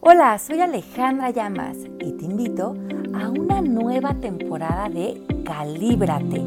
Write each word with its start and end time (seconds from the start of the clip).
Hola, 0.00 0.38
soy 0.38 0.60
Alejandra 0.60 1.30
Llamas 1.30 1.76
y 1.98 2.12
te 2.12 2.24
invito 2.24 2.76
a 3.12 3.30
una 3.30 3.60
nueva 3.60 4.14
temporada 4.14 4.88
de 4.88 5.20
Calíbrate. 5.44 6.44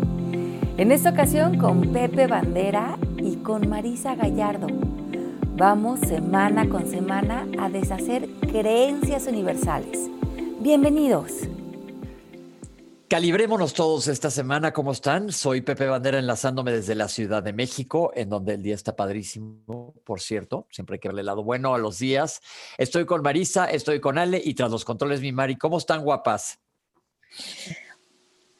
En 0.78 0.92
esta 0.94 1.10
ocasión 1.10 1.58
con 1.58 1.92
Pepe 1.92 2.28
Bandera 2.28 2.98
y 3.18 3.36
con 3.38 3.68
Marisa 3.68 4.16
Gallardo. 4.16 4.68
Vamos 5.58 6.00
semana 6.00 6.70
con 6.70 6.88
semana 6.88 7.46
a 7.60 7.70
deshacer 7.70 8.30
creencias 8.40 9.28
universales. 9.28 10.10
Bienvenidos. 10.62 11.50
Calibrémonos 13.12 13.74
todos 13.74 14.08
esta 14.08 14.32
semana, 14.32 14.72
¿cómo 14.72 14.94
están? 14.94 15.34
Soy 15.34 15.60
Pepe 15.60 15.86
Bandera 15.86 16.18
enlazándome 16.18 16.72
desde 16.72 16.96
la 16.96 17.10
Ciudad 17.10 17.44
de 17.44 17.52
México, 17.52 18.14
en 18.16 18.30
donde 18.30 18.54
el 18.54 18.64
día 18.64 18.74
está 18.74 18.96
padrísimo, 18.96 19.94
por 20.06 20.22
cierto, 20.22 20.66
siempre 20.72 20.94
hay 20.94 21.02
que 21.02 21.10
verle 21.10 21.20
el 21.20 21.26
lado 21.26 21.44
bueno 21.44 21.76
a 21.76 21.78
los 21.78 22.00
días. 22.00 22.42
Estoy 22.78 23.06
con 23.06 23.22
Marisa, 23.22 23.66
estoy 23.66 24.00
con 24.00 24.18
Ale 24.18 24.42
y 24.42 24.54
tras 24.54 24.72
los 24.72 24.86
controles 24.86 25.20
mi 25.20 25.34
Mari, 25.34 25.58
¿cómo 25.58 25.78
están 25.78 26.06
guapas? 26.06 26.58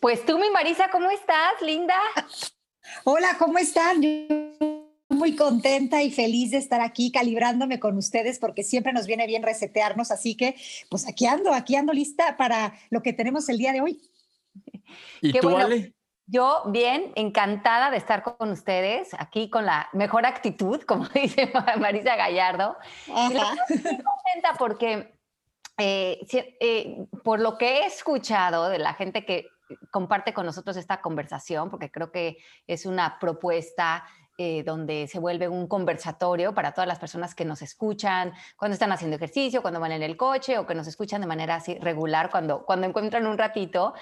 Pues 0.02 0.26
tú 0.26 0.38
mi 0.38 0.50
Marisa, 0.50 0.90
¿cómo 0.92 1.10
estás, 1.12 1.62
linda? 1.62 1.96
Hola, 3.06 3.38
¿cómo 3.40 3.58
están? 3.58 4.02
muy 5.12 5.36
contenta 5.36 6.02
y 6.02 6.10
feliz 6.10 6.52
de 6.52 6.58
estar 6.58 6.82
aquí 6.82 7.12
calibrándome 7.12 7.80
con 7.80 7.96
ustedes 7.98 8.40
porque 8.40 8.64
siempre 8.64 8.92
nos 8.92 9.06
viene 9.06 9.28
bien 9.28 9.44
resetearnos, 9.44 10.10
así 10.10 10.36
que 10.36 10.56
pues 10.90 11.08
aquí 11.08 11.26
ando, 11.26 11.54
aquí 11.54 11.76
ando 11.76 11.94
lista 11.94 12.38
para 12.38 12.74
lo 12.90 13.04
que 13.04 13.14
tenemos 13.14 13.48
el 13.48 13.58
día 13.58 13.72
de 13.72 13.82
hoy. 13.82 14.02
¿Y 15.22 15.34
tú, 15.34 15.56
Ale? 15.56 15.94
Yo 16.28 16.64
bien, 16.68 17.12
encantada 17.16 17.92
de 17.92 17.98
estar 17.98 18.24
con 18.24 18.52
ustedes, 18.52 19.14
aquí 19.18 19.50
con 19.50 19.66
la 19.66 19.90
mejor 19.92 20.26
actitud, 20.26 20.82
como 20.88 21.06
dice 21.10 21.52
Marisa 21.80 22.16
Gallardo. 22.16 22.78
estoy 23.70 23.98
contenta 23.98 24.56
porque 24.58 25.20
eh, 25.78 26.26
eh, 26.60 27.06
por 27.24 27.40
lo 27.40 27.58
que 27.58 27.80
he 27.80 27.86
escuchado 27.86 28.70
de 28.70 28.80
la 28.80 28.94
gente 28.94 29.26
que 29.26 29.48
comparte 29.90 30.34
con 30.34 30.46
nosotros 30.46 30.78
esta 30.78 31.02
conversación, 31.02 31.70
porque 31.70 31.92
creo 31.92 32.12
que 32.12 32.38
es 32.68 32.86
una 32.86 33.20
propuesta 33.20 34.06
eh, 34.38 34.64
donde 34.64 35.08
se 35.08 35.20
vuelve 35.20 35.50
un 35.50 35.68
conversatorio 35.68 36.54
para 36.54 36.74
todas 36.74 36.88
las 36.88 37.00
personas 37.00 37.36
que 37.36 37.46
nos 37.46 37.62
escuchan 37.62 38.34
cuando 38.56 38.74
están 38.74 38.92
haciendo 38.92 39.18
ejercicio, 39.18 39.62
cuando 39.62 39.80
van 39.80 39.92
en 39.92 40.04
el 40.04 40.18
coche 40.18 40.58
o 40.58 40.66
que 40.66 40.76
nos 40.76 40.88
escuchan 40.88 41.22
de 41.22 41.28
manera 41.28 41.56
así 41.56 41.78
regular 41.80 42.30
cuando, 42.30 42.66
cuando 42.66 42.88
encuentran 42.88 43.28
un 43.28 43.38
ratito. 43.38 43.94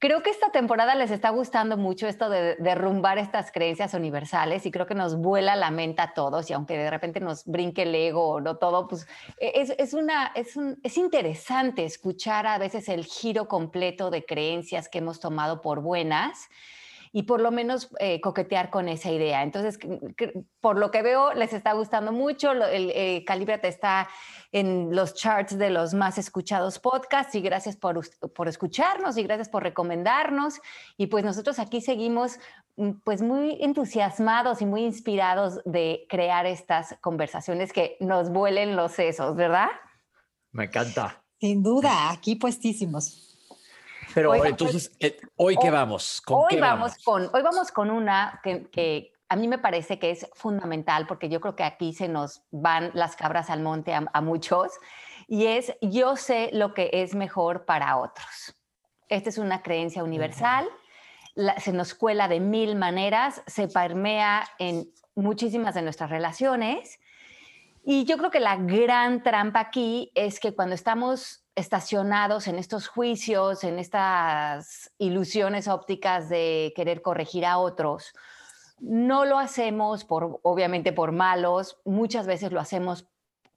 Creo 0.00 0.22
que 0.22 0.30
esta 0.30 0.50
temporada 0.52 0.94
les 0.94 1.10
está 1.10 1.30
gustando 1.30 1.76
mucho 1.76 2.06
esto 2.06 2.30
de 2.30 2.54
derrumbar 2.56 3.18
estas 3.18 3.50
creencias 3.50 3.94
universales 3.94 4.64
y 4.64 4.70
creo 4.70 4.86
que 4.86 4.94
nos 4.94 5.16
vuela 5.16 5.56
la 5.56 5.72
mente 5.72 6.00
a 6.02 6.14
todos 6.14 6.48
y 6.50 6.52
aunque 6.52 6.78
de 6.78 6.88
repente 6.88 7.18
nos 7.18 7.44
brinque 7.44 7.82
el 7.82 7.92
ego 7.92 8.28
o 8.28 8.40
no 8.40 8.58
todo, 8.58 8.86
pues 8.86 9.08
e, 9.40 9.52
es, 9.56 9.74
es 9.76 9.94
una, 9.94 10.30
es, 10.36 10.54
es 10.84 10.98
interesante 10.98 11.84
escuchar 11.84 12.46
a 12.46 12.58
veces 12.58 12.88
el 12.88 13.06
giro 13.06 13.48
completo 13.48 14.10
de 14.10 14.24
creencias 14.24 14.88
que 14.88 14.98
hemos 14.98 15.18
tomado 15.18 15.62
por 15.62 15.80
buenas 15.80 16.48
y 17.12 17.24
por 17.24 17.40
lo 17.40 17.50
menos 17.50 17.90
eh, 17.98 18.20
coquetear 18.20 18.70
con 18.70 18.88
esa 18.88 19.10
idea. 19.10 19.42
Entonces, 19.42 19.78
por 20.60 20.78
lo 20.78 20.90
que 20.90 21.02
veo, 21.02 21.32
les 21.34 21.52
está 21.52 21.72
gustando 21.72 22.12
mucho. 22.12 22.52
El, 22.52 22.90
eh, 22.94 23.24
Calibrate 23.26 23.68
está 23.68 24.08
en 24.52 24.94
los 24.94 25.14
charts 25.14 25.58
de 25.58 25.70
los 25.70 25.94
más 25.94 26.18
escuchados 26.18 26.78
podcasts 26.78 27.34
y 27.34 27.40
gracias 27.40 27.76
por, 27.76 28.00
por 28.34 28.48
escucharnos 28.48 29.16
y 29.16 29.22
gracias 29.22 29.48
por 29.48 29.62
recomendarnos. 29.62 30.60
Y 30.96 31.06
pues 31.06 31.24
nosotros 31.24 31.58
aquí 31.58 31.80
seguimos 31.80 32.38
mm, 32.76 32.90
pues 33.04 33.22
muy 33.22 33.58
entusiasmados 33.60 34.62
y 34.62 34.66
muy 34.66 34.84
inspirados 34.84 35.60
de 35.64 36.06
crear 36.08 36.46
estas 36.46 36.96
conversaciones 37.00 37.72
que 37.72 37.96
nos 38.00 38.30
vuelen 38.30 38.76
los 38.76 38.92
sesos, 38.92 39.36
¿verdad? 39.36 39.68
Me 40.52 40.64
encanta. 40.64 41.22
Sin 41.40 41.62
duda, 41.62 42.10
aquí 42.10 42.34
puestísimos. 42.34 43.27
Pero 44.14 44.44
entonces, 44.44 44.92
eh, 45.00 45.18
¿hoy 45.36 45.56
qué 45.56 45.70
vamos? 45.70 46.22
hoy, 46.28 46.56
vamos, 46.58 46.96
con, 47.04 47.30
hoy 47.32 47.42
vamos 47.42 47.70
con 47.70 47.90
una 47.90 48.40
que, 48.42 49.12
a 49.28 49.36
mí 49.36 49.46
me 49.46 49.58
parece 49.58 49.98
que 49.98 50.10
es 50.10 50.26
fundamental 50.34 51.06
porque 51.06 51.28
yo 51.28 51.40
creo 51.40 51.54
que 51.54 51.64
aquí 51.64 51.92
se 51.92 52.08
nos 52.08 52.42
van 52.50 52.90
las 52.94 53.14
cabras 53.14 53.50
al 53.50 53.60
monte 53.60 53.92
a, 53.94 54.20
muchos 54.22 54.72
y 55.26 55.46
es 55.46 55.74
yo 55.82 56.16
sé 56.16 56.50
lo 56.52 56.72
que 56.72 56.90
es 56.92 57.14
mejor 57.14 57.66
para 57.66 57.98
otros. 57.98 58.54
Esta 59.08 59.28
es 59.28 59.38
una 59.38 59.62
creencia 59.62 60.02
universal, 60.02 60.66
se 61.58 61.72
nos 61.72 61.94
cuela 61.94 62.28
de 62.28 62.40
mil 62.40 62.74
maneras, 62.76 63.42
se 63.46 63.68
permea 63.68 64.48
en 64.58 64.90
muchísimas 65.14 65.74
de 65.74 65.82
nuestras 65.82 66.08
relaciones 66.10 66.98
y 67.84 68.04
yo 68.04 68.18
creo 68.18 68.30
que 68.30 68.40
la 68.40 68.56
gran 68.56 69.22
trampa 69.22 69.60
aquí 69.60 70.10
es 70.14 70.40
que 70.40 70.54
cuando 70.54 70.74
estamos 70.74 71.44
estacionados 71.58 72.46
en 72.46 72.58
estos 72.58 72.88
juicios, 72.88 73.64
en 73.64 73.78
estas 73.78 74.92
ilusiones 74.98 75.68
ópticas 75.68 76.28
de 76.28 76.72
querer 76.76 77.02
corregir 77.02 77.44
a 77.44 77.58
otros. 77.58 78.14
No 78.78 79.24
lo 79.24 79.38
hacemos 79.38 80.04
por, 80.04 80.40
obviamente, 80.42 80.92
por 80.92 81.12
malos, 81.12 81.78
muchas 81.84 82.26
veces 82.26 82.52
lo 82.52 82.60
hacemos 82.60 83.06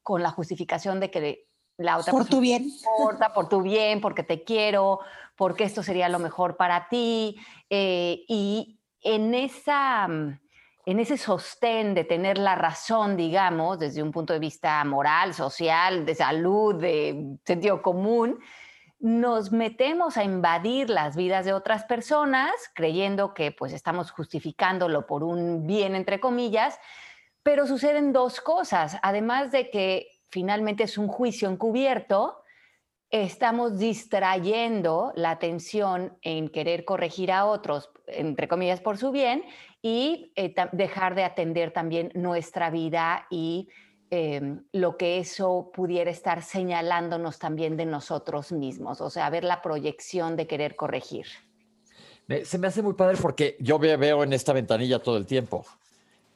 con 0.02 0.24
la 0.24 0.32
justificación 0.32 1.00
de 1.00 1.12
que 1.12 1.48
la 1.78 1.98
otra 1.98 2.12
por 2.12 2.26
tu 2.26 2.40
bien 2.40 2.64
importa, 2.64 3.34
por 3.34 3.50
tu 3.50 3.62
bien, 3.62 4.02
porque 4.02 4.24
te 4.24 4.44
quiero, 4.44 5.00
porque 5.36 5.64
esto 5.64 5.84
sería 5.84 6.10
lo 6.10 6.20
mejor 6.20 6.58
para 6.58 6.90
ti. 6.90 7.38
Eh, 7.70 8.24
y 8.28 8.80
en 9.02 9.36
esa 9.36 10.08
en 10.86 11.00
ese 11.00 11.18
sostén 11.18 11.94
de 11.94 12.04
tener 12.04 12.38
la 12.38 12.56
razón, 12.56 13.16
digamos, 13.16 13.80
desde 13.80 14.02
un 14.02 14.12
punto 14.12 14.34
de 14.34 14.40
vista 14.40 14.84
moral, 14.84 15.34
social, 15.34 16.06
de 16.06 16.16
salud, 16.16 16.76
de 16.76 17.38
sentido 17.46 17.82
común, 17.82 18.40
nos 19.00 19.52
metemos 19.52 20.18
a 20.18 20.24
invadir 20.24 20.90
las 20.90 21.16
vidas 21.16 21.46
de 21.46 21.54
otras 21.54 21.86
personas 21.86 22.52
creyendo 22.76 23.34
que 23.34 23.52
pues 23.52 23.74
estamos 23.74 24.12
justificándolo 24.12 25.08
por 25.08 25.24
un 25.24 25.66
bien 25.66 25.96
entre 25.96 26.20
comillas, 26.20 26.80
pero 27.42 27.66
suceden 27.66 28.14
dos 28.14 28.42
cosas, 28.42 28.98
además 29.02 29.52
de 29.52 29.72
que 29.72 30.08
finalmente 30.30 30.84
es 30.84 31.00
un 31.00 31.08
juicio 31.08 31.50
encubierto, 31.50 32.44
estamos 33.10 33.80
distrayendo 33.80 35.12
la 35.16 35.32
atención 35.32 36.18
en 36.22 36.50
querer 36.50 36.86
corregir 36.86 37.32
a 37.32 37.46
otros, 37.46 37.92
entre 38.08 38.48
comillas, 38.48 38.80
por 38.82 38.98
su 38.98 39.12
bien, 39.12 39.44
y 39.82 40.32
eh, 40.36 40.54
dejar 40.72 41.16
de 41.16 41.24
atender 41.24 41.72
también 41.72 42.12
nuestra 42.14 42.70
vida 42.70 43.26
y 43.30 43.70
em, 44.10 44.64
lo 44.72 44.98
que 44.98 45.20
eso 45.20 45.72
pudiera 45.74 46.12
estar 46.12 46.44
señalándonos 46.44 47.40
también 47.40 47.78
de 47.78 47.86
nosotros 47.86 48.52
mismos, 48.52 49.02
o 49.02 49.10
sea, 49.10 49.30
ver 49.30 49.44
la 49.44 49.62
proyección 49.62 50.36
de 50.36 50.48
querer 50.48 50.76
corregir. 50.76 51.26
Se 52.46 52.58
me 52.58 52.68
hace 52.68 52.82
muy 52.82 52.94
padre 52.94 53.18
porque 53.22 53.58
yo 53.60 53.78
veo 53.80 54.24
en 54.24 54.32
esta 54.32 54.54
ventanilla 54.54 55.00
todo 55.00 55.18
el 55.18 55.26
tiempo. 55.26 55.66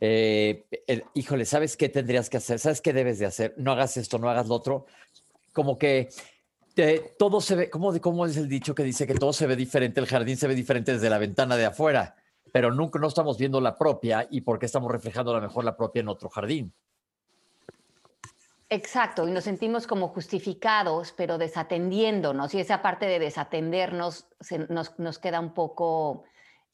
Eh, 0.02 0.66
híjole, 1.14 1.46
¿sabes 1.46 1.78
qué 1.78 1.88
tendrías 1.88 2.30
que 2.30 2.38
hacer? 2.38 2.60
¿Sabes 2.60 2.82
qué 2.82 2.92
debes 2.92 3.20
de 3.20 3.28
hacer? 3.28 3.54
No 3.58 3.72
hagas 3.72 3.96
esto, 3.96 4.20
no 4.20 4.30
hagas 4.30 4.48
lo 4.48 4.56
otro. 4.56 4.88
Como 5.54 5.78
que 5.78 6.10
todo 7.18 7.40
se 7.40 7.56
ve, 7.56 7.70
¿cómo, 7.70 7.98
¿cómo 8.02 8.26
es 8.26 8.36
el 8.36 8.50
dicho 8.50 8.76
que 8.76 8.84
dice 8.84 9.08
que 9.08 9.14
todo 9.14 9.32
se 9.32 9.48
ve 9.48 9.56
diferente? 9.56 10.02
El 10.02 10.08
jardín 10.08 10.36
se 10.36 10.48
ve 10.48 10.56
diferente 10.56 10.94
desde 10.94 11.10
la 11.10 11.18
ventana 11.18 11.56
de 11.56 11.66
afuera, 11.66 12.16
pero 12.56 12.72
nunca 12.72 13.00
no 13.00 13.08
estamos 13.10 13.38
viendo 13.38 13.60
la 13.60 13.78
propia 13.78 14.30
y 14.32 14.40
por 14.40 14.60
qué 14.60 14.66
estamos 14.66 14.90
reflejando 14.90 15.32
a 15.32 15.34
lo 15.36 15.42
mejor 15.42 15.66
la 15.66 15.76
propia 15.76 16.00
en 16.00 16.08
otro 16.08 16.30
jardín. 16.30 16.74
Exacto, 18.70 19.28
y 19.28 19.32
nos 19.32 19.44
sentimos 19.44 19.86
como 19.88 20.08
justificados, 20.08 21.14
pero 21.18 21.38
desatendiéndonos, 21.38 22.54
y 22.54 22.62
esa 22.62 22.82
parte 22.82 23.08
de 23.08 23.20
desatendernos 23.20 24.30
nos, 24.70 24.98
nos, 24.98 25.20
queda 25.20 25.42
un 25.42 25.54
poco 25.54 26.24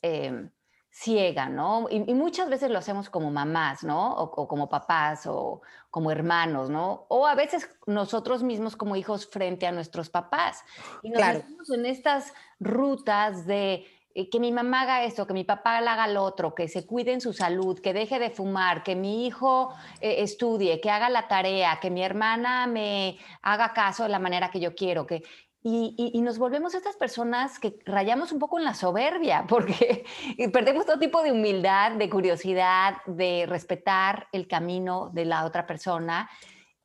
eh, 0.03 0.51
ciega, 0.91 1.49
¿no? 1.49 1.87
Y, 1.89 2.13
muchas 2.13 2.47
veces 2.47 2.69
lo 2.69 2.77
hacemos 2.77 3.09
como 3.09 3.31
mamás, 3.31 3.83
¿no? 3.83 4.13
O, 4.13 4.47
como 4.47 4.69
papás 4.69 5.25
o 5.25 5.63
como 5.89 6.11
hermanos, 6.11 6.69
¿no? 6.69 7.07
O 7.07 7.25
a 7.25 7.33
veces 7.33 7.67
nosotros 7.87 8.43
mismos 8.43 8.75
como 8.75 8.95
hijos 8.95 9.27
frente 9.27 9.65
a 9.65 9.71
nuestros 9.71 10.11
papás. 10.11 10.63
Y 11.01 11.09
nos 11.09 11.17
claro. 11.17 11.41
en 11.73 11.85
estas 11.87 12.35
rutas 12.59 13.47
de 13.47 13.87
que 14.13 14.39
mi 14.39 14.51
mamá 14.51 14.81
haga 14.81 15.03
esto, 15.03 15.25
que 15.25 15.33
mi 15.33 15.43
papá 15.43 15.77
haga 15.77 16.07
lo 16.07 16.23
otro, 16.23 16.55
que 16.55 16.67
se 16.67 16.85
cuide 16.85 17.13
en 17.13 17.21
su 17.21 17.33
salud, 17.33 17.79
que 17.79 17.93
deje 17.93 18.19
de 18.19 18.29
fumar, 18.29 18.83
que 18.83 18.95
mi 18.95 19.25
hijo 19.25 19.73
eh, 19.99 20.23
estudie, 20.23 20.81
que 20.81 20.89
haga 20.89 21.09
la 21.09 21.27
tarea, 21.27 21.79
que 21.81 21.89
mi 21.89 22.03
hermana 22.03 22.67
me 22.67 23.17
haga 23.41 23.73
caso 23.73 24.03
de 24.03 24.09
la 24.09 24.19
manera 24.19 24.51
que 24.51 24.59
yo 24.59 24.75
quiero, 24.75 25.05
que 25.05 25.23
y, 25.63 26.19
nos 26.21 26.39
volvemos 26.39 26.73
estas 26.73 26.95
personas 26.95 27.59
que 27.59 27.77
rayamos 27.85 28.31
un 28.31 28.39
poco 28.39 28.57
en 28.57 28.65
la 28.65 28.73
soberbia, 28.73 29.45
porque 29.49 30.05
perdemos 30.51 30.85
todo 30.85 30.97
tipo 30.97 31.21
de 31.21 31.31
humildad, 31.31 31.93
de 31.93 32.09
curiosidad, 32.09 32.97
de 33.05 33.45
respetar 33.47 34.27
el 34.31 34.47
camino 34.47 35.11
de 35.13 35.25
la 35.25 35.45
otra 35.45 35.67
persona 35.67 36.29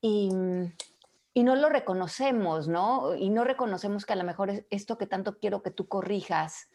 y, 0.00 0.30
y 1.32 1.42
no 1.42 1.56
lo 1.56 1.70
reconocemos, 1.70 2.68
¿no? 2.68 3.14
Y 3.14 3.30
no 3.30 3.44
reconocemos 3.44 4.04
que 4.04 4.12
a 4.12 4.16
lo 4.16 4.24
mejor 4.24 4.66
esto 4.68 4.98
que 4.98 5.06
tanto 5.06 5.38
quiero 5.38 5.62
que 5.62 5.70
tú 5.70 5.88
corrijas, 5.88 6.68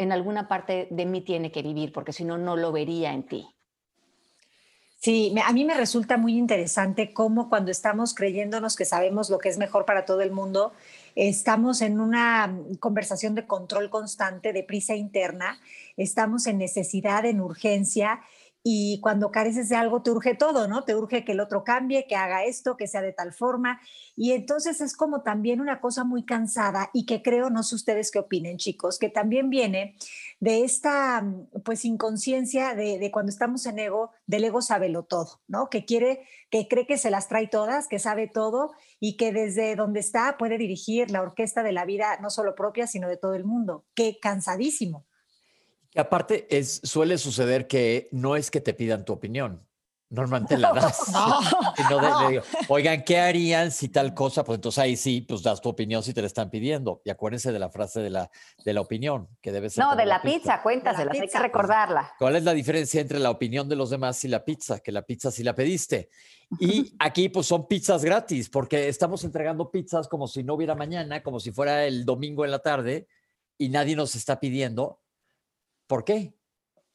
en 0.00 0.12
alguna 0.12 0.48
parte 0.48 0.88
de 0.90 1.04
mí 1.04 1.20
tiene 1.20 1.52
que 1.52 1.62
vivir, 1.62 1.92
porque 1.92 2.14
si 2.14 2.24
no, 2.24 2.38
no 2.38 2.56
lo 2.56 2.72
vería 2.72 3.12
en 3.12 3.24
ti. 3.24 3.46
Sí, 4.96 5.34
a 5.44 5.52
mí 5.52 5.64
me 5.64 5.74
resulta 5.74 6.16
muy 6.16 6.38
interesante 6.38 7.12
cómo 7.12 7.50
cuando 7.50 7.70
estamos 7.70 8.14
creyéndonos 8.14 8.76
que 8.76 8.86
sabemos 8.86 9.28
lo 9.28 9.38
que 9.38 9.50
es 9.50 9.58
mejor 9.58 9.84
para 9.84 10.06
todo 10.06 10.22
el 10.22 10.30
mundo, 10.30 10.72
estamos 11.14 11.82
en 11.82 12.00
una 12.00 12.54
conversación 12.80 13.34
de 13.34 13.46
control 13.46 13.90
constante, 13.90 14.54
de 14.54 14.62
prisa 14.62 14.94
interna, 14.94 15.58
estamos 15.98 16.46
en 16.46 16.56
necesidad, 16.56 17.26
en 17.26 17.40
urgencia 17.40 18.20
y 18.62 19.00
cuando 19.00 19.30
careces 19.30 19.68
de 19.68 19.76
algo 19.76 20.02
te 20.02 20.10
urge 20.10 20.34
todo, 20.34 20.68
¿no? 20.68 20.84
Te 20.84 20.94
urge 20.94 21.24
que 21.24 21.32
el 21.32 21.40
otro 21.40 21.64
cambie, 21.64 22.06
que 22.06 22.16
haga 22.16 22.44
esto, 22.44 22.76
que 22.76 22.86
sea 22.86 23.00
de 23.00 23.12
tal 23.12 23.32
forma. 23.32 23.80
Y 24.16 24.32
entonces 24.32 24.80
es 24.80 24.94
como 24.96 25.22
también 25.22 25.60
una 25.60 25.80
cosa 25.80 26.04
muy 26.04 26.24
cansada 26.24 26.90
y 26.92 27.06
que 27.06 27.22
creo, 27.22 27.48
no 27.50 27.62
sé 27.62 27.74
ustedes 27.74 28.10
qué 28.10 28.18
opinen, 28.18 28.58
chicos, 28.58 28.98
que 28.98 29.08
también 29.08 29.48
viene 29.48 29.96
de 30.40 30.62
esta, 30.64 31.24
pues, 31.64 31.84
inconsciencia 31.84 32.74
de, 32.74 32.98
de 32.98 33.10
cuando 33.10 33.30
estamos 33.30 33.64
en 33.66 33.78
ego, 33.78 34.10
del 34.26 34.44
ego 34.44 34.60
lo 34.88 35.04
todo, 35.04 35.40
¿no? 35.48 35.68
Que 35.70 35.84
quiere, 35.84 36.20
que 36.50 36.68
cree 36.68 36.86
que 36.86 36.98
se 36.98 37.10
las 37.10 37.28
trae 37.28 37.48
todas, 37.48 37.88
que 37.88 37.98
sabe 37.98 38.28
todo 38.28 38.72
y 38.98 39.16
que 39.16 39.32
desde 39.32 39.76
donde 39.76 40.00
está 40.00 40.36
puede 40.38 40.58
dirigir 40.58 41.10
la 41.10 41.22
orquesta 41.22 41.62
de 41.62 41.72
la 41.72 41.84
vida, 41.84 42.18
no 42.20 42.30
solo 42.30 42.54
propia, 42.54 42.86
sino 42.86 43.08
de 43.08 43.16
todo 43.16 43.34
el 43.34 43.44
mundo. 43.44 43.84
Qué 43.94 44.18
cansadísimo. 44.20 45.06
Y 45.92 45.98
aparte, 45.98 46.46
es, 46.56 46.80
suele 46.84 47.18
suceder 47.18 47.66
que 47.66 48.08
no 48.12 48.36
es 48.36 48.50
que 48.50 48.60
te 48.60 48.74
pidan 48.74 49.04
tu 49.04 49.12
opinión. 49.12 49.66
Normalmente 50.10 50.58
la 50.58 50.72
das. 50.72 51.12
Oigan, 52.68 53.04
¿qué 53.04 53.18
harían 53.18 53.70
si 53.70 53.88
tal 53.88 54.12
cosa? 54.12 54.44
Pues 54.44 54.56
entonces 54.56 54.78
ahí 54.78 54.96
sí, 54.96 55.20
pues 55.20 55.42
das 55.42 55.60
tu 55.60 55.68
opinión 55.68 56.02
si 56.02 56.12
te 56.12 56.20
la 56.20 56.26
están 56.26 56.50
pidiendo. 56.50 57.00
Y 57.04 57.10
acuérdense 57.10 57.52
de 57.52 57.58
la 57.60 57.70
frase 57.70 58.00
de 58.00 58.10
la, 58.10 58.30
de 58.64 58.74
la 58.74 58.80
opinión, 58.80 59.28
que 59.40 59.52
debe 59.52 59.70
ser. 59.70 59.84
No, 59.84 59.94
de 59.94 60.06
la, 60.06 60.20
pizza, 60.20 60.62
cuéntasela, 60.62 61.12
hay 61.12 61.28
que 61.28 61.38
recordarla. 61.38 62.12
¿Cuál 62.18 62.36
es 62.36 62.42
la 62.42 62.52
diferencia 62.52 63.00
entre 63.00 63.20
la 63.20 63.30
opinión 63.30 63.68
de 63.68 63.76
los 63.76 63.90
demás 63.90 64.22
y 64.24 64.28
la 64.28 64.44
pizza? 64.44 64.80
Que 64.80 64.90
la 64.90 65.02
pizza 65.02 65.30
sí 65.30 65.44
la 65.44 65.54
pediste. 65.54 66.10
Y 66.58 66.96
aquí 66.98 67.28
pues 67.28 67.46
son 67.46 67.68
pizzas 67.68 68.04
gratis, 68.04 68.50
porque 68.50 68.88
estamos 68.88 69.22
entregando 69.22 69.70
pizzas 69.70 70.08
como 70.08 70.26
si 70.26 70.42
no 70.42 70.54
hubiera 70.54 70.74
mañana, 70.74 71.22
como 71.22 71.38
si 71.38 71.52
fuera 71.52 71.86
el 71.86 72.04
domingo 72.04 72.44
en 72.44 72.50
la 72.50 72.58
tarde, 72.58 73.06
y 73.56 73.68
nadie 73.68 73.94
nos 73.94 74.16
está 74.16 74.40
pidiendo 74.40 74.99
¿Por 75.90 76.04
qué? 76.04 76.32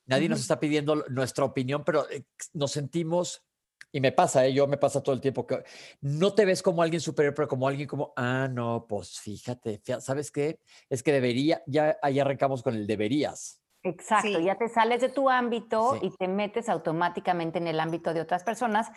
Nadie 0.06 0.30
nos 0.30 0.40
está 0.40 0.58
pidiendo 0.58 0.96
nuestra 1.10 1.44
opinión, 1.44 1.84
pero 1.84 2.10
eh, 2.10 2.24
nos 2.54 2.72
sentimos, 2.72 3.44
y 3.92 4.00
me 4.00 4.14
pasa, 4.14 4.46
¿eh? 4.46 4.54
yo 4.54 4.68
me 4.68 4.78
pasa 4.78 5.04
todo 5.04 5.14
el 5.14 5.20
tiempo, 5.20 5.46
que 5.46 5.66
no 6.00 6.34
te 6.34 6.46
ves 6.46 6.62
como 6.62 6.82
alguien 6.82 7.02
superior, 7.02 7.34
pero 7.34 7.50
como 7.50 7.68
alguien 7.68 7.90
como, 7.90 8.14
ah, 8.16 8.48
no, 8.50 8.86
pues 8.88 9.20
fíjate, 9.20 9.82
¿sabes 10.00 10.32
qué? 10.32 10.62
Es 10.90 11.04
que 11.04 11.12
debería, 11.12 11.62
ya 11.68 11.98
ahí 12.02 12.22
arrancamos 12.22 12.64
con 12.64 12.74
el 12.74 12.88
deberías. 12.88 13.60
Exacto, 13.84 14.40
ya 14.40 14.58
te 14.58 14.70
sales 14.70 15.02
de 15.02 15.10
tu 15.10 15.30
ámbito 15.30 16.00
y 16.02 16.12
te 16.12 16.30
metes 16.30 16.70
automáticamente 16.70 17.58
en 17.58 17.68
el 17.68 17.82
ámbito 17.82 18.14
de 18.14 18.22
otras 18.22 18.46
personas 18.46 18.92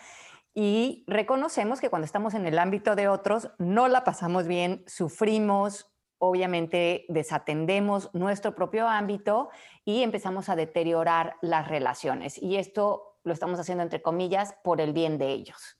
y 0.54 1.02
reconocemos 1.08 1.80
que 1.80 1.90
cuando 1.90 2.06
estamos 2.06 2.34
en 2.34 2.46
el 2.46 2.60
ámbito 2.60 2.94
de 2.94 3.08
otros 3.08 3.50
no 3.58 3.88
la 3.88 4.04
pasamos 4.04 4.46
bien, 4.46 4.84
sufrimos, 4.86 5.90
obviamente 6.18 7.04
desatendemos 7.08 8.10
nuestro 8.12 8.54
propio 8.54 8.88
ámbito 8.88 9.50
y 9.84 10.02
empezamos 10.02 10.48
a 10.48 10.56
deteriorar 10.56 11.36
las 11.40 11.68
relaciones. 11.68 12.40
Y 12.40 12.56
esto 12.56 13.18
lo 13.24 13.32
estamos 13.32 13.58
haciendo, 13.58 13.82
entre 13.82 14.02
comillas, 14.02 14.54
por 14.62 14.80
el 14.80 14.92
bien 14.92 15.18
de 15.18 15.30
ellos. 15.30 15.78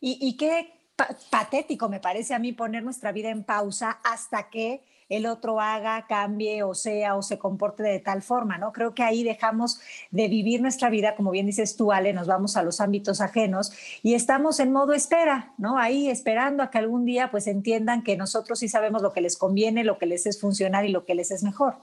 Y, 0.00 0.36
qué 0.36 0.90
patético 1.30 1.88
me 1.88 2.00
parece 2.00 2.34
a 2.34 2.38
mí 2.38 2.52
poner 2.52 2.82
nuestra 2.82 3.12
vida 3.12 3.30
en 3.30 3.44
pausa 3.44 4.00
hasta 4.04 4.50
que 4.50 4.84
el 5.08 5.26
otro 5.26 5.60
haga, 5.60 6.06
cambie 6.06 6.62
o 6.62 6.74
sea 6.74 7.16
o 7.16 7.22
se 7.22 7.38
comporte 7.38 7.82
de 7.82 8.00
tal 8.00 8.22
forma, 8.22 8.58
¿no? 8.58 8.72
Creo 8.72 8.94
que 8.94 9.02
ahí 9.02 9.22
dejamos 9.22 9.80
de 10.10 10.28
vivir 10.28 10.60
nuestra 10.60 10.90
vida, 10.90 11.14
como 11.14 11.30
bien 11.30 11.46
dices 11.46 11.76
tú, 11.76 11.92
Ale, 11.92 12.12
nos 12.12 12.26
vamos 12.26 12.56
a 12.56 12.62
los 12.62 12.80
ámbitos 12.80 13.20
ajenos 13.20 13.72
y 14.02 14.14
estamos 14.14 14.60
en 14.60 14.72
modo 14.72 14.92
espera, 14.92 15.54
¿no? 15.58 15.78
Ahí 15.78 16.08
esperando 16.08 16.62
a 16.62 16.70
que 16.70 16.78
algún 16.78 17.04
día 17.04 17.30
pues 17.30 17.46
entiendan 17.46 18.02
que 18.02 18.16
nosotros 18.16 18.58
sí 18.58 18.68
sabemos 18.68 19.02
lo 19.02 19.12
que 19.12 19.20
les 19.20 19.36
conviene, 19.36 19.84
lo 19.84 19.98
que 19.98 20.06
les 20.06 20.26
es 20.26 20.40
funcionar 20.40 20.84
y 20.84 20.88
lo 20.90 21.04
que 21.04 21.14
les 21.14 21.30
es 21.30 21.42
mejor. 21.42 21.76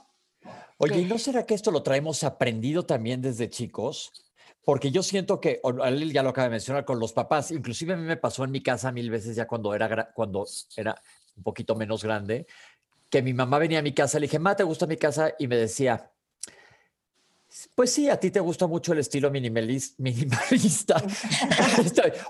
Oye, 0.78 1.00
¿y 1.00 1.04
no 1.04 1.18
será 1.18 1.46
que 1.46 1.54
esto 1.54 1.70
lo 1.70 1.82
traemos 1.82 2.24
aprendido 2.24 2.84
también 2.84 3.22
desde 3.22 3.48
chicos? 3.48 4.12
Porque 4.64 4.90
yo 4.90 5.02
siento 5.02 5.40
que, 5.40 5.60
Ale 5.82 6.10
ya 6.10 6.22
lo 6.22 6.30
acaba 6.30 6.46
de 6.46 6.52
mencionar 6.52 6.84
con 6.84 6.98
los 6.98 7.12
papás, 7.12 7.50
inclusive 7.50 7.92
a 7.92 7.96
mí 7.96 8.02
me 8.02 8.16
pasó 8.16 8.44
en 8.44 8.50
mi 8.50 8.62
casa 8.62 8.90
mil 8.92 9.10
veces 9.10 9.36
ya 9.36 9.46
cuando 9.46 9.74
era, 9.74 10.12
cuando 10.12 10.46
era 10.76 11.00
un 11.36 11.42
poquito 11.42 11.74
menos 11.74 12.02
grande, 12.02 12.46
que 13.10 13.22
mi 13.22 13.32
mamá 13.32 13.58
venía 13.58 13.78
a 13.78 13.82
mi 13.82 13.92
casa, 13.92 14.18
le 14.18 14.26
dije, 14.26 14.38
ma, 14.38 14.56
¿te 14.56 14.64
gusta 14.64 14.86
mi 14.86 14.96
casa? 14.96 15.34
Y 15.38 15.46
me 15.46 15.56
decía, 15.56 16.10
pues 17.76 17.92
sí, 17.92 18.08
a 18.08 18.18
ti 18.18 18.32
te 18.32 18.40
gusta 18.40 18.66
mucho 18.66 18.92
el 18.92 18.98
estilo 18.98 19.30
minimalista. 19.98 21.02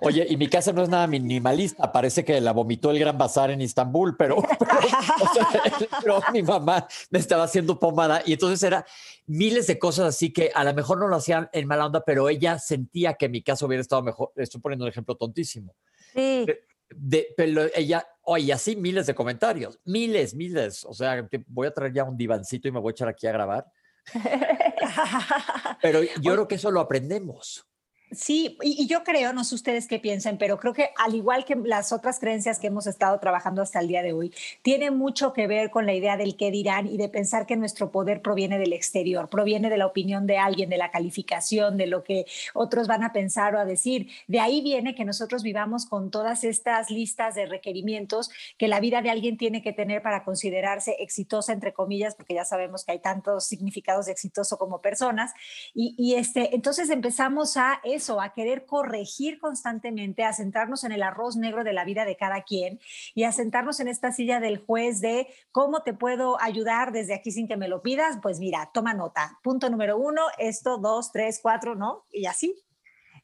Oye, 0.02 0.26
y 0.28 0.36
mi 0.36 0.48
casa 0.48 0.72
no 0.72 0.82
es 0.82 0.88
nada 0.90 1.06
minimalista, 1.06 1.90
parece 1.90 2.24
que 2.24 2.40
la 2.40 2.52
vomitó 2.52 2.90
el 2.90 2.98
Gran 2.98 3.16
Bazar 3.16 3.50
en 3.50 3.62
Istambul, 3.62 4.16
pero, 4.16 4.36
pero, 6.02 6.20
mi 6.32 6.42
mamá 6.42 6.86
me 7.10 7.18
estaba 7.18 7.44
haciendo 7.44 7.78
pomada 7.78 8.22
y 8.26 8.34
entonces 8.34 8.62
era 8.62 8.84
miles 9.26 9.66
de 9.66 9.78
cosas 9.78 10.06
así 10.14 10.32
que 10.32 10.50
a 10.54 10.62
lo 10.64 10.74
mejor 10.74 10.98
no 10.98 11.08
lo 11.08 11.16
hacían 11.16 11.48
en 11.52 11.66
mala 11.66 11.86
onda, 11.86 12.04
pero 12.04 12.28
ella 12.28 12.58
sentía 12.58 13.14
que 13.14 13.30
mi 13.30 13.42
casa 13.42 13.64
hubiera 13.64 13.80
estado 13.80 14.02
mejor. 14.02 14.32
Estoy 14.36 14.60
poniendo 14.60 14.84
un 14.84 14.90
ejemplo 14.90 15.16
tontísimo. 15.16 15.74
Sí 16.12 16.44
de, 16.90 17.28
pero 17.36 17.66
ella, 17.74 18.06
oye, 18.24 18.52
así 18.52 18.76
miles 18.76 19.06
de 19.06 19.14
comentarios, 19.14 19.78
miles, 19.84 20.34
miles. 20.34 20.84
O 20.84 20.92
sea, 20.94 21.28
voy 21.46 21.66
a 21.66 21.74
traer 21.74 21.92
ya 21.92 22.04
un 22.04 22.16
divancito 22.16 22.68
y 22.68 22.72
me 22.72 22.80
voy 22.80 22.90
a 22.90 22.92
echar 22.92 23.08
aquí 23.08 23.26
a 23.26 23.32
grabar. 23.32 23.66
pero 25.82 26.02
yo 26.02 26.32
creo 26.32 26.48
que 26.48 26.56
eso 26.56 26.70
lo 26.70 26.80
aprendemos. 26.80 27.66
Sí, 28.14 28.56
y, 28.62 28.87
yo 28.87 29.02
creo, 29.02 29.32
no 29.32 29.44
sé 29.44 29.55
ustedes 29.55 29.88
qué 29.88 29.99
piensen, 29.99 30.38
pero 30.38 30.58
creo 30.58 30.72
que 30.72 30.90
al 30.96 31.14
igual 31.14 31.44
que 31.44 31.56
las 31.56 31.93
otras 31.93 32.19
creencias 32.20 32.58
que 32.58 32.69
hemos 32.69 32.87
estado 32.87 33.19
trabajando 33.19 33.62
hasta 33.62 33.81
el 33.81 33.88
día 33.88 34.02
de 34.02 34.12
hoy, 34.12 34.32
tiene 34.62 34.90
mucho 34.90 35.32
que 35.32 35.46
ver 35.46 35.70
con 35.70 35.87
la 35.87 35.94
idea 35.94 36.16
del 36.16 36.37
qué 36.37 36.50
dirán 36.50 36.87
y 36.87 36.96
de 36.96 37.08
pensar 37.08 37.46
que 37.46 37.56
nuestro 37.56 37.90
poder 37.90 38.22
proviene 38.22 38.58
del 38.58 38.72
exterior, 38.72 39.28
proviene 39.28 39.70
de 39.70 39.78
la 39.78 39.87
opinión 39.87 40.26
de 40.26 40.38
alguien, 40.38 40.69
de 40.69 40.76
la 40.76 40.90
calificación, 40.90 41.76
de 41.76 41.87
lo 41.87 42.02
que 42.05 42.26
otros 42.52 42.87
van 42.87 43.02
a 43.02 43.12
pensar 43.12 43.55
o 43.55 43.58
a 43.58 43.64
decir. 43.64 44.08
De 44.26 44.40
ahí 44.40 44.60
viene 44.60 44.94
que 44.94 45.05
nosotros 45.05 45.43
vivamos 45.43 45.87
con 45.87 46.10
todas 46.10 46.44
estas 46.44 46.90
listas 46.90 47.34
de 47.34 47.46
requerimientos 47.46 48.31
que 48.58 48.69
la 48.69 48.81
vida 48.81 49.02
de 49.02 49.10
alguien 49.10 49.37
tiene 49.37 49.62
que 49.62 49.72
tener 49.72 50.02
para 50.02 50.25
considerarse 50.25 50.96
exitosa, 51.00 51.52
entre 51.52 51.72
comillas, 51.72 52.14
porque 52.14 52.34
ya 52.34 52.44
sabemos 52.44 52.84
que 52.84 52.93
hay 52.93 53.00
tantos 53.00 53.46
significados 53.46 54.06
de 54.06 54.12
exitoso 54.12 54.58
como 54.58 54.81
personas. 54.81 55.32
Y, 55.75 55.94
y 55.99 56.14
este, 56.14 56.55
entonces 56.55 56.90
empezamos 56.90 57.56
a 57.56 57.81
a 58.20 58.32
querer 58.32 58.66
corregir 58.66 59.38
constantemente, 59.38 60.24
a 60.24 60.32
centrarnos 60.32 60.84
en 60.84 60.92
el 60.92 61.02
arroz 61.02 61.36
negro 61.36 61.64
de 61.64 61.72
la 61.72 61.84
vida 61.84 62.04
de 62.04 62.16
cada 62.16 62.42
quien 62.42 62.80
y 63.14 63.24
a 63.24 63.32
sentarnos 63.32 63.80
en 63.80 63.88
esta 63.88 64.12
silla 64.12 64.40
del 64.40 64.58
juez 64.58 65.00
de 65.00 65.29
cómo 65.52 65.82
te 65.82 65.94
puedo 65.94 66.40
ayudar 66.40 66.93
desde 66.93 67.14
aquí 67.14 67.31
sin 67.31 67.48
que 67.48 67.56
me 67.56 67.69
lo 67.69 67.82
pidas, 67.82 68.19
pues 68.22 68.38
mira, 68.38 68.70
toma 68.72 68.94
nota. 68.94 69.38
Punto 69.43 69.70
número 69.70 69.96
uno, 69.96 70.22
esto, 70.38 70.79
dos, 70.79 71.12
tres, 71.12 71.40
cuatro, 71.43 71.74
¿no? 71.74 72.05
Y 72.12 72.26
así. 72.26 72.62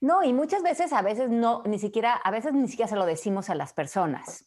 No, 0.01 0.23
y 0.23 0.33
muchas 0.33 0.63
veces, 0.63 0.93
a 0.93 1.03
veces 1.03 1.29
no, 1.29 1.63
ni 1.67 1.79
siquiera, 1.79 2.15
a 2.15 2.31
veces 2.31 2.55
ni 2.55 2.69
siquiera 2.69 2.89
se 2.89 2.97
lo 2.97 3.05
decimos 3.05 3.51
a 3.51 3.55
las 3.55 3.73
personas. 3.73 4.47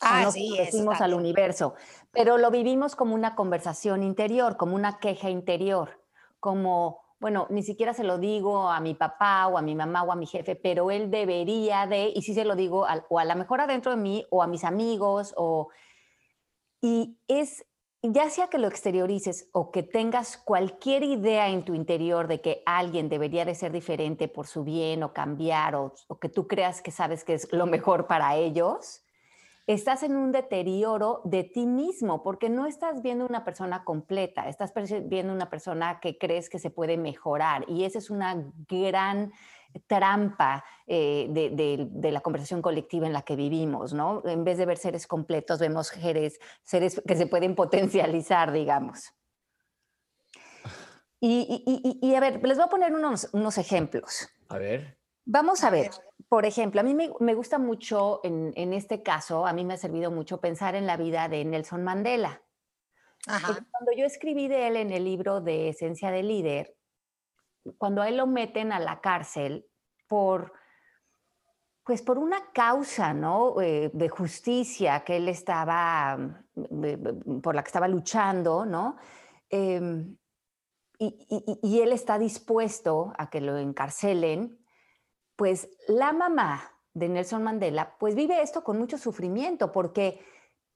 Ah, 0.00 0.22
no 0.22 0.32
sí, 0.32 0.50
lo 0.50 0.64
decimos 0.64 1.00
al 1.00 1.12
universo, 1.12 1.74
pero 2.12 2.38
lo 2.38 2.50
vivimos 2.50 2.94
como 2.94 3.14
una 3.14 3.34
conversación 3.34 4.02
interior, 4.02 4.56
como 4.56 4.76
una 4.76 4.98
queja 4.98 5.28
interior, 5.28 6.00
como 6.38 7.00
bueno, 7.20 7.46
ni 7.50 7.62
siquiera 7.62 7.94
se 7.94 8.04
lo 8.04 8.18
digo 8.18 8.68
a 8.70 8.80
mi 8.80 8.94
papá 8.94 9.48
o 9.48 9.58
a 9.58 9.62
mi 9.62 9.74
mamá 9.74 10.04
o 10.04 10.12
a 10.12 10.16
mi 10.16 10.26
jefe, 10.26 10.54
pero 10.54 10.90
él 10.90 11.10
debería 11.10 11.86
de, 11.86 12.12
y 12.14 12.22
sí 12.22 12.32
se 12.32 12.44
lo 12.44 12.54
digo 12.54 12.86
o 13.08 13.18
a 13.18 13.24
la 13.24 13.34
mejor 13.34 13.60
adentro 13.60 13.90
de 13.90 14.00
mí 14.00 14.26
o 14.30 14.42
a 14.42 14.46
mis 14.46 14.62
amigos, 14.62 15.34
o, 15.36 15.68
y 16.80 17.18
es, 17.26 17.66
ya 18.02 18.30
sea 18.30 18.46
que 18.46 18.58
lo 18.58 18.68
exteriorices 18.68 19.50
o 19.52 19.72
que 19.72 19.82
tengas 19.82 20.36
cualquier 20.36 21.02
idea 21.02 21.48
en 21.48 21.64
tu 21.64 21.74
interior 21.74 22.28
de 22.28 22.40
que 22.40 22.62
alguien 22.66 23.08
debería 23.08 23.44
de 23.44 23.56
ser 23.56 23.72
diferente 23.72 24.28
por 24.28 24.46
su 24.46 24.62
bien 24.62 25.02
o 25.02 25.12
cambiar, 25.12 25.74
o, 25.74 25.94
o 26.06 26.18
que 26.20 26.28
tú 26.28 26.46
creas 26.46 26.82
que 26.82 26.92
sabes 26.92 27.24
que 27.24 27.34
es 27.34 27.52
lo 27.52 27.66
mejor 27.66 28.06
para 28.06 28.36
ellos, 28.36 29.02
estás 29.68 30.02
en 30.02 30.16
un 30.16 30.32
deterioro 30.32 31.20
de 31.24 31.44
ti 31.44 31.66
mismo, 31.66 32.22
porque 32.22 32.48
no 32.48 32.66
estás 32.66 33.02
viendo 33.02 33.26
una 33.26 33.44
persona 33.44 33.84
completa, 33.84 34.48
estás 34.48 34.72
viendo 35.04 35.32
una 35.32 35.50
persona 35.50 36.00
que 36.00 36.16
crees 36.16 36.48
que 36.48 36.58
se 36.58 36.70
puede 36.70 36.96
mejorar. 36.96 37.66
Y 37.68 37.84
esa 37.84 37.98
es 37.98 38.08
una 38.08 38.50
gran 38.66 39.30
trampa 39.86 40.64
eh, 40.86 41.28
de, 41.30 42.10
la 42.10 42.22
conversación 42.22 42.62
colectiva 42.62 43.06
en 43.06 43.12
la 43.12 43.20
que 43.20 43.36
vivimos, 43.36 43.92
¿no? 43.92 44.22
En 44.24 44.42
vez 44.42 44.56
de 44.56 44.64
ver 44.64 44.78
seres 44.78 45.06
completos, 45.06 45.58
vemos 45.58 45.88
seres, 45.88 46.40
seres 46.62 47.02
que 47.06 47.16
se 47.16 47.26
pueden 47.26 47.54
potencializar, 47.54 48.52
digamos. 48.52 49.12
Y, 51.20 52.14
a 52.14 52.20
ver, 52.20 52.42
les 52.42 52.56
voy 52.56 52.64
a 52.64 52.70
poner 52.70 52.94
unos, 52.94 53.28
unos 53.32 53.58
ejemplos. 53.58 54.30
A 54.48 54.56
ver. 54.56 54.98
Vamos 55.26 55.62
a 55.62 55.68
ver, 55.68 55.90
por 56.28 56.44
ejemplo, 56.44 56.80
a 56.80 56.84
mí 56.84 56.94
me, 56.94 57.34
gusta 57.34 57.58
mucho, 57.58 58.20
en, 58.22 58.72
este 58.74 59.02
caso, 59.02 59.46
a 59.46 59.52
mí 59.52 59.64
me 59.64 59.74
ha 59.74 59.78
servido 59.78 60.10
mucho 60.10 60.40
pensar 60.40 60.74
en 60.74 60.86
la 60.86 60.96
vida 60.96 61.28
de 61.28 61.44
Nelson 61.44 61.82
Mandela. 61.82 62.42
Cuando 63.24 63.92
yo 63.96 64.04
escribí 64.04 64.46
de 64.46 64.68
él 64.68 64.76
en 64.76 64.92
el 64.92 65.04
libro 65.04 65.40
de 65.40 65.70
Esencia 65.70 66.10
de 66.10 66.22
Líder, 66.22 66.76
cuando 67.78 68.02
a 68.02 68.08
él 68.08 68.18
lo 68.18 68.26
meten 68.26 68.72
a 68.72 68.78
la 68.78 69.00
cárcel, 69.00 69.66
por, 70.06 70.52
pues 71.82 72.02
por 72.02 72.18
una 72.18 72.52
causa, 72.52 73.14
¿no? 73.14 73.60
Eh, 73.60 73.90
de 73.92 74.08
justicia 74.08 75.04
que 75.04 75.16
él 75.16 75.28
estaba, 75.28 76.16
mm, 76.54 77.40
por 77.40 77.54
la 77.54 77.62
que 77.62 77.68
estaba 77.68 77.88
luchando, 77.88 78.66
¿no? 78.66 78.96
Em, 79.48 80.16
y, 80.98 81.80
él 81.80 81.92
está 81.92 82.18
dispuesto 82.18 83.12
a 83.16 83.30
que 83.30 83.40
lo 83.40 83.56
encarcelen, 83.56 84.58
pues 85.38 85.68
la 85.86 86.12
mamá 86.12 86.74
de 86.94 87.08
Nelson 87.08 87.44
Mandela, 87.44 87.96
pues 88.00 88.16
vive 88.16 88.42
esto 88.42 88.64
con 88.64 88.76
mucho 88.76 88.98
sufrimiento, 88.98 89.70
porque 89.70 90.20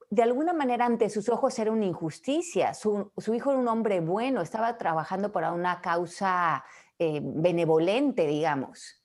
de 0.09 0.23
alguna 0.23 0.53
manera 0.53 0.85
ante 0.85 1.09
sus 1.09 1.27
ojos 1.27 1.59
era 1.59 1.69
una 1.69 1.85
injusticia. 1.85 2.73
Su, 2.73 3.11
hijo 3.35 3.51
era 3.51 3.59
un 3.59 3.67
hombre 3.67 3.99
bueno, 3.99 4.41
estaba 4.41 4.77
trabajando 4.77 5.33
para 5.33 5.51
una 5.51 5.81
causa 5.81 6.63
eh, 6.97 7.19
benevolente, 7.21 8.25
digamos. 8.25 9.03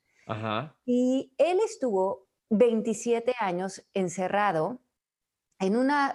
Y 0.84 1.34
él 1.38 1.58
estuvo 1.64 2.28
27 2.50 3.34
años 3.40 3.84
encerrado 3.94 4.80
en 5.58 5.76
una 5.76 6.14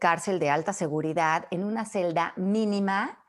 cárcel 0.00 0.38
de 0.38 0.50
alta 0.50 0.72
seguridad, 0.72 1.48
en 1.50 1.64
una 1.64 1.86
celda 1.86 2.34
mínima, 2.36 3.24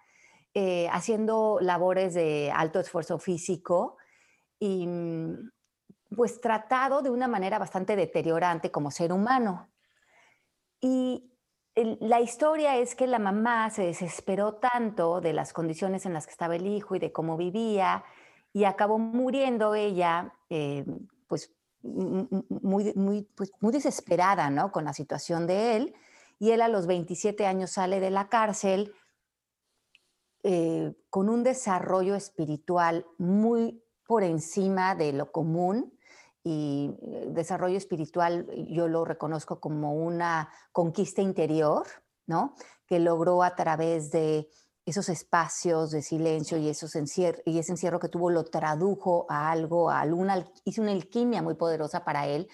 eh, 0.54 0.88
haciendo 0.92 1.58
labores 1.62 2.14
de 2.14 2.52
alto 2.54 2.80
esfuerzo 2.80 3.18
físico 3.18 3.98
y 4.62 4.86
mm, 4.86 5.52
pues 6.16 6.40
tratado 6.40 7.02
de 7.02 7.10
una 7.10 7.28
manera 7.28 7.58
bastante 7.58 7.96
deteriorante 7.96 8.72
como 8.72 8.92
ser 8.92 9.12
humano. 9.12 9.70
Y 10.80 11.34
la 11.76 12.22
historia 12.22 12.78
es 12.78 12.96
que 12.96 13.08
la 13.08 13.18
mamá 13.18 13.72
se 13.72 13.84
desesperó 13.84 14.56
tanto 14.56 15.20
de 15.20 15.34
las 15.34 15.52
condiciones 15.52 16.06
en 16.06 16.14
las 16.14 16.28
que 16.28 16.32
estaba 16.32 16.56
el 16.56 16.68
hijo 16.68 16.96
y 16.96 17.00
de 17.00 17.12
cómo 17.12 17.38
vivía 17.38 18.04
y 18.54 18.66
acabó 18.66 19.00
muriendo 19.00 19.74
ella, 19.74 20.34
eh, 20.50 20.86
pues 21.28 21.56
muy, 21.82 22.94
muy, 22.96 23.24
pues, 23.36 23.52
muy 23.60 23.74
desesperada, 23.74 24.50
¿no? 24.52 24.72
Con 24.72 24.86
la 24.86 24.94
situación 24.94 25.48
de 25.48 25.76
él. 25.76 25.96
Y 26.38 26.52
él 26.52 26.62
a 26.62 26.68
los 26.68 26.86
27 26.86 27.48
años 27.48 27.72
sale 27.72 28.00
de 28.00 28.12
la 28.12 28.30
cárcel 28.30 28.94
eh, 30.44 30.94
con 31.10 31.30
un 31.30 31.44
desarrollo 31.44 32.14
espiritual 32.14 33.08
muy 33.18 33.82
por 34.12 34.26
encima 34.26 34.94
de 34.94 35.14
lo 35.14 35.32
común 35.32 35.98
y 36.44 36.94
eh, 37.02 37.28
desarrollo 37.30 37.78
espiritual 37.78 38.46
yo 38.68 38.90
lo 38.90 39.06
reconozco 39.06 39.62
como 39.62 39.94
una 39.94 40.50
conquista 40.74 41.22
interior, 41.22 41.88
¿no? 42.28 42.54
Que 42.86 43.00
logró 43.00 43.42
a 43.42 43.56
través 43.56 44.12
de 44.12 44.50
esos 44.86 45.08
espacios 45.08 45.92
de 45.92 46.02
silencio 46.02 46.58
y, 46.58 46.68
esos 46.68 46.94
y 46.94 47.58
ese 47.58 47.72
encierro 47.72 48.02
que 48.02 48.10
tuvo 48.10 48.32
lo 48.32 48.44
tradujo 48.44 49.28
a 49.30 49.50
algo, 49.50 49.90
a 49.90 50.02
alguna, 50.02 50.46
hizo 50.66 50.82
una 50.82 50.92
alquimia 50.92 51.42
muy 51.42 51.54
poderosa 51.54 52.04
para 52.04 52.28
él, 52.28 52.50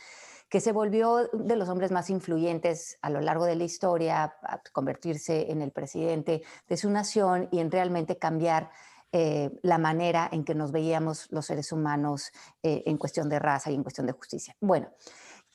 que 0.49 0.61
se 0.61 0.71
volvió 0.71 1.27
de 1.33 1.55
los 1.55 1.69
hombres 1.69 1.89
más 1.89 2.11
influyentes 2.11 2.99
a 3.01 3.09
lo 3.09 3.19
largo 3.19 3.45
de 3.45 3.55
la 3.55 3.63
historia, 3.63 4.35
a 4.43 4.61
convertirse 4.73 5.51
en 5.51 5.63
el 5.63 5.71
presidente 5.71 6.43
de 6.69 6.77
su 6.77 6.91
nación 6.91 7.49
y 7.51 7.61
en 7.61 7.71
realmente 7.71 8.19
cambiar 8.19 8.69
eh, 9.11 9.51
la 9.61 9.77
manera 9.77 10.29
en 10.31 10.43
que 10.43 10.55
nos 10.55 10.71
veíamos 10.71 11.31
los 11.31 11.45
seres 11.45 11.71
humanos 11.71 12.31
eh, 12.63 12.83
en 12.85 12.97
cuestión 12.97 13.29
de 13.29 13.39
raza 13.39 13.71
y 13.71 13.75
en 13.75 13.83
cuestión 13.83 14.07
de 14.07 14.13
justicia. 14.13 14.55
Bueno, 14.59 14.89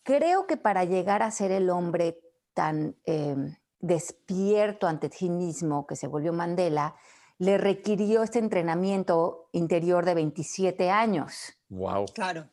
creo 0.03 0.47
que 0.47 0.57
para 0.57 0.85
llegar 0.85 1.23
a 1.23 1.31
ser 1.31 1.53
el 1.53 1.71
hombre 1.71 2.19
tan... 2.55 2.97
Em, 3.05 3.55
despierto 3.83 4.87
ante 4.87 5.11
sí 5.11 5.29
mismo, 5.29 5.87
que 5.87 5.97
se 5.97 6.07
volvió 6.07 6.33
Mandela, 6.33 6.95
le 7.39 7.59
requirió 7.59 8.23
este 8.23 8.39
entrenamiento 8.39 9.49
interior 9.53 10.07
de 10.07 10.15
27 10.15 10.89
años. 10.91 11.59
Wow. 11.69 12.07
Claro. 12.15 12.49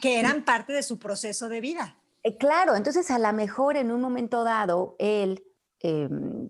Que 0.00 0.20
eran 0.20 0.44
parte 0.44 0.72
de 0.72 0.82
su 0.82 0.98
proceso 0.98 1.48
de 1.48 1.60
vida. 1.60 1.98
Eh, 2.22 2.36
claro, 2.38 2.76
entonces 2.76 3.10
a 3.10 3.18
lo 3.18 3.32
mejor 3.32 3.76
en 3.76 3.90
un 3.90 4.00
momento 4.00 4.44
dado, 4.44 4.94
él, 4.98 5.44
em, 5.80 6.48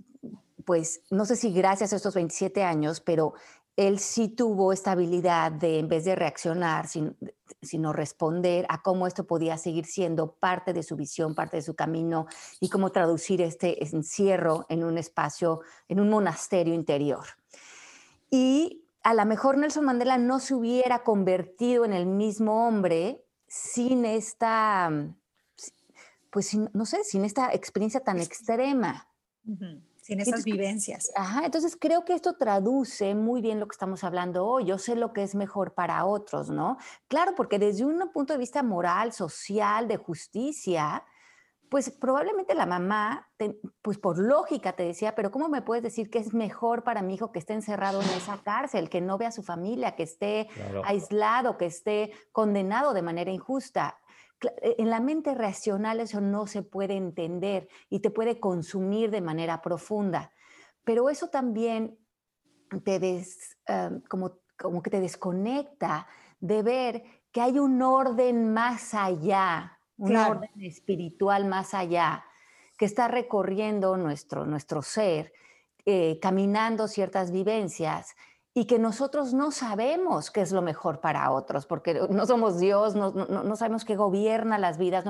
pues 0.66 1.02
no 1.10 1.24
sé 1.24 1.36
si 1.36 1.52
gracias 1.52 1.92
a 1.92 1.96
estos 1.96 2.14
27 2.14 2.62
años, 2.64 3.00
pero 3.00 3.34
él 3.76 4.00
sí 4.00 4.28
tuvo 4.28 4.72
esta 4.72 4.92
habilidad 4.92 5.52
de, 5.52 5.78
en 5.78 5.88
vez 5.88 6.04
de 6.04 6.16
reaccionar, 6.16 6.88
sino 6.88 7.92
responder 7.92 8.66
a 8.68 8.82
cómo 8.82 9.06
esto 9.06 9.26
podía 9.26 9.58
seguir 9.58 9.86
siendo 9.86 10.32
parte 10.32 10.72
de 10.72 10.82
su 10.82 10.96
visión, 10.96 11.34
parte 11.34 11.58
de 11.58 11.62
su 11.62 11.76
camino 11.76 12.26
y 12.58 12.68
cómo 12.68 12.90
traducir 12.90 13.40
este 13.42 13.84
encierro 13.84 14.66
en 14.68 14.82
un 14.82 14.98
espacio, 14.98 15.60
en 15.88 16.00
un 16.00 16.10
monasterio 16.10 16.74
interior. 16.74 17.24
Y 18.28 18.84
a 19.04 19.14
lo 19.14 19.24
mejor 19.24 19.58
Nelson 19.58 19.84
Mandela 19.84 20.18
no 20.18 20.40
se 20.40 20.54
hubiera 20.54 21.04
convertido 21.04 21.84
en 21.84 21.92
el 21.92 22.06
mismo 22.06 22.66
hombre 22.66 23.24
sin 23.46 24.04
esta, 24.04 24.90
pues 26.30 26.56
no 26.56 26.86
sé, 26.86 27.04
sin 27.04 27.24
esta 27.24 27.52
experiencia 27.52 28.00
tan 28.00 28.18
extrema 28.18 29.06
sin 30.06 30.20
esas 30.20 30.44
vivencias. 30.44 31.10
Ajá, 31.16 31.44
entonces 31.44 31.76
creo 31.76 32.04
que 32.04 32.14
esto 32.14 32.36
traduce 32.36 33.16
muy 33.16 33.40
bien 33.40 33.58
lo 33.58 33.66
que 33.66 33.74
estamos 33.74 34.04
hablando 34.04 34.46
hoy. 34.46 34.64
Yo 34.64 34.78
sé 34.78 34.94
lo 34.94 35.12
que 35.12 35.24
es 35.24 35.34
mejor 35.34 35.74
para 35.74 36.04
otros, 36.04 36.48
¿no? 36.48 36.76
Claro, 37.08 37.34
porque 37.34 37.58
desde 37.58 37.84
un 37.84 37.98
punto 38.12 38.32
de 38.32 38.38
vista 38.38 38.62
moral, 38.62 39.12
social, 39.12 39.88
de 39.88 39.96
justicia, 39.96 41.02
pues 41.68 41.90
probablemente 41.90 42.54
la 42.54 42.66
mamá, 42.66 43.28
pues 43.82 43.98
por 43.98 44.16
lógica 44.16 44.74
te 44.74 44.84
decía, 44.84 45.16
pero 45.16 45.32
¿cómo 45.32 45.48
me 45.48 45.62
puedes 45.62 45.82
decir 45.82 46.08
que 46.08 46.20
es 46.20 46.32
mejor 46.32 46.84
para 46.84 47.02
mi 47.02 47.14
hijo 47.14 47.32
que 47.32 47.40
esté 47.40 47.54
encerrado 47.54 48.00
en 48.00 48.08
esa 48.10 48.38
cárcel, 48.44 48.88
que 48.88 49.00
no 49.00 49.18
vea 49.18 49.30
a 49.30 49.32
su 49.32 49.42
familia, 49.42 49.96
que 49.96 50.04
esté 50.04 50.46
aislado, 50.84 51.58
que 51.58 51.66
esté 51.66 52.12
condenado 52.30 52.94
de 52.94 53.02
manera 53.02 53.32
injusta? 53.32 53.98
E, 54.62 54.76
en 54.78 54.90
la 54.90 55.00
mente 55.00 55.34
racional 55.34 56.00
eso 56.00 56.20
no 56.20 56.46
se 56.46 56.62
puede 56.62 56.94
entender 56.94 57.68
y 57.88 58.00
te 58.00 58.10
puede 58.10 58.38
consumir 58.38 59.10
de 59.10 59.20
manera 59.20 59.62
profunda, 59.62 60.32
pero 60.84 61.08
eso 61.10 61.28
también 61.28 61.98
te 62.84 63.24
como, 64.08 64.38
como 64.58 64.82
que 64.82 64.90
te 64.90 65.00
desconecta 65.00 66.06
de 66.40 66.62
ver 66.62 67.04
que 67.32 67.40
hay 67.40 67.58
un 67.58 67.80
orden 67.82 68.52
más 68.52 68.94
allá, 68.94 69.78
un 69.96 70.16
orden 70.16 70.62
espiritual 70.62 71.46
más 71.46 71.74
allá, 71.74 72.24
que 72.76 72.84
está 72.84 73.08
recorriendo 73.08 73.96
nuestro, 73.96 74.44
nuestro 74.44 74.82
ser, 74.82 75.32
eh, 75.86 76.18
caminando 76.20 76.88
ciertas 76.88 77.30
vivencias 77.30 78.16
y 78.56 78.64
que 78.64 78.78
nosotros 78.78 79.34
no 79.34 79.50
sabemos 79.50 80.30
qué 80.30 80.40
es 80.40 80.50
lo 80.50 80.62
mejor 80.62 81.02
para 81.02 81.30
otros, 81.30 81.66
porque 81.66 81.92
no 82.08 82.24
somos 82.24 82.58
Dios, 82.58 82.94
no, 82.94 83.10
no, 83.12 83.54
sabemos 83.54 83.84
qué 83.84 83.96
gobierna 83.96 84.56
las 84.56 84.78
vidas. 84.78 85.04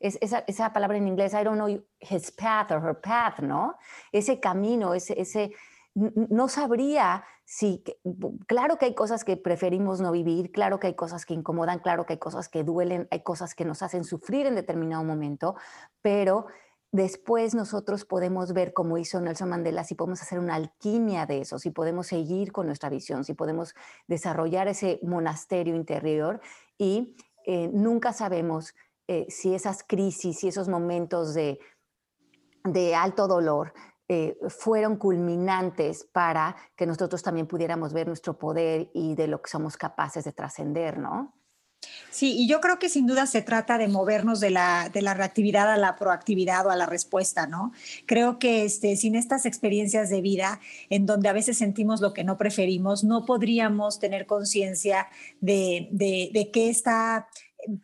es, 0.00 0.18
esa, 0.20 0.44
esa, 0.46 0.74
palabra 0.74 0.98
en 0.98 1.08
inglés, 1.08 1.32
I 1.32 1.42
don't 1.42 1.56
know 1.56 1.82
his 1.98 2.30
path 2.30 2.70
or 2.70 2.84
her 2.84 3.00
path, 3.00 3.38
¿no? 3.38 3.78
Ese 4.12 4.38
camino, 4.38 4.92
ese, 4.92 5.18
ese, 5.18 5.54
no 5.94 6.48
sabría 6.48 7.24
si, 7.46 7.82
claro 8.46 8.76
que 8.76 8.84
hay 8.84 8.94
cosas 8.94 9.24
que 9.24 9.38
preferimos 9.38 10.02
no 10.02 10.12
vivir, 10.12 10.52
claro 10.52 10.78
que 10.78 10.88
hay 10.88 10.94
cosas 10.94 11.24
que 11.24 11.32
incomodan, 11.32 11.78
claro 11.78 12.04
que 12.04 12.12
hay 12.12 12.18
cosas 12.18 12.50
que 12.50 12.64
duelen, 12.64 13.08
hay 13.10 13.22
cosas 13.22 13.54
que 13.54 13.64
nos 13.64 13.82
hacen 13.82 14.04
sufrir 14.04 14.44
en 14.44 14.54
determinado 14.54 15.04
momento, 15.04 15.56
pero 16.02 16.48
después 16.92 17.54
nosotros 17.54 18.04
podemos 18.04 18.52
ver, 18.52 18.72
como 18.72 18.98
hizo 18.98 19.20
Nelson 19.20 19.48
Mandela, 19.48 19.84
si 19.84 19.94
podemos 19.94 20.22
hacer 20.22 20.38
una 20.38 20.54
alquimia 20.54 21.26
de 21.26 21.40
eso, 21.42 21.58
si 21.58 21.70
podemos 21.70 22.08
seguir 22.08 22.52
con 22.52 22.66
nuestra 22.66 22.88
visión, 22.88 23.24
si 23.24 23.34
podemos 23.34 23.74
desarrollar 24.06 24.68
ese 24.68 25.00
monasterio 25.02 25.74
interior 25.74 26.40
y 26.78 27.16
eh, 27.46 27.68
nunca 27.72 28.12
sabemos 28.12 28.74
eh, 29.06 29.26
si 29.28 29.54
esas 29.54 29.82
crisis, 29.82 30.38
si 30.38 30.48
esos 30.48 30.68
momentos 30.68 31.34
de, 31.34 31.58
de 32.64 32.94
alto 32.94 33.26
dolor 33.26 33.72
eh, 34.08 34.36
fueron 34.48 34.96
culminantes 34.96 36.04
para 36.04 36.56
que 36.74 36.84
nosotros 36.84 37.22
también 37.22 37.46
pudiéramos 37.46 37.92
ver 37.92 38.08
nuestro 38.08 38.36
poder 38.36 38.90
y 38.92 39.14
de 39.14 39.28
lo 39.28 39.40
que 39.40 39.48
somos 39.48 39.76
capaces 39.76 40.24
de 40.24 40.32
trascender, 40.32 40.98
¿no? 40.98 41.39
Sí, 42.10 42.34
y 42.36 42.48
yo 42.48 42.60
creo 42.60 42.78
que 42.78 42.88
sin 42.88 43.06
duda 43.06 43.26
se 43.26 43.40
trata 43.40 43.78
de 43.78 43.88
movernos 43.88 44.40
de 44.40 44.50
la, 44.50 44.90
de 44.92 45.00
la 45.00 45.14
reactividad 45.14 45.70
a 45.72 45.76
la 45.76 45.96
proactividad 45.96 46.66
o 46.66 46.70
a 46.70 46.76
la 46.76 46.86
respuesta, 46.86 47.46
¿no? 47.46 47.72
Creo 48.04 48.38
que 48.38 48.64
este, 48.64 48.96
sin 48.96 49.14
estas 49.14 49.46
experiencias 49.46 50.10
de 50.10 50.20
vida 50.20 50.60
en 50.90 51.06
donde 51.06 51.28
a 51.28 51.32
veces 51.32 51.56
sentimos 51.58 52.00
lo 52.00 52.12
que 52.12 52.24
no 52.24 52.36
preferimos, 52.36 53.04
no 53.04 53.24
podríamos 53.24 53.98
tener 54.00 54.26
conciencia 54.26 55.08
de, 55.40 55.88
de, 55.92 56.30
de 56.34 56.50
qué 56.50 56.68
está 56.68 57.28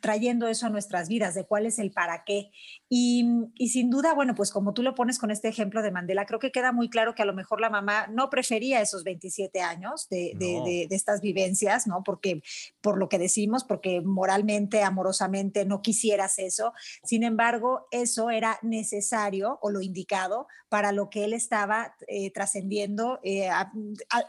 trayendo 0.00 0.49
eso 0.49 0.66
a 0.66 0.71
nuestras 0.71 1.09
vidas, 1.09 1.35
de 1.35 1.45
cuál 1.45 1.66
es 1.66 1.78
el 1.78 1.90
para 1.90 2.25
qué. 2.25 2.50
Y, 2.88 3.26
sin 3.68 3.90
duda, 3.90 4.14
bueno, 4.14 4.35
pues 4.35 4.50
como 4.50 4.73
tú 4.73 4.83
lo 4.83 4.95
pones 4.95 5.18
con 5.18 5.30
este 5.30 5.49
ejemplo 5.49 5.83
de 5.83 5.90
Mandela, 5.90 6.26
creo 6.26 6.38
que 6.38 6.52
queda 6.52 6.73
muy 6.73 6.88
claro 6.88 7.14
que 7.14 7.23
a 7.23 7.26
lo 7.26 7.35
mejor 7.35 7.61
la 7.61 7.71
mamá 7.71 8.06
no 8.09 8.30
prefería 8.30 8.80
esos 8.80 9.04
27 9.04 9.61
años 9.61 10.09
de, 10.09 10.33
de, 10.38 10.87
estas 10.90 11.21
vivencias, 11.21 11.87
¿no? 11.87 12.02
Porque 12.04 12.42
por 12.80 12.99
lo 12.99 13.09
que 13.09 13.18
decimos, 13.18 13.64
porque 13.64 14.00
moralmente, 14.00 14.83
amorosamente 14.83 15.64
no 15.64 15.83
quisieras 15.83 16.38
eso. 16.38 16.73
Sin 17.04 17.25
embargo, 17.25 17.87
eso 17.90 18.30
era 18.30 18.59
necesario 18.62 19.59
o 19.62 19.71
lo 19.71 19.80
indicado 19.80 20.47
para 20.68 20.92
lo 20.92 21.11
que 21.11 21.25
él 21.25 21.33
estaba 21.33 21.95
eh, 22.09 22.30
trascendiendo, 22.33 23.21
eh, 23.23 23.49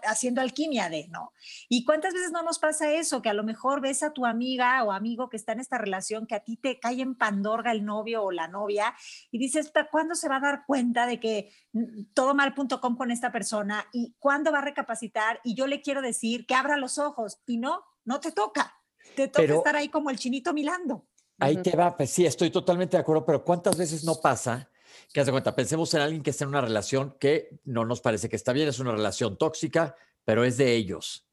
haciendo 0.04 0.42
alquimia 0.42 0.90
de, 0.90 1.08
¿no? 1.10 1.32
¿Y 1.70 1.84
cuántas 1.86 2.14
veces 2.14 2.32
no 2.32 2.44
nos 2.44 2.60
pasa 2.60 2.92
eso? 2.92 3.22
Que 3.22 3.30
a 3.30 3.34
lo 3.34 3.44
mejor 3.44 3.82
ves 3.82 4.04
a 4.04 4.14
tu 4.14 4.26
amiga 4.26 4.84
o 4.84 4.92
amigo 4.92 5.30
que 5.30 5.37
está 5.38 5.54
en 5.54 5.60
esta 5.60 5.78
relación, 5.78 6.28
que 6.28 6.36
a 6.36 6.42
ti 6.42 6.58
te 6.58 6.80
cae 6.80 7.02
en 7.02 7.16
pandorga 7.16 7.72
el 7.72 7.86
novio 7.86 8.24
o 8.24 8.32
la 8.32 8.48
novia, 8.48 8.94
y 9.32 9.38
dices, 9.38 9.72
¿cuándo 9.92 10.16
se 10.16 10.28
va 10.28 10.38
a 10.38 10.42
dar 10.42 10.66
cuenta 10.66 11.06
de 11.06 11.20
que 11.20 11.52
todo 12.14 12.34
mal.com 12.34 12.98
con 12.98 13.12
esta 13.12 13.32
persona? 13.32 13.86
¿Y 13.94 14.16
cuándo 14.20 14.52
va 14.52 14.60
a 14.60 14.66
recapacitar? 14.66 15.40
Y 15.44 15.56
yo 15.56 15.68
le 15.68 15.82
quiero 15.82 16.02
decir 16.02 16.46
que 16.46 16.56
abra 16.56 16.78
los 16.78 16.98
ojos, 16.98 17.40
y 17.46 17.58
no, 17.58 17.84
no 18.04 18.20
te 18.20 18.32
toca. 18.32 18.74
Te 19.16 19.28
toca 19.28 19.54
estar 19.54 19.76
ahí 19.76 19.90
como 19.90 20.10
el 20.10 20.18
chinito 20.18 20.54
milando. 20.54 21.08
Ahí 21.40 21.62
te 21.62 21.76
va, 21.76 21.96
pues 21.96 22.10
sí, 22.10 22.26
estoy 22.26 22.50
totalmente 22.50 22.98
de 22.98 23.02
acuerdo, 23.02 23.26
pero 23.26 23.44
¿cuántas 23.44 23.78
veces 23.78 24.04
no 24.04 24.16
pasa? 24.16 24.70
Que 25.14 25.22
hace 25.22 25.32
cuenta, 25.32 25.56
pensemos 25.56 25.94
en 25.94 26.02
alguien 26.02 26.24
que 26.24 26.32
está 26.32 26.44
en 26.44 26.50
una 26.50 26.62
relación 26.62 27.16
que 27.20 27.60
no 27.64 27.86
nos 27.86 28.02
parece 28.02 28.28
que 28.28 28.36
está 28.36 28.54
bien, 28.54 28.68
es 28.68 28.80
una 28.80 28.92
relación 28.92 29.38
tóxica, 29.38 29.96
pero 30.26 30.44
es 30.44 30.58
de 30.58 30.74
ellos 30.74 31.27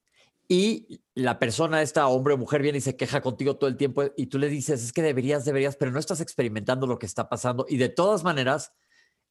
y 0.48 1.00
la 1.14 1.38
persona, 1.38 1.80
esta 1.82 2.06
hombre 2.08 2.34
o 2.34 2.38
mujer, 2.38 2.62
viene 2.62 2.78
y 2.78 2.82
se 2.82 2.96
queja 2.96 3.20
contigo 3.20 3.56
todo 3.56 3.68
el 3.68 3.76
tiempo 3.76 4.04
y 4.16 4.26
tú 4.26 4.38
le 4.38 4.48
dices, 4.48 4.82
es 4.82 4.92
que 4.92 5.02
deberías, 5.02 5.44
deberías, 5.44 5.76
pero 5.76 5.90
no 5.90 5.98
estás 5.98 6.20
experimentando 6.20 6.86
lo 6.86 6.98
que 6.98 7.06
está 7.06 7.28
pasando 7.28 7.66
y 7.68 7.76
de 7.76 7.88
todas 7.88 8.24
maneras, 8.24 8.72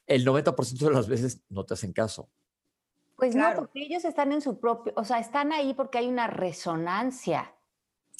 el 0.06 0.26
90% 0.26 0.78
de 0.78 0.90
las 0.90 1.08
veces 1.08 1.42
no 1.48 1.64
te 1.64 1.74
hacen 1.74 1.92
caso. 1.92 2.28
Pues 3.16 3.36
no, 3.36 3.46
porque 3.54 3.82
ellos 3.82 4.04
están 4.04 4.32
en 4.32 4.40
su 4.40 4.58
propio, 4.58 4.92
o 4.96 5.04
sea, 5.04 5.18
están 5.18 5.52
ahí 5.52 5.72
porque 5.74 5.98
hay 5.98 6.08
una 6.08 6.26
resonancia. 6.26 7.54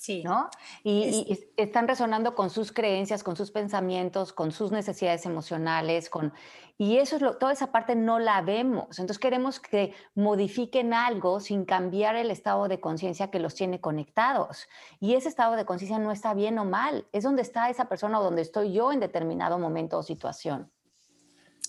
Sí. 0.04 0.22
¿No? 0.22 0.50
Y, 0.82 1.48
están 1.56 1.88
resonando 1.88 2.34
con 2.34 2.50
sus 2.50 2.72
creencias, 2.72 3.22
con 3.22 3.36
sus 3.36 3.50
pensamientos, 3.50 4.34
con 4.34 4.52
sus 4.52 4.70
necesidades 4.70 5.24
emocionales, 5.24 6.10
con... 6.10 6.34
Y 6.76 6.98
eso 6.98 7.16
es 7.16 7.22
lo, 7.22 7.38
toda 7.38 7.54
esa 7.54 7.72
parte 7.72 7.96
no 7.96 8.18
la 8.18 8.42
vemos. 8.42 8.98
Entonces 8.98 9.18
queremos 9.18 9.60
que 9.60 9.94
modifiquen 10.14 10.92
algo 10.92 11.40
sin 11.40 11.64
cambiar 11.64 12.16
el 12.16 12.30
estado 12.30 12.68
de 12.68 12.80
conciencia 12.80 13.30
que 13.30 13.38
los 13.38 13.54
tiene 13.54 13.80
conectados. 13.80 14.68
Y 15.00 15.14
ese 15.14 15.30
estado 15.30 15.56
de 15.56 15.64
conciencia 15.64 15.98
no 15.98 16.12
está 16.12 16.34
bien 16.34 16.58
o 16.58 16.66
mal, 16.66 17.06
es 17.12 17.24
donde 17.24 17.40
está 17.40 17.70
esa 17.70 17.88
persona 17.88 18.20
o 18.20 18.24
donde 18.24 18.42
estoy 18.42 18.74
yo 18.74 18.92
en 18.92 19.00
determinado 19.00 19.58
momento 19.58 19.96
o 19.96 20.02
situación. 20.02 20.70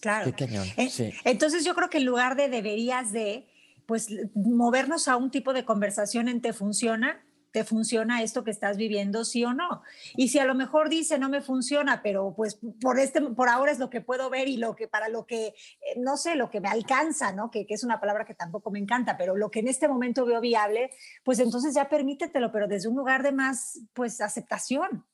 Claro. 0.02 0.30
Eh, 0.38 1.14
entonces 1.24 1.64
yo 1.64 1.74
creo 1.74 1.90
que 1.90 2.00
en 2.00 2.06
lugar 2.06 2.36
de 2.36 2.50
deberías 2.50 3.14
de, 3.14 3.48
pues 3.86 4.10
movernos 4.34 5.08
a 5.08 5.16
un 5.16 5.32
tipo 5.32 5.54
de 5.54 5.64
conversación 5.64 6.28
en 6.28 6.42
te 6.42 6.52
funciona, 6.52 7.24
te 7.56 7.64
funciona 7.64 8.22
esto 8.22 8.44
que 8.44 8.52
estás 8.52 8.76
viviendo, 8.76 9.24
sí 9.24 9.46
o 9.46 9.54
no. 9.54 9.82
Y 10.18 10.28
si 10.28 10.40
a 10.40 10.44
lo 10.44 10.56
mejor 10.56 10.90
dice 10.90 11.18
no 11.18 11.30
me 11.30 11.42
funciona, 11.42 12.02
pero 12.04 12.34
pues 12.36 12.60
por 12.82 13.00
este, 13.00 13.22
por 13.22 13.48
ahora 13.48 13.72
es 13.72 13.80
lo 13.80 13.90
que 13.90 14.02
puedo 14.02 14.30
ver 14.30 14.50
y 14.50 14.58
lo 14.58 14.76
que 14.76 14.90
para 14.90 15.08
lo 15.08 15.26
que 15.26 15.48
eh, 15.48 15.54
no 15.96 16.18
sé, 16.18 16.36
lo 16.36 16.50
que 16.50 16.60
me 16.60 16.68
alcanza, 16.68 17.32
¿no? 17.32 17.50
Que, 17.52 17.66
que, 17.66 17.74
es 17.74 17.86
una 17.86 18.02
palabra 18.02 18.26
que 18.26 18.34
tampoco 18.34 18.72
me 18.72 18.80
encanta, 18.80 19.16
pero 19.16 19.38
lo 19.38 19.52
que 19.52 19.62
en 19.62 19.70
este 19.70 19.88
momento 19.88 20.26
veo 20.26 20.42
viable, 20.42 20.90
pues 21.24 21.40
entonces 21.40 21.74
ya 21.74 21.88
permítetelo, 21.88 22.52
pero 22.52 22.68
desde 22.68 22.90
un 22.90 22.98
lugar 22.98 23.24
de 23.24 23.32
más, 23.32 23.80
pues 23.94 24.20
aceptación. 24.20 25.06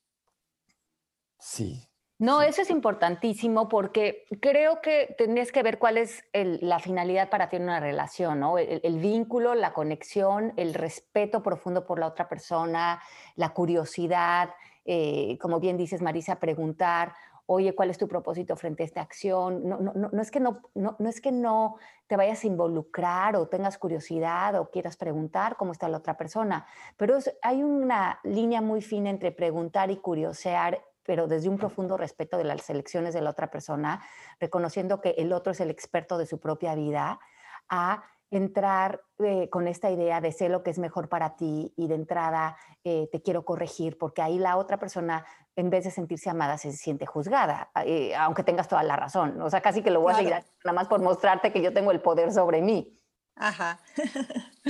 Sí, 1.38 1.91
no, 2.22 2.44
eso 2.44 2.62
es 2.62 2.70
importantísimo 2.70 3.68
porque 3.68 4.26
creo 4.40 4.80
que 4.80 5.16
tenés 5.18 5.52
que 5.52 5.64
ver 5.64 5.80
cuál 5.80 5.98
es 5.98 6.24
la 6.34 6.78
finalidad 6.78 7.32
para 7.32 7.50
tener 7.50 7.68
una 7.68 7.80
relación, 7.80 8.40
¿no? 8.40 8.60
El, 8.60 9.00
vínculo, 9.00 9.56
la 9.56 9.74
conexión, 9.74 10.54
el 10.56 10.76
respeto 10.76 11.42
profundo 11.42 11.84
por 11.84 11.98
la 11.98 12.06
otra 12.06 12.30
persona, 12.30 13.02
la 13.36 13.50
curiosidad, 13.56 14.52
eh, 14.86 15.40
como 15.42 15.60
bien 15.60 15.78
dices, 15.78 16.04
Marisa, 16.04 16.36
preguntar, 16.36 17.16
oye, 17.48 17.74
¿cuál 17.74 17.90
es 17.90 17.98
tu 17.98 18.08
propósito 18.08 18.56
frente 18.56 18.84
a 18.84 18.86
esta 18.86 19.02
acción? 19.02 19.68
No, 19.68 19.80
no, 19.80 19.94
no, 19.94 20.22
es, 20.22 20.30
que 20.30 20.40
no, 20.40 20.62
no, 20.76 20.96
es 21.00 21.22
que 21.22 21.32
no 21.32 21.78
te 22.06 22.18
vayas 22.18 22.44
a 22.44 22.48
involucrar 22.48 23.36
o 23.36 23.48
tengas 23.48 23.80
curiosidad 23.80 24.60
o 24.60 24.70
quieras 24.70 24.96
preguntar 24.96 25.58
cómo 25.58 25.72
está 25.72 25.90
la 25.90 25.98
otra 25.98 26.18
persona, 26.18 26.68
pero 26.98 27.18
hay 27.42 27.64
una 27.64 28.20
línea 28.24 28.62
muy 28.62 28.84
fina 28.84 29.10
entre 29.10 29.32
preguntar 29.32 29.90
y 29.90 29.98
curiosear 29.98 30.84
pero 31.12 31.28
desde 31.28 31.50
un 31.50 31.58
profundo 31.58 31.98
respeto 31.98 32.38
de 32.38 32.46
las 32.46 32.70
elecciones 32.70 33.14
de 33.14 33.20
la 33.20 33.32
otra 33.32 33.52
persona, 33.52 34.02
reconociendo 34.40 35.02
que 35.02 35.10
el 35.18 35.34
otro 35.34 35.52
es 35.52 35.60
el 35.60 35.70
experto 35.70 36.18
de 36.18 36.26
su 36.26 36.40
propia 36.40 36.74
vida, 36.74 37.20
a 37.68 38.06
entrar 38.30 39.02
eh, 39.20 39.50
con 39.50 39.68
esta 39.68 39.92
idea 39.92 40.22
de 40.22 40.32
sé 40.32 40.48
lo 40.48 40.64
que 40.64 40.72
es 40.72 40.80
mejor 40.80 41.10
para 41.10 41.36
ti 41.36 41.74
y 41.76 41.90
de 41.90 41.96
entrada 41.96 42.56
eh, 42.86 43.10
te 43.12 43.22
quiero 43.22 43.44
corregir, 43.44 43.98
porque 43.98 44.22
ahí 44.22 44.40
la 44.40 44.56
otra 44.56 44.78
persona, 44.78 45.26
en 45.58 45.70
vez 45.70 45.84
de 45.84 45.92
sentirse 45.92 46.30
amada, 46.30 46.58
se 46.58 46.72
siente 46.72 47.06
juzgada, 47.06 47.72
eh, 47.84 48.16
aunque 48.16 48.44
tengas 48.44 48.70
toda 48.70 48.84
la 48.84 48.96
razón. 48.96 49.42
O 49.42 49.50
sea, 49.50 49.60
casi 49.60 49.84
que 49.84 49.92
lo 49.92 50.00
voy 50.00 50.14
a 50.14 50.16
seguir 50.16 50.32
nada 50.64 50.74
más 50.74 50.88
por 50.88 51.02
mostrarte 51.02 51.52
que 51.52 51.62
yo 51.62 51.74
tengo 51.74 51.92
el 51.92 52.00
poder 52.00 52.32
sobre 52.32 52.62
mí. 52.62 52.98
Ajá. 53.36 53.82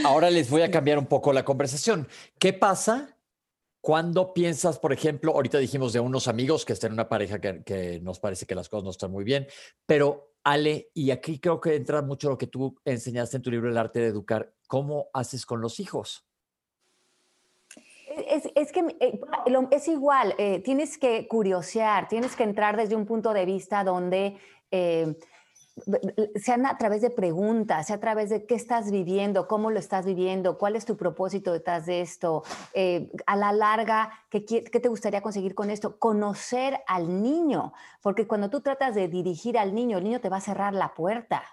Ahora 0.04 0.32
les 0.32 0.50
voy 0.50 0.63
a 0.63 0.72
cambiar 0.72 0.98
un 0.98 1.06
poco 1.06 1.34
la 1.34 1.46
conversación. 1.46 2.08
¿Qué 2.39 2.52
pasa 2.52 3.16
¿Cuándo 3.82 4.32
piensas, 4.32 4.78
por 4.78 4.94
ejemplo, 4.94 5.32
ahorita 5.34 5.58
dijimos 5.58 5.91
de 5.91 6.00
unos 6.00 6.28
amigos 6.28 6.65
que 6.65 6.74
están 6.74 6.89
en 6.89 6.94
una 6.94 7.10
pareja 7.10 7.41
que, 7.41 8.00
nos 8.04 8.20
parece 8.20 8.46
que 8.46 8.54
las 8.54 8.70
cosas 8.70 8.84
no 8.84 8.91
están 8.91 9.12
muy 9.12 9.24
bien, 9.24 9.48
pero 9.88 10.34
Ale, 10.44 10.91
y 10.94 11.10
aquí 11.10 11.39
creo 11.39 11.60
que 11.60 11.76
entra 11.76 12.04
mucho 12.04 12.30
lo 12.30 12.38
que 12.38 12.46
tú 12.46 12.80
enseñaste 12.86 13.38
en 13.38 13.44
tu 13.44 13.50
libro 13.50 13.70
El 13.70 13.78
arte 13.78 14.00
de 14.00 14.08
educar, 14.08 14.54
¿cómo 14.67 15.08
haces 15.13 15.48
con 15.48 15.62
los 15.62 15.80
hijos? 15.80 16.28
Es, 18.56 18.72
que 18.72 18.82
eh, 19.00 19.20
es 19.72 19.88
igual, 19.88 20.36
eh, 20.38 20.60
tienes 20.60 21.00
que 21.00 21.28
curiosear, 21.28 22.08
tienes 22.08 22.36
que 22.36 22.44
entrar 22.44 22.78
desde 22.78 22.96
un 22.96 23.08
punto 23.08 23.34
de 23.34 23.46
vista 23.46 23.84
donde... 23.84 24.38
Eh, 24.70 25.15
sean 26.36 26.65
a 26.65 26.78
través 26.78 27.02
de 27.02 27.10
preguntas, 27.10 27.88
sea 27.88 27.98
a 27.98 28.00
través 28.00 28.30
de 28.30 28.46
qué 28.46 28.56
estás 28.56 28.91
viviendo, 28.91 29.48
cómo 29.48 29.72
lo 29.72 29.80
estás 29.80 30.06
viviendo, 30.06 30.58
cuál 30.58 30.76
es 30.76 30.86
tu 30.86 30.98
propósito 30.98 31.52
detrás 31.54 31.86
de 31.86 32.02
esto, 32.02 32.44
eh, 32.74 33.12
a 33.26 33.36
la 33.36 33.52
larga, 33.52 34.12
¿qué, 34.30 34.46
¿qué, 34.46 34.62
te 34.62 34.89
gustaría 34.89 35.22
conseguir 35.22 35.56
con 35.56 35.70
esto? 35.70 35.98
Conocer 36.00 36.82
al 36.88 37.22
niño, 37.22 37.74
porque 38.02 38.28
cuando 38.28 38.50
tú 38.50 38.62
tratas 38.62 38.96
de 38.96 39.08
dirigir 39.08 39.58
al 39.58 39.74
niño, 39.74 39.98
el 39.98 40.04
niño 40.04 40.22
te 40.22 40.30
va 40.30 40.38
a 40.38 40.41
cerrar 40.41 40.74
la 40.74 40.94
puerta. 40.94 41.44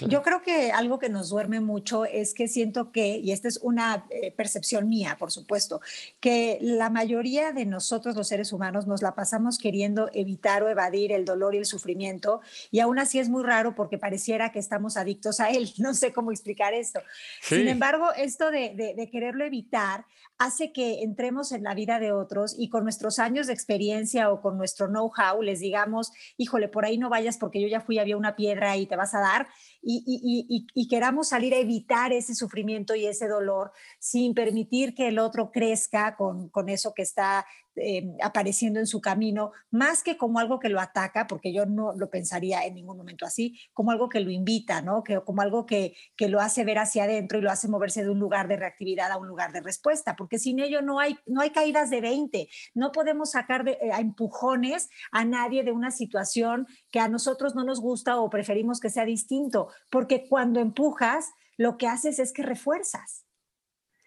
Yo 0.00 0.22
creo 0.22 0.42
que 0.42 0.72
algo 0.72 0.98
que 0.98 1.08
nos 1.08 1.28
duerme 1.30 1.60
mucho 1.60 2.04
es 2.04 2.34
que 2.34 2.48
siento 2.48 2.92
que, 2.92 3.18
y 3.18 3.32
esta 3.32 3.48
es 3.48 3.58
una 3.62 4.06
eh, 4.10 4.32
percepción 4.32 4.88
mía, 4.88 5.16
por 5.18 5.30
supuesto, 5.30 5.80
que 6.20 6.58
la 6.60 6.90
mayoría 6.90 7.52
de 7.52 7.66
nosotros 7.66 8.16
los 8.16 8.28
seres 8.28 8.52
humanos 8.52 8.86
nos 8.86 9.02
la 9.02 9.14
pasamos 9.14 9.58
queriendo 9.58 10.10
evitar 10.12 10.62
o 10.62 10.68
evadir 10.68 11.12
el 11.12 11.24
dolor 11.24 11.54
y 11.54 11.58
el 11.58 11.66
sufrimiento, 11.66 12.40
y 12.70 12.80
aún 12.80 12.98
así 12.98 13.18
es 13.18 13.28
muy 13.28 13.42
raro 13.42 13.74
porque 13.74 13.98
pareciera 13.98 14.52
que 14.52 14.58
estamos 14.58 14.96
adictos 14.96 15.40
a 15.40 15.50
él. 15.50 15.72
No 15.88 15.94
sé 15.94 16.12
cómo 16.12 16.32
explicar 16.32 16.74
esto. 16.74 17.00
Sin 17.40 17.66
embargo, 17.66 18.12
esto 18.14 18.50
de, 18.50 18.94
de 18.94 19.10
quererlo 19.10 19.44
evitar 19.44 20.04
hace 20.38 20.72
que 20.72 21.02
entremos 21.02 21.52
en 21.52 21.64
la 21.64 21.74
vida 21.74 21.98
de 21.98 22.12
otros 22.12 22.54
y 22.56 22.68
con 22.68 22.84
nuestros 22.84 23.18
años 23.18 23.48
de 23.48 23.52
experiencia 23.52 24.30
o 24.30 24.40
con 24.40 24.56
nuestro 24.56 24.86
know-how 24.86 25.42
les 25.42 25.60
digamos, 25.60 26.12
híjole, 26.36 26.68
por 26.68 26.84
ahí 26.84 26.96
no 26.96 27.10
vayas 27.10 27.38
porque 27.38 27.60
yo 27.60 27.66
ya 27.68 27.80
fui, 27.80 27.98
había 27.98 28.16
una 28.16 28.36
piedra 28.36 28.76
y 28.76 28.86
te 28.86 28.96
vas 28.96 29.14
a 29.14 29.20
dar 29.20 29.48
y, 29.82 30.86
queramos 30.88 31.28
salir 31.28 31.52
a 31.54 31.58
evitar 31.58 32.12
ese 32.12 32.34
sufrimiento 32.34 32.94
y 32.94 33.06
ese 33.06 33.28
dolor 33.28 33.72
sin 33.98 34.32
permitir 34.32 34.94
que 34.94 35.08
el 35.08 35.18
otro 35.18 35.50
crezca 35.50 36.16
con, 36.16 36.48
con 36.48 36.68
eso 36.68 36.94
que 36.94 37.02
está 37.02 37.44
eh, 37.80 38.16
apareciendo 38.22 38.80
en 38.80 38.86
su 38.86 39.00
camino, 39.00 39.52
más 39.70 40.02
que 40.02 40.16
como 40.16 40.38
algo 40.38 40.58
que 40.58 40.68
lo 40.68 40.80
ataca, 40.80 41.26
porque 41.26 41.52
yo 41.52 41.66
no 41.66 41.92
lo 41.94 42.10
pensaría 42.10 42.64
en 42.64 42.74
ningún 42.74 42.96
momento 42.96 43.26
así, 43.26 43.58
como 43.72 43.90
algo 43.90 44.08
que 44.08 44.20
lo 44.20 44.30
invita, 44.30 44.82
¿no? 44.82 45.02
Que, 45.02 45.20
como 45.20 45.42
algo 45.42 45.66
que, 45.66 45.96
que 46.16 46.28
lo 46.28 46.40
hace 46.40 46.64
ver 46.64 46.78
hacia 46.78 47.04
adentro 47.04 47.38
y 47.38 47.42
lo 47.42 47.50
hace 47.50 47.68
moverse 47.68 48.02
de 48.02 48.10
un 48.10 48.18
lugar 48.18 48.48
de 48.48 48.56
reactividad 48.56 49.10
a 49.10 49.16
un 49.16 49.28
lugar 49.28 49.52
de 49.52 49.60
respuesta, 49.60 50.16
porque 50.16 50.38
sin 50.38 50.60
ello 50.60 50.82
no 50.82 51.00
hay, 51.00 51.16
no 51.26 51.40
hay 51.40 51.50
caídas 51.50 51.90
de 51.90 52.00
20, 52.00 52.48
no 52.74 52.92
podemos 52.92 53.30
sacar 53.30 53.64
de, 53.64 53.72
eh, 53.80 53.92
a 53.92 54.00
empujones 54.00 54.88
a 55.12 55.24
nadie 55.24 55.64
de 55.64 55.72
una 55.72 55.90
situación 55.90 56.66
que 56.90 57.00
a 57.00 57.08
nosotros 57.08 57.54
no 57.54 57.64
nos 57.64 57.80
gusta 57.80 58.20
o 58.20 58.30
preferimos 58.30 58.80
que 58.80 58.90
sea 58.90 59.04
distinto, 59.04 59.68
porque 59.90 60.26
cuando 60.28 60.60
empujas, 60.60 61.30
lo 61.56 61.76
que 61.76 61.88
haces 61.88 62.18
es 62.18 62.32
que 62.32 62.42
refuerzas 62.42 63.27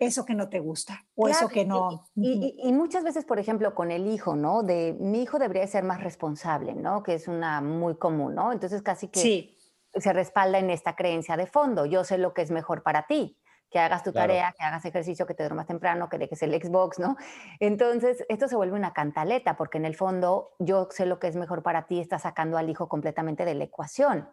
eso 0.01 0.25
que 0.25 0.33
no 0.33 0.49
te 0.49 0.59
gusta 0.59 1.05
o 1.13 1.27
eso 1.27 1.47
que 1.47 1.63
no. 1.63 2.09
Y, 2.15 2.73
muchas 2.73 3.03
veces, 3.03 3.23
por 3.23 3.37
ejemplo, 3.37 3.75
con 3.75 3.91
el 3.91 4.07
hijo, 4.07 4.35
¿no? 4.35 4.63
De 4.63 4.97
mi 4.99 5.21
hijo 5.21 5.37
debería 5.37 5.67
ser 5.67 5.83
más 5.83 6.03
responsable, 6.03 6.73
¿no? 6.73 7.03
Que 7.03 7.13
es 7.13 7.27
una 7.27 7.61
muy 7.61 7.95
común, 7.97 8.33
¿no? 8.33 8.51
Entonces 8.51 8.81
casi 8.81 9.09
que 9.09 9.55
se 9.93 10.13
respalda 10.13 10.57
en 10.57 10.71
esta 10.71 10.95
creencia 10.95 11.37
de 11.37 11.45
fondo, 11.45 11.85
yo 11.85 12.03
sé 12.03 12.17
lo 12.17 12.33
que 12.33 12.41
es 12.41 12.49
mejor 12.49 12.81
para 12.81 13.05
ti. 13.05 13.37
que 13.69 13.79
hagas 13.79 14.03
tu 14.03 14.11
tarea, 14.11 14.53
que 14.57 14.65
hagas 14.65 14.83
ejercicio, 14.83 15.25
que 15.25 15.33
te 15.33 15.43
duermas 15.43 15.65
temprano, 15.65 16.09
que 16.09 16.17
dejes 16.17 16.43
el 16.43 16.51
Xbox, 16.61 16.99
¿no? 16.99 17.15
Entonces, 17.61 18.25
esto 18.27 18.49
se 18.49 18.57
vuelve 18.57 18.75
una 18.75 18.91
cantaleta, 18.91 19.55
porque 19.55 19.77
en 19.77 19.85
el 19.85 19.95
fondo 19.95 20.55
yo 20.59 20.89
sé 20.91 21.05
lo 21.05 21.19
que 21.19 21.27
es 21.27 21.37
mejor 21.37 21.63
para 21.63 21.87
ti, 21.87 22.01
estás 22.01 22.23
sacando 22.23 22.57
al 22.57 22.69
hijo 22.69 22.89
completamente 22.89 23.45
de 23.45 23.55
la 23.55 23.63
ecuación 23.63 24.27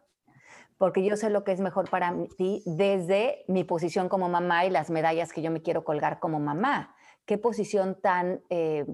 porque 0.79 1.05
yo 1.05 1.17
sé 1.17 1.29
lo 1.29 1.45
que 1.45 1.53
es 1.53 1.61
mejor 1.61 1.91
para 1.91 2.15
ti 2.37 2.63
desde 2.65 3.45
mi 3.49 3.65
posición 3.65 4.09
como 4.09 4.29
mamá 4.29 4.65
y 4.65 4.71
las 4.71 4.91
medallas 4.91 5.33
que 5.33 5.43
yo 5.43 5.51
me 5.51 5.61
quiero 5.61 5.85
colgar 5.85 6.21
como 6.21 6.39
mamá. 6.39 6.95
Qué 7.27 7.37
posición 7.37 8.01
tan 8.01 8.43
eh, 8.49 8.87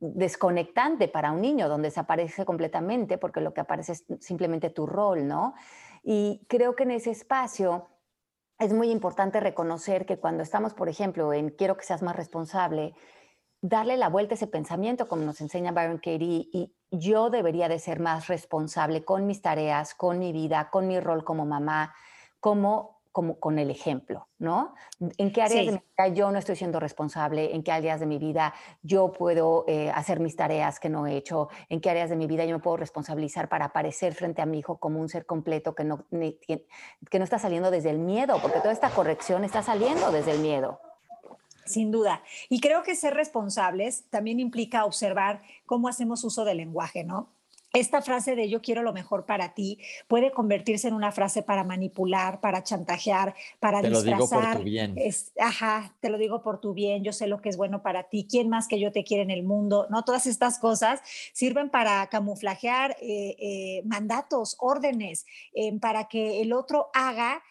desconectante 0.00 1.08
para 1.08 1.30
un 1.30 1.40
niño, 1.40 1.68
donde 1.68 1.88
desaparece 1.88 2.44
completamente, 2.44 3.16
porque 3.16 3.40
lo 3.40 3.54
que 3.54 3.60
aparece 3.60 3.92
es 3.92 4.04
simplemente 4.18 4.70
tu 4.70 4.86
rol, 4.86 5.26
¿no? 5.26 5.54
Y 6.02 6.44
creo 6.48 6.74
que 6.74 6.82
en 6.82 6.90
ese 6.90 7.10
espacio 7.10 7.88
es 8.58 8.72
muy 8.72 8.90
importante 8.90 9.40
reconocer 9.40 10.06
que 10.06 10.18
cuando 10.18 10.42
estamos, 10.42 10.74
por 10.74 10.88
ejemplo, 10.88 11.32
en 11.32 11.50
quiero 11.50 11.76
que 11.76 11.84
seas 11.84 12.02
más 12.02 12.16
responsable, 12.16 12.94
darle 13.62 13.96
la 13.96 14.08
vuelta 14.08 14.34
a 14.34 14.36
ese 14.36 14.46
pensamiento, 14.46 15.08
como 15.08 15.24
nos 15.24 15.40
enseña 15.40 15.72
Byron 15.72 15.98
Katie, 15.98 16.48
y 16.52 16.74
yo 16.90 17.30
debería 17.30 17.68
de 17.68 17.78
ser 17.78 18.00
más 18.00 18.28
responsable 18.28 19.04
con 19.04 19.26
mis 19.26 19.42
tareas, 19.42 19.94
con 19.94 20.18
mi 20.18 20.32
vida, 20.32 20.70
con 20.70 20.86
mi 20.86 20.98
rol 21.00 21.24
como 21.24 21.46
mamá, 21.46 21.94
como 22.40 23.00
como 23.12 23.40
con 23.40 23.58
el 23.58 23.70
ejemplo, 23.70 24.28
¿no? 24.38 24.74
¿En 25.00 25.32
qué 25.32 25.42
áreas 25.42 25.66
de 25.66 25.72
mi 25.72 25.78
vida 25.78 26.14
yo 26.14 26.30
no 26.30 26.38
estoy 26.38 26.54
siendo 26.54 26.78
responsable? 26.78 27.54
¿En 27.56 27.64
qué 27.64 27.72
áreas 27.72 27.98
de 27.98 28.06
mi 28.06 28.18
vida 28.18 28.54
yo 28.82 29.10
puedo 29.10 29.64
eh, 29.66 29.90
hacer 29.90 30.20
mis 30.20 30.36
tareas 30.36 30.78
que 30.78 30.88
no 30.88 31.06
he 31.06 31.16
hecho? 31.16 31.48
¿En 31.68 31.80
qué 31.80 31.90
áreas 31.90 32.08
de 32.08 32.16
mi 32.16 32.28
vida 32.28 32.44
yo 32.44 32.56
me 32.56 32.62
puedo 32.62 32.76
responsabilizar 32.76 33.48
para 33.48 33.66
aparecer 33.66 34.14
frente 34.14 34.42
a 34.42 34.46
mi 34.46 34.60
hijo 34.60 34.78
como 34.78 35.00
un 35.00 35.08
ser 35.08 35.26
completo 35.26 35.74
que 35.74 35.82
no, 35.82 36.06
que 36.10 37.18
no 37.18 37.24
está 37.24 37.40
saliendo 37.40 37.72
desde 37.72 37.90
el 37.90 37.98
miedo? 37.98 38.38
Porque 38.40 38.60
toda 38.60 38.72
esta 38.72 38.90
corrección 38.90 39.42
está 39.42 39.62
saliendo 39.62 40.12
desde 40.12 40.30
el 40.30 40.38
miedo. 40.38 40.80
Sin 41.70 41.90
duda. 41.90 42.22
Y 42.48 42.60
creo 42.60 42.82
que 42.82 42.94
ser 42.94 43.14
responsables 43.14 44.04
también 44.10 44.40
implica 44.40 44.84
observar 44.84 45.42
cómo 45.66 45.88
hacemos 45.88 46.24
uso 46.24 46.44
del 46.44 46.58
lenguaje, 46.58 47.04
¿no? 47.04 47.28
esta 47.72 48.02
frase 48.02 48.34
de 48.34 48.48
yo 48.48 48.60
quiero 48.60 48.82
lo 48.82 48.92
mejor 48.92 49.26
para 49.26 49.54
ti 49.54 49.78
puede 50.08 50.32
convertirse 50.32 50.88
en 50.88 50.94
una 50.94 51.12
frase 51.12 51.42
para 51.42 51.64
manipular, 51.64 52.40
para 52.40 52.62
chantajear, 52.62 53.34
para 53.60 53.80
te 53.80 53.90
disfrazar. 53.90 54.08
Te 54.08 54.18
lo 54.18 54.18
digo 54.18 54.28
por 54.28 54.56
tu 54.56 54.62
bien. 54.64 54.96
ajá, 55.38 55.94
te 56.00 56.10
lo 56.10 56.18
digo 56.18 56.42
por 56.42 56.60
tu 56.60 56.74
bien, 56.74 57.04
yo 57.04 57.12
sé 57.12 57.26
lo 57.26 57.40
que 57.40 57.48
es 57.48 57.56
bueno 57.56 57.82
para 57.82 58.04
ti, 58.04 58.26
quién 58.28 58.48
más 58.48 58.66
que 58.66 58.80
yo 58.80 58.92
te 58.92 59.04
quiere 59.04 59.22
en 59.22 59.30
el 59.30 59.44
mundo, 59.44 59.86
¿no? 59.90 60.04
Todas 60.04 60.26
estas 60.26 60.58
cosas 60.58 61.00
sirven 61.32 61.70
para 61.70 62.06
camuflajear 62.08 62.96
eh, 63.00 63.36
eh, 63.38 63.82
mandatos, 63.84 64.56
órdenes, 64.58 65.26
eh, 65.54 65.78
para 65.78 66.08
que 66.08 66.42
el 66.42 66.52
otro 66.52 66.90
haga 66.92 67.42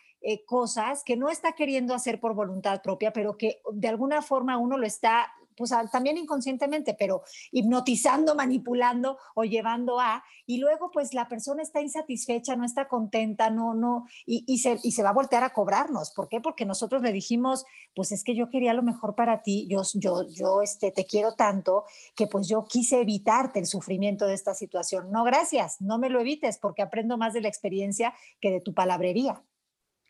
cosas 0.45 1.03
que 1.03 1.15
no 1.15 1.29
está 1.29 1.53
queriendo 1.53 1.93
hacer 1.93 2.19
por 2.19 2.33
voluntad 2.33 2.81
propia, 2.81 3.13
pero 3.13 3.37
que 3.37 3.61
de 3.71 3.87
alguna 3.87 4.21
forma 4.21 4.57
uno 4.57 4.77
lo 4.77 4.85
está 4.85 5.33
pues 5.59 5.73
también 5.91 6.17
inconscientemente, 6.17 6.95
pero 6.97 7.21
hipnotizando, 7.51 8.33
manipulando 8.33 9.17
o 9.35 9.43
llevando 9.43 9.99
a, 9.99 10.23
y 10.45 10.57
luego 10.57 10.89
pues 10.89 11.13
la 11.13 11.27
persona 11.27 11.61
está 11.61 11.81
insatisfecha, 11.81 12.55
no 12.55 12.63
está 12.63 12.87
contenta, 12.87 13.49
no, 13.49 13.73
no, 13.73 14.05
y, 14.25 14.57
se, 14.59 14.79
y 14.83 14.93
se 14.93 15.03
va 15.03 15.09
a 15.09 15.13
voltear 15.13 15.43
a 15.43 15.49
cobrarnos. 15.49 16.11
¿Por 16.11 16.29
qué? 16.29 16.39
Porque 16.39 16.65
nosotros 16.65 17.01
le 17.01 17.11
dijimos, 17.11 17.65
pues 17.93 18.13
es 18.13 18.23
que 18.23 18.35
yo 18.35 18.49
quería 18.49 18.73
lo 18.73 18.83
mejor 18.83 19.15
para 19.15 19.43
ti, 19.43 19.67
yo, 19.69 19.81
yo, 19.95 20.25
yo 20.29 20.61
este, 20.61 20.91
te 20.91 21.05
quiero 21.05 21.33
tanto 21.33 21.83
que 22.15 22.27
pues 22.27 22.47
yo 22.47 22.63
quise 22.63 23.01
evitarte 23.01 23.59
el 23.59 23.65
sufrimiento 23.65 24.27
de 24.27 24.35
esta 24.35 24.53
situación. 24.53 25.11
No, 25.11 25.25
gracias, 25.25 25.81
no 25.81 25.99
me 25.99 26.09
lo 26.09 26.21
evites 26.21 26.57
porque 26.57 26.83
aprendo 26.83 27.17
más 27.17 27.33
de 27.33 27.41
la 27.41 27.49
experiencia 27.49 28.13
que 28.39 28.49
de 28.49 28.61
tu 28.61 28.73
palabrería. 28.73 29.43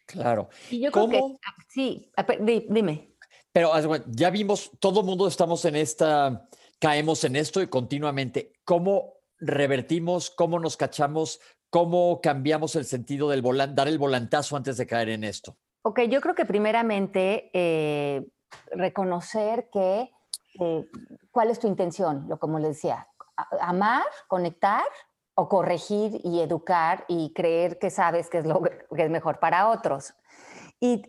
Claro. 0.09 0.49
Y 0.71 0.79
yo 0.81 0.91
creo 0.91 1.07
que, 1.07 1.19
ah, 1.19 1.55
sí, 1.67 2.11
dime. 2.67 3.13
Pero 3.51 3.71
ya 4.07 4.31
vimos, 4.31 4.71
todo 4.79 5.01
el 5.01 5.05
mundo 5.05 5.27
estamos 5.27 5.63
en 5.65 5.75
esta, 5.75 6.47
caemos 6.79 7.23
en 7.25 7.35
esto 7.35 7.61
y 7.61 7.67
continuamente. 7.67 8.53
¿Cómo 8.65 9.13
revertimos, 9.37 10.31
cómo 10.31 10.57
nos 10.57 10.77
cachamos, 10.77 11.39
cómo 11.69 12.21
cambiamos 12.21 12.75
el 12.75 12.85
sentido 12.85 13.29
del 13.29 13.43
volante, 13.43 13.75
dar 13.75 13.87
el 13.87 13.99
volantazo 13.99 14.57
antes 14.57 14.77
de 14.77 14.87
caer 14.87 15.09
en 15.09 15.23
esto? 15.23 15.55
Ok, 15.83 16.01
yo 16.09 16.21
creo 16.21 16.33
que 16.33 16.45
primeramente 16.45 17.51
eh, 17.53 18.27
reconocer 18.71 19.69
que 19.71 20.11
eh, 20.59 20.85
cuál 21.29 21.51
es 21.51 21.59
tu 21.59 21.67
intención, 21.67 22.25
lo 22.27 22.39
como 22.39 22.57
les 22.57 22.69
decía, 22.69 23.07
amar, 23.61 24.03
conectar 24.27 24.83
o 25.39 25.47
corregir 25.47 26.19
y 26.23 26.41
educar 26.41 27.05
y 27.07 27.33
creer 27.33 27.79
que 27.79 27.89
sabes 27.89 28.29
que 28.29 28.39
es 28.39 28.45
lo 28.45 28.61
que 28.61 29.03
es 29.03 29.09
mejor 29.09 29.39
para 29.39 29.69
otros 29.69 30.13
y, 30.79 31.03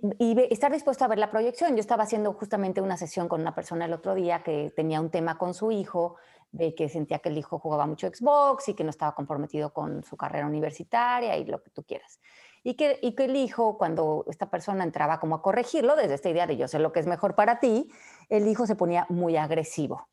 estar 0.51 0.73
dispuesto 0.73 1.05
a 1.05 1.09
ver 1.09 1.19
la 1.19 1.31
proyección. 1.31 1.75
Yo 1.77 1.81
estaba 1.81 2.03
haciendo 2.05 2.33
justamente 2.33 2.81
una 2.81 2.97
sesión 2.97 3.29
con 3.29 3.40
una 3.40 3.55
persona 3.55 3.85
el 3.85 3.93
otro 3.93 4.14
día 4.14 4.43
que 4.43 4.73
tenía 4.75 5.01
un 5.01 5.11
tema 5.11 5.38
con 5.38 5.55
su 5.55 5.71
hijo, 5.71 6.16
de 6.53 6.75
que 6.75 6.88
sentía 6.88 7.21
que 7.21 7.29
el 7.29 7.38
hijo 7.38 7.61
jugaba 7.61 7.87
mucho 7.87 8.09
Xbox 8.09 8.69
y 8.69 8.75
que 8.75 8.83
no 8.83 8.90
estaba 8.90 9.14
comprometido 9.14 9.73
con 9.73 10.03
su 10.03 10.16
carrera 10.16 10.47
universitaria 10.47 11.37
y 11.37 11.45
lo 11.45 11.62
que 11.62 11.71
tú 11.71 11.85
quieras. 11.85 12.19
Y 12.64 12.75
que, 12.75 12.99
y 13.01 13.14
que 13.14 13.27
el 13.27 13.37
hijo, 13.37 13.79
cuando 13.79 14.25
esta 14.29 14.51
persona 14.51 14.83
entraba 14.83 15.21
como 15.21 15.37
a 15.37 15.43
corregirlo, 15.43 15.95
desde 15.95 16.14
esta 16.14 16.29
idea 16.29 16.49
de 16.49 16.57
yo 16.57 16.66
sé 16.66 16.81
lo 16.81 16.93
que 16.93 17.01
es 17.01 17.07
mejor 17.07 17.37
para 17.37 17.61
ti, 17.61 17.90
el 18.29 18.49
hijo 18.49 18.66
se 18.66 18.75
ponía 18.75 19.07
muy 19.09 19.37
agresivo. 19.37 20.09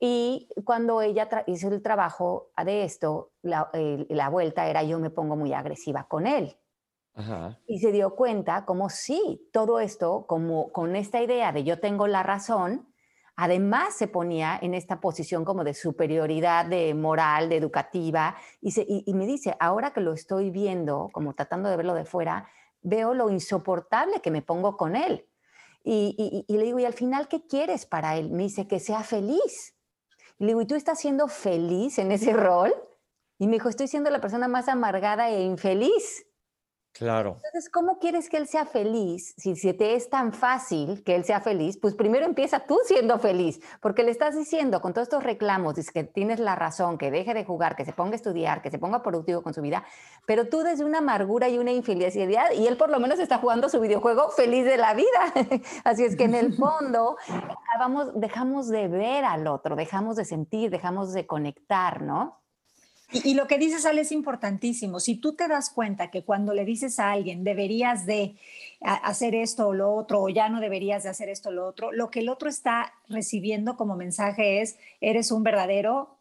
Y 0.00 0.48
cuando 0.64 1.00
ella 1.02 1.28
hizo 1.46 1.68
el 1.68 1.82
trabajo 1.82 2.50
de 2.64 2.84
esto, 2.84 3.32
la, 3.42 3.70
la 4.08 4.28
vuelta 4.28 4.68
era 4.68 4.82
yo 4.82 4.98
me 4.98 5.10
pongo 5.10 5.36
muy 5.36 5.52
agresiva 5.52 6.06
con 6.08 6.26
él. 6.26 6.56
Y 7.66 7.80
se 7.80 7.90
dio 7.90 8.14
cuenta 8.14 8.64
como 8.64 8.90
sí, 8.90 9.48
todo 9.52 9.80
esto, 9.80 10.24
como 10.28 10.70
con 10.70 10.94
esta 10.94 11.20
idea 11.20 11.50
de 11.50 11.64
yo 11.64 11.80
tengo 11.80 12.06
la 12.06 12.22
razón, 12.22 12.86
además 13.34 13.94
se 13.94 14.06
ponía 14.06 14.56
en 14.62 14.72
esta 14.72 15.00
posición 15.00 15.44
como 15.44 15.64
de 15.64 15.74
superioridad 15.74 16.66
de 16.66 16.94
moral, 16.94 17.48
de 17.48 17.56
educativa, 17.56 18.36
y, 18.60 18.72
y, 19.04 19.14
me 19.14 19.26
dice, 19.26 19.56
ahora 19.58 19.92
que 19.92 20.00
lo 20.00 20.12
estoy 20.12 20.50
viendo, 20.50 21.08
como 21.12 21.34
tratando 21.34 21.68
de 21.68 21.76
verlo 21.76 21.94
de 21.94 22.04
fuera, 22.04 22.48
veo 22.82 23.14
lo 23.14 23.30
insoportable 23.30 24.20
que 24.20 24.30
me 24.30 24.42
pongo 24.42 24.76
con 24.76 24.94
él. 24.94 25.26
Y, 25.84 26.44
y, 26.46 26.56
le 26.56 26.64
digo, 26.64 26.78
¿y 26.78 26.84
al 26.84 26.92
final 26.92 27.28
qué 27.28 27.46
quieres 27.46 27.86
para 27.86 28.16
él? 28.16 28.30
Me 28.30 28.44
dice, 28.44 28.66
que 28.68 28.78
sea 28.78 29.02
feliz. 29.02 29.74
Y 30.38 30.44
le 30.44 30.50
digo, 30.50 30.62
¿y 30.62 30.66
tú 30.66 30.74
estás 30.76 31.00
siendo 31.00 31.28
feliz 31.28 31.98
en 31.98 32.12
ese 32.12 32.32
rol? 32.32 32.72
Y 33.38 33.46
me 33.46 33.54
dijo, 33.54 33.68
estoy 33.68 33.88
siendo 33.88 34.10
la 34.10 34.20
persona 34.20 34.48
más 34.48 34.68
amargada 34.68 35.30
e 35.30 35.42
infeliz. 35.42 36.27
Claro. 36.98 37.36
Entonces, 37.36 37.70
¿cómo 37.70 38.00
quieres 38.00 38.28
que 38.28 38.38
él 38.38 38.48
sea 38.48 38.66
feliz? 38.66 39.32
Si, 39.36 39.54
si 39.54 39.72
te 39.72 39.94
es 39.94 40.10
tan 40.10 40.32
fácil 40.32 41.04
que 41.04 41.14
él 41.14 41.24
sea 41.24 41.40
feliz, 41.40 41.78
pues 41.80 41.94
primero 41.94 42.26
empieza 42.26 42.66
tú 42.66 42.76
siendo 42.84 43.20
feliz, 43.20 43.60
porque 43.80 44.02
le 44.02 44.10
estás 44.10 44.36
diciendo 44.36 44.80
con 44.80 44.92
todos 44.92 45.06
estos 45.06 45.22
reclamos, 45.22 45.76
dices 45.76 45.92
que 45.92 46.02
tienes 46.02 46.40
la 46.40 46.56
razón, 46.56 46.98
que 46.98 47.12
deje 47.12 47.34
de 47.34 47.44
jugar, 47.44 47.76
que 47.76 47.84
se 47.84 47.92
ponga 47.92 48.12
a 48.12 48.16
estudiar, 48.16 48.62
que 48.62 48.70
se 48.72 48.80
ponga 48.80 49.02
productivo 49.04 49.42
con 49.42 49.54
su 49.54 49.62
vida, 49.62 49.84
pero 50.26 50.48
tú 50.48 50.62
desde 50.62 50.84
una 50.84 50.98
amargura 50.98 51.48
y 51.48 51.58
una 51.58 51.70
infelicidad, 51.70 52.50
y 52.52 52.66
él 52.66 52.76
por 52.76 52.90
lo 52.90 52.98
menos 52.98 53.20
está 53.20 53.38
jugando 53.38 53.68
su 53.68 53.80
videojuego 53.80 54.30
feliz 54.30 54.64
de 54.64 54.76
la 54.76 54.94
vida. 54.94 55.06
Así 55.84 56.04
es 56.04 56.16
que 56.16 56.24
en 56.24 56.34
el 56.34 56.52
fondo 56.56 57.16
vamos, 57.78 58.10
dejamos 58.14 58.68
de 58.68 58.88
ver 58.88 59.24
al 59.24 59.46
otro, 59.46 59.76
dejamos 59.76 60.16
de 60.16 60.24
sentir, 60.24 60.70
dejamos 60.70 61.12
de 61.12 61.26
conectar, 61.28 62.02
¿no? 62.02 62.40
Y, 63.10 63.34
lo 63.34 63.46
que 63.46 63.56
dices, 63.56 63.86
Ale, 63.86 64.02
es 64.02 64.12
importantísimo. 64.12 65.00
Si 65.00 65.16
tú 65.16 65.34
te 65.34 65.48
das 65.48 65.70
cuenta 65.70 66.10
que 66.10 66.24
cuando 66.24 66.52
le 66.52 66.64
dices 66.64 66.98
a 66.98 67.12
alguien 67.12 67.42
deberías 67.42 68.04
de 68.04 68.36
hacer 68.80 69.34
esto 69.34 69.68
o 69.68 69.74
lo 69.74 69.94
otro, 69.94 70.22
o 70.22 70.28
ya 70.28 70.48
no 70.48 70.60
deberías 70.60 71.04
de 71.04 71.08
hacer 71.08 71.30
esto 71.30 71.48
o 71.48 71.52
lo 71.52 71.66
otro, 71.66 71.90
lo 71.90 72.10
que 72.10 72.20
el 72.20 72.28
otro 72.28 72.48
está 72.48 72.92
recibiendo 73.08 73.76
como 73.76 73.96
mensaje 73.96 74.60
es, 74.60 74.78
eres 75.00 75.30
un 75.30 75.42
verdadero 75.42 76.18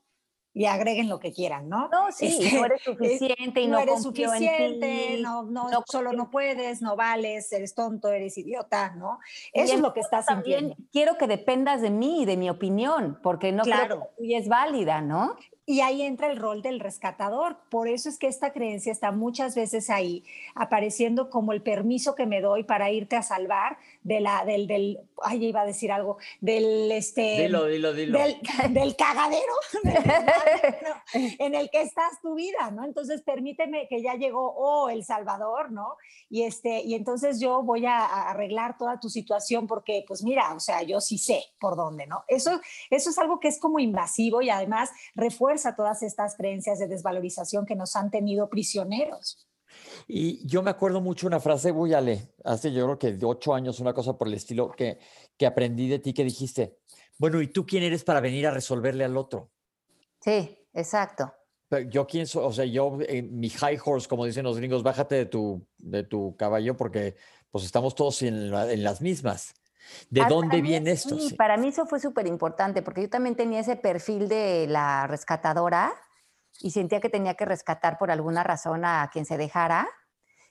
y 0.54 0.66
agreguen 0.66 1.08
lo 1.08 1.20
que 1.20 1.34
quieran, 1.34 1.70
¿no? 1.70 1.88
No, 1.90 2.12
sí, 2.12 2.40
este, 2.42 2.58
no 2.58 2.66
eres 2.66 2.82
suficiente 2.84 3.62
y 3.62 3.68
no, 3.68 3.78
eres 3.78 4.02
suficiente, 4.02 5.20
no, 5.22 5.44
no, 5.44 5.70
solo 5.86 6.14
no 6.14 6.32
puedes, 6.32 6.82
no 6.82 6.96
vales, 6.96 7.52
eres 7.52 7.76
tonto, 7.76 8.12
eres 8.12 8.38
idiota, 8.40 8.96
¿no? 8.96 9.20
Eso 9.54 9.76
es 9.76 9.82
lo 9.82 9.94
que 9.94 10.00
estás 10.00 10.26
sintiendo. 10.26 10.76
Quiero 10.92 11.18
que 11.18 11.28
dependas 11.28 11.82
de 11.82 11.92
mí 11.92 12.24
y 12.24 12.26
de 12.26 12.38
mi 12.38 12.50
opinión, 12.50 13.20
porque 13.22 13.52
no 13.52 13.64
creo 13.64 14.10
que 14.18 14.38
es 14.38 14.48
válida, 14.48 15.02
¿no? 15.02 15.36
Y 15.70 15.82
ahí 15.82 16.02
entra 16.02 16.32
el 16.32 16.38
rol 16.38 16.62
del 16.62 16.80
rescatador. 16.80 17.58
Por 17.70 17.90
eso 17.90 18.08
es 18.08 18.18
que 18.18 18.28
esta 18.28 18.54
creencia 18.54 18.90
está 18.90 19.12
muchas 19.12 19.54
veces 19.54 19.90
ahí, 19.90 20.24
apareciendo 20.56 21.30
como 21.30 21.52
el 21.52 21.62
permiso 21.62 22.16
que 22.16 22.26
me 22.26 22.40
doy 22.40 22.64
para 22.64 22.90
irte 22.90 23.18
a 23.18 23.22
salvar 23.22 23.78
de 24.08 24.22
la, 24.22 24.46
del, 24.46 24.68
del, 24.68 25.02
ay, 25.22 25.48
iba 25.48 25.62
a 25.62 25.66
decir 25.66 25.92
algo, 25.92 26.18
del, 26.40 26.90
este, 26.94 27.42
dilo, 27.42 27.66
dilo, 27.66 27.94
dilo. 27.94 28.18
Del, 28.18 28.96
cagadero 28.98 29.54
en 31.14 31.54
el 31.54 31.70
que 31.70 31.82
estás 31.82 32.22
tu 32.22 32.36
vida, 32.36 32.72
¿no? 32.72 32.86
Entonces 32.86 33.22
permíteme 33.22 33.90
que 33.90 34.02
ya 34.02 34.14
llegó, 34.14 34.54
oh, 34.56 34.90
El 34.90 35.04
Salvador, 35.04 35.72
¿no? 35.72 35.98
Y, 36.30 36.44
este, 36.44 36.84
y 36.84 36.96
entonces 36.96 37.42
yo 37.42 37.64
voy 37.64 37.86
a, 37.86 38.06
arreglar 38.30 38.78
toda 38.78 38.98
tu 38.98 39.10
situación 39.10 39.68
porque, 39.68 40.06
pues 40.08 40.24
mira, 40.24 40.54
o 40.54 40.62
sea, 40.62 40.84
yo 40.84 41.02
sí 41.02 41.18
sé 41.18 41.44
por 41.60 41.76
dónde, 41.76 42.08
¿no? 42.08 42.24
Eso, 42.30 42.62
eso 42.90 43.10
es 43.10 43.18
algo 43.18 43.42
que 43.42 43.50
es 43.50 43.60
como 43.60 43.80
invasivo 43.80 44.42
y 44.42 44.50
además 44.50 44.90
refuerza 45.16 45.70
a 45.70 45.76
todas 45.76 46.02
estas 46.02 46.38
creencias 46.38 46.80
de 46.80 46.88
desvalorización 46.88 47.66
que 47.66 47.76
nos 47.76 47.98
han 47.98 48.10
tenido 48.10 48.50
prisioneros. 48.50 49.47
Y 50.08 50.46
yo 50.48 50.62
me 50.62 50.70
acuerdo 50.70 51.02
mucho 51.02 51.28
una 51.28 51.40
frase, 51.40 51.72
Buyale, 51.72 52.34
hace 52.44 52.72
yo 52.72 52.86
creo 52.86 53.00
que 53.00 53.14
de 53.14 53.26
ocho 53.26 53.54
años, 53.54 53.80
una 53.80 53.94
cosa 53.94 54.18
por 54.18 54.28
el 54.28 54.34
estilo, 54.34 54.72
que, 54.72 55.00
que 55.38 55.46
aprendí 55.46 55.88
de 55.88 56.00
ti 56.00 56.14
que 56.14 56.24
dijiste, 56.24 56.78
bueno, 57.18 57.42
¿y 57.42 57.48
tú 57.48 57.66
quién 57.66 57.84
eres 57.84 58.04
para 58.04 58.20
venir 58.20 58.48
a 58.48 58.52
resolverle 58.52 59.04
al 59.04 59.18
otro? 59.18 59.52
Sí, 60.22 60.58
exacto. 60.74 61.34
yo 61.90 62.08
quién 62.08 62.28
soy, 62.28 62.46
o 62.46 62.52
sea, 62.52 62.66
yo, 62.66 62.98
eh, 63.08 63.22
mi 63.22 63.50
high 63.50 63.80
horse, 63.84 64.08
como 64.08 64.26
dicen 64.26 64.44
los 64.44 64.58
gringos, 64.58 64.84
bájate 64.84 65.16
de 65.16 65.26
tu, 65.26 65.66
de 65.78 66.04
tu 66.04 66.36
caballo 66.38 66.78
porque 66.78 67.16
pues 67.52 67.66
estamos 67.66 67.96
todos 67.96 68.22
en, 68.22 68.54
en 68.54 68.84
las 68.84 69.02
mismas. 69.02 69.54
¿De 70.10 70.22
ah, 70.22 70.28
dónde 70.28 70.62
viene 70.62 70.92
esto? 70.92 71.18
Sí, 71.18 71.34
para 71.36 71.58
mí 71.58 71.70
eso 71.70 71.86
fue 71.86 72.00
súper 72.00 72.28
importante 72.28 72.82
porque 72.82 73.04
yo 73.04 73.10
también 73.10 73.36
tenía 73.36 73.62
ese 73.62 73.76
perfil 73.76 74.28
de 74.28 74.68
la 74.68 75.08
rescatadora 75.08 75.94
y 76.60 76.72
sentía 76.72 77.00
que 77.00 77.10
tenía 77.10 77.36
que 77.36 77.46
rescatar 77.46 77.98
por 77.98 78.12
alguna 78.12 78.44
razón 78.44 78.86
a 78.86 79.10
quien 79.12 79.26
se 79.26 79.38
dejara. 79.38 79.88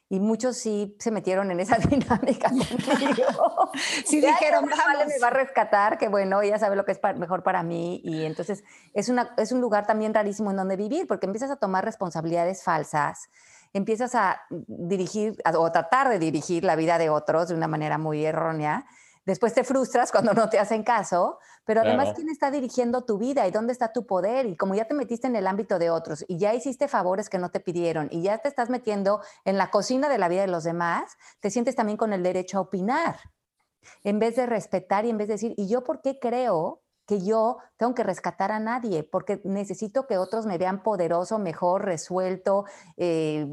Y 0.09 0.21
muchos 0.21 0.57
sí 0.57 0.97
se 1.01 1.11
metieron 1.11 1.51
en 1.51 1.59
esa 1.59 1.79
dinámica 1.91 2.49
conmigo. 2.49 3.73
sí 4.07 4.21
dijeron, 4.21 4.69
vale, 4.69 5.07
me 5.07 5.19
va 5.19 5.29
a 5.29 5.31
rescatar, 5.31 5.99
que 5.99 6.09
bueno, 6.09 6.43
ella 6.43 6.59
sabe 6.59 6.77
lo 6.77 6.85
que 6.85 6.93
es 6.93 7.01
mejor 7.17 7.43
para 7.43 7.63
mí. 7.65 8.01
Y 8.05 8.25
entonces 8.25 8.63
es, 8.95 9.09
una, 9.09 9.35
es 9.37 9.51
un 9.51 9.61
lugar 9.61 9.87
también 9.87 10.15
rarísimo 10.15 10.51
en 10.51 10.57
donde 10.59 10.77
vivir, 10.77 11.09
porque 11.09 11.27
empiezas 11.27 11.51
a 11.51 11.57
tomar 11.57 11.85
responsabilidades 11.85 12.63
falsas, 12.63 13.29
empiezas 13.73 14.15
a 14.15 14.41
dirigir 14.49 15.43
o 15.57 15.73
tratar 15.73 16.09
de 16.09 16.21
dirigir 16.21 16.63
la 16.63 16.77
vida 16.77 16.99
de 16.99 17.11
otros 17.11 17.49
de 17.49 17.55
una 17.55 17.67
manera 17.67 17.99
muy 17.99 18.25
errónea 18.25 18.87
Después 19.27 19.53
te 19.53 19.65
frustras 19.65 20.13
cuando 20.13 20.33
no 20.35 20.49
te 20.49 20.61
hacen 20.61 20.85
caso, 20.85 21.41
pero 21.65 21.81
además, 21.81 22.13
¿quién 22.15 22.29
está 22.29 22.53
dirigiendo 22.53 23.05
tu 23.05 23.19
vida 23.19 23.47
y 23.47 23.51
dónde 23.51 23.73
está 23.73 23.93
tu 23.93 24.07
poder? 24.07 24.47
Y 24.47 24.57
como 24.57 24.77
ya 24.77 24.87
te 24.87 24.95
metiste 24.95 25.27
en 25.27 25.35
el 25.35 25.49
ámbito 25.49 25.81
de 25.81 25.91
otros 25.91 26.25
y 26.29 26.39
ya 26.39 26.55
hiciste 26.55 26.87
favores 26.87 27.29
que 27.29 27.39
no 27.39 27.51
te 27.51 27.59
pidieron 27.59 28.09
y 28.13 28.23
ya 28.23 28.39
te 28.39 28.49
estás 28.49 28.71
metiendo 28.71 29.21
en 29.45 29.59
la 29.59 29.73
cocina 29.73 30.09
de 30.09 30.19
la 30.19 30.29
vida 30.29 30.43
de 30.43 30.47
los 30.47 30.63
demás, 30.63 31.17
te 31.41 31.51
sientes 31.51 31.75
también 31.75 31.99
con 31.99 32.13
el 32.13 32.23
derecho 32.23 32.59
a 32.59 32.61
opinar, 32.61 33.17
en 34.05 34.21
vez 34.21 34.37
de 34.37 34.47
respetar 34.47 35.05
y 35.05 35.11
en 35.11 35.19
vez 35.19 35.27
de 35.27 35.35
decir, 35.35 35.55
¿y 35.57 35.69
yo 35.69 35.83
por 35.83 36.03
qué 36.03 36.21
creo 36.21 36.85
que 37.05 37.21
yo 37.21 37.59
tengo 37.77 37.95
que 37.95 38.05
rescatar 38.05 38.53
a 38.53 38.61
nadie, 38.61 39.03
porque 39.03 39.41
necesito 39.45 40.07
que 40.07 40.19
otros 40.19 40.47
me 40.47 40.59
vean 40.59 40.85
poderoso, 40.85 41.39
mejor, 41.39 41.85
resuelto, 41.85 42.65
eh, 42.97 43.47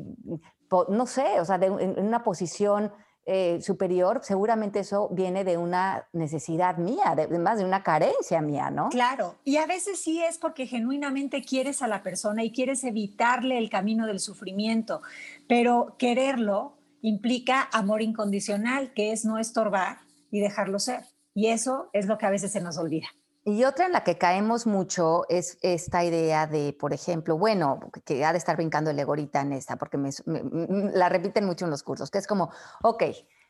no 0.90 1.06
sé, 1.06 1.40
o 1.40 1.46
sea, 1.46 1.56
en 1.56 2.00
una 2.00 2.24
posición 2.24 2.92
eh, 3.26 3.62
superior, 3.62 4.20
seguramente 4.24 4.80
eso 4.80 5.10
viene 5.12 5.44
de 5.44 5.58
una 5.58 6.08
necesidad 6.12 6.78
mía, 6.78 7.04
además 7.12 7.58
de 7.58 7.66
una 7.66 7.82
carencia 7.82 8.42
mía, 8.42 8.70
¿no? 8.70 8.90
Claro, 8.90 9.36
y 9.46 9.58
a 9.58 9.66
veces 9.66 10.02
sí 10.02 10.22
es 10.22 10.38
porque 10.38 10.68
genuinamente 10.68 11.42
quieres 11.42 11.82
a 11.82 11.88
la 11.88 12.04
persona 12.04 12.44
y 12.44 12.52
quieres 12.52 12.84
evitarle 12.84 13.58
el 13.58 13.70
camino 13.70 14.08
del 14.08 14.20
sufrimiento, 14.20 15.02
pero 15.48 15.96
quererlo 15.98 16.78
implica 17.02 17.70
amor 17.72 18.02
incondicional, 18.02 18.94
que 18.94 19.12
es 19.12 19.26
no 19.26 19.38
estorbar 19.38 20.00
y 20.32 20.40
dejarlo 20.40 20.80
ser. 20.80 21.04
Y 21.34 21.48
eso 21.48 21.90
es 21.94 22.08
lo 22.08 22.18
que 22.18 22.26
a 22.26 22.30
veces 22.30 22.52
se 22.52 22.62
nos 22.62 22.78
olvida. 22.78 23.08
Y 23.46 23.66
otra 23.66 23.88
en 23.88 23.92
la 23.92 24.04
que 24.04 24.18
caemos 24.18 24.66
mucho 24.66 25.26
es 25.28 25.58
esta 25.62 26.04
idea 26.04 26.48
de, 26.48 26.76
por 26.80 26.94
ejemplo, 26.94 27.38
bueno, 27.38 27.80
que 28.06 28.24
ha 28.24 28.32
de 28.32 28.38
estar 28.38 28.56
brincando 28.56 28.90
el 28.90 29.00
egorita 29.00 29.42
en 29.42 29.52
esta, 29.52 29.76
porque 29.76 29.98
me, 29.98 30.12
la 30.26 31.10
repiten 31.10 31.46
mucho 31.46 31.66
en 31.66 31.72
los 31.72 31.84
cursos, 31.84 32.10
que 32.10 32.20
es 32.20 32.28
como, 32.28 32.52
ok, 32.84 33.04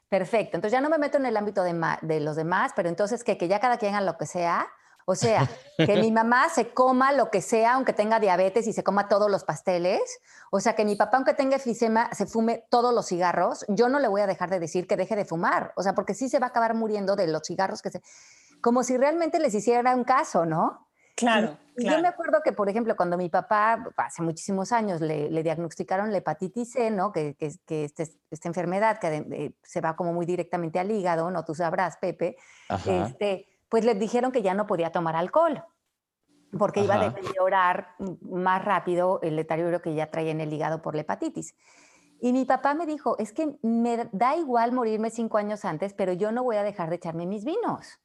perfecto, 0.09 0.57
entonces 0.57 0.71
ya 0.71 0.81
no 0.81 0.89
me 0.89 0.97
meto 0.97 1.17
en 1.17 1.27
el 1.27 1.37
ámbito 1.37 1.63
de, 1.63 1.79
de 2.01 2.19
los 2.21 2.35
demás, 2.35 2.71
pero 2.75 2.89
entonces 2.89 3.23
que, 3.23 3.37
que 3.37 3.47
ya 3.47 3.59
cada 3.59 3.77
quien 3.77 3.93
haga 3.93 4.05
lo 4.05 4.17
que 4.17 4.25
sea, 4.25 4.67
o 5.05 5.15
sea, 5.15 5.49
que 5.77 5.97
mi 5.97 6.11
mamá 6.11 6.49
se 6.49 6.73
coma 6.73 7.11
lo 7.11 7.29
que 7.29 7.41
sea, 7.41 7.73
aunque 7.73 7.93
tenga 7.93 8.19
diabetes 8.19 8.67
y 8.67 8.73
se 8.73 8.83
coma 8.83 9.09
todos 9.09 9.29
los 9.29 9.43
pasteles. 9.43 10.01
O 10.51 10.59
sea, 10.59 10.75
que 10.75 10.85
mi 10.85 10.95
papá, 10.95 11.17
aunque 11.17 11.33
tenga 11.33 11.57
efisema, 11.57 12.09
se 12.13 12.25
fume 12.25 12.65
todos 12.69 12.93
los 12.93 13.07
cigarros. 13.07 13.65
Yo 13.67 13.89
no 13.89 13.99
le 13.99 14.07
voy 14.07 14.21
a 14.21 14.27
dejar 14.27 14.49
de 14.49 14.59
decir 14.59 14.87
que 14.87 14.95
deje 14.95 15.15
de 15.15 15.25
fumar. 15.25 15.73
O 15.75 15.83
sea, 15.83 15.93
porque 15.93 16.13
sí 16.13 16.29
se 16.29 16.39
va 16.39 16.47
a 16.47 16.49
acabar 16.49 16.73
muriendo 16.73 17.15
de 17.15 17.27
los 17.27 17.43
cigarros 17.45 17.81
que 17.81 17.91
se 17.91 18.01
como 18.63 18.83
si 18.83 18.95
realmente 18.95 19.39
les 19.39 19.53
hiciera 19.53 19.93
un 19.93 20.05
caso, 20.05 20.45
¿no? 20.45 20.87
Claro, 21.15 21.57
Yo 21.75 21.99
me 22.01 22.07
acuerdo 22.07 22.41
que, 22.43 22.53
por 22.53 22.69
ejemplo, 22.69 22.95
cuando 22.95 23.17
mi 23.17 23.29
papá, 23.29 23.83
hace 23.97 24.23
muchísimos 24.23 24.71
años, 24.71 25.01
le, 25.01 25.43
diagnosticaron 25.43 26.11
la 26.11 26.19
hepatitis 26.19 26.71
C, 26.71 26.89
¿no? 26.89 27.11
Que, 27.11 27.35
que, 27.35 27.55
este, 27.67 28.07
esta 28.31 28.47
enfermedad 28.47 28.99
que 28.99 29.53
se 29.61 29.81
va 29.81 29.95
como 29.95 30.13
muy 30.13 30.25
directamente 30.25 30.79
al 30.79 30.89
hígado, 30.89 31.29
¿no? 31.29 31.43
Tú 31.43 31.53
sabrás, 31.53 31.97
Pepe. 31.97 32.37
Este, 32.87 33.47
pues 33.69 33.83
le 33.85 33.93
dijeron 33.95 34.31
que 34.31 34.41
ya 34.41 34.53
no 34.53 34.65
podía 34.65 34.91
tomar 34.91 35.15
alcohol 35.15 35.63
porque 36.57 36.81
iba 36.81 36.95
a 36.95 37.09
deteriorar 37.09 37.95
más 38.21 38.63
rápido 38.63 39.19
el 39.23 39.35
deterioro 39.35 39.81
que 39.81 39.95
ya 39.95 40.09
traía 40.09 40.31
en 40.31 40.39
el 40.39 40.53
hígado 40.53 40.81
por 40.81 40.95
la 40.95 41.01
hepatitis. 41.01 41.55
Y 42.21 42.31
mi 42.31 42.45
papá 42.45 42.75
me 42.75 42.85
dijo, 42.85 43.17
es 43.17 43.33
que 43.33 43.57
me 43.61 44.07
da 44.11 44.37
igual 44.37 44.71
morirme 44.71 45.09
cinco 45.09 45.37
años 45.37 45.65
antes, 45.65 45.93
pero 45.93 46.13
yo 46.13 46.31
no 46.31 46.43
voy 46.43 46.55
a 46.55 46.63
dejar 46.63 46.89
de 46.89 46.95
echarme 46.95 47.25
mis 47.25 47.43
vinos 47.43 47.99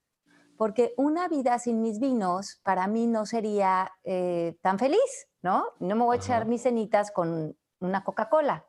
porque 0.59 0.93
una 0.97 1.29
vida 1.29 1.59
sin 1.59 1.81
mis 1.81 2.01
vinos 2.01 2.61
para 2.65 2.87
mí 2.89 3.07
no 3.07 3.25
sería 3.25 3.93
eh, 4.05 4.59
tan 4.61 4.79
feliz, 4.79 5.29
¿no? 5.41 5.65
No 5.79 5.95
me 5.95 6.05
voy 6.05 6.17
a 6.17 6.21
echar 6.21 6.47
mis 6.47 6.63
cenitas 6.63 7.13
con 7.13 7.57
una 7.79 8.05
Coca-Cola. 8.05 8.67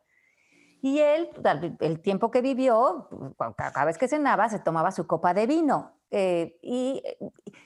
Y 0.81 0.99
él, 0.99 1.29
el 1.81 1.99
tiempo 1.99 2.31
que 2.31 2.41
vivió, 2.41 3.09
cada 3.57 3.85
vez 3.85 3.97
que 3.97 4.07
cenaba, 4.07 4.47
se 4.47 4.59
tomaba 4.59 4.91
su 4.91 5.07
copa 5.07 5.33
de 5.33 5.47
vino. 5.47 5.99
Eh, 6.11 6.57
y, 6.61 7.03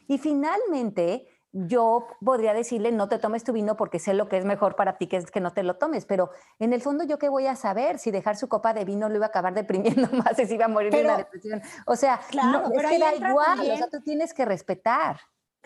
y, 0.08 0.18
finalmente, 0.18 1.28
yo 1.54 2.08
podría 2.26 2.54
decirle, 2.54 2.92
no 2.92 3.08
te 3.08 3.20
tomes 3.20 3.44
tu 3.44 3.54
vino 3.54 3.78
porque 3.78 4.00
sé 4.00 4.16
lo 4.16 4.28
que 4.28 4.38
es 4.38 4.46
mejor 4.46 4.76
para 4.76 4.98
ti, 4.98 5.08
que 5.08 5.18
es 5.18 5.30
que 5.30 5.40
no 5.40 5.54
te 5.54 5.62
lo 5.62 5.76
tomes, 5.76 6.06
pero 6.06 6.32
en 6.58 6.74
el 6.74 6.82
fondo 6.82 7.04
yo 7.04 7.20
qué 7.20 7.30
voy 7.30 7.46
a 7.46 7.56
saber 7.56 8.00
si 8.00 8.10
dejar 8.10 8.36
su 8.36 8.50
copa 8.50 8.74
de 8.74 8.86
vino 8.86 9.08
lo 9.08 9.16
iba 9.16 9.28
a 9.28 9.30
acabar 9.30 9.54
deprimiendo 9.54 10.08
más 10.14 10.38
y 10.40 10.48
si 10.48 10.56
iba 10.56 10.66
a 10.66 10.70
morir 10.70 10.92
de 10.92 11.04
una 11.04 11.18
depresión. 11.18 11.62
O 11.86 11.96
sea, 11.96 12.20
no, 12.34 12.72
es 12.74 12.86
que 12.88 13.00
da 13.00 13.16
igual, 13.16 13.60
o 13.60 13.78
sea, 13.78 13.88
tú 13.88 14.02
tienes 14.02 14.34
que 14.34 14.46
respetar 14.46 15.20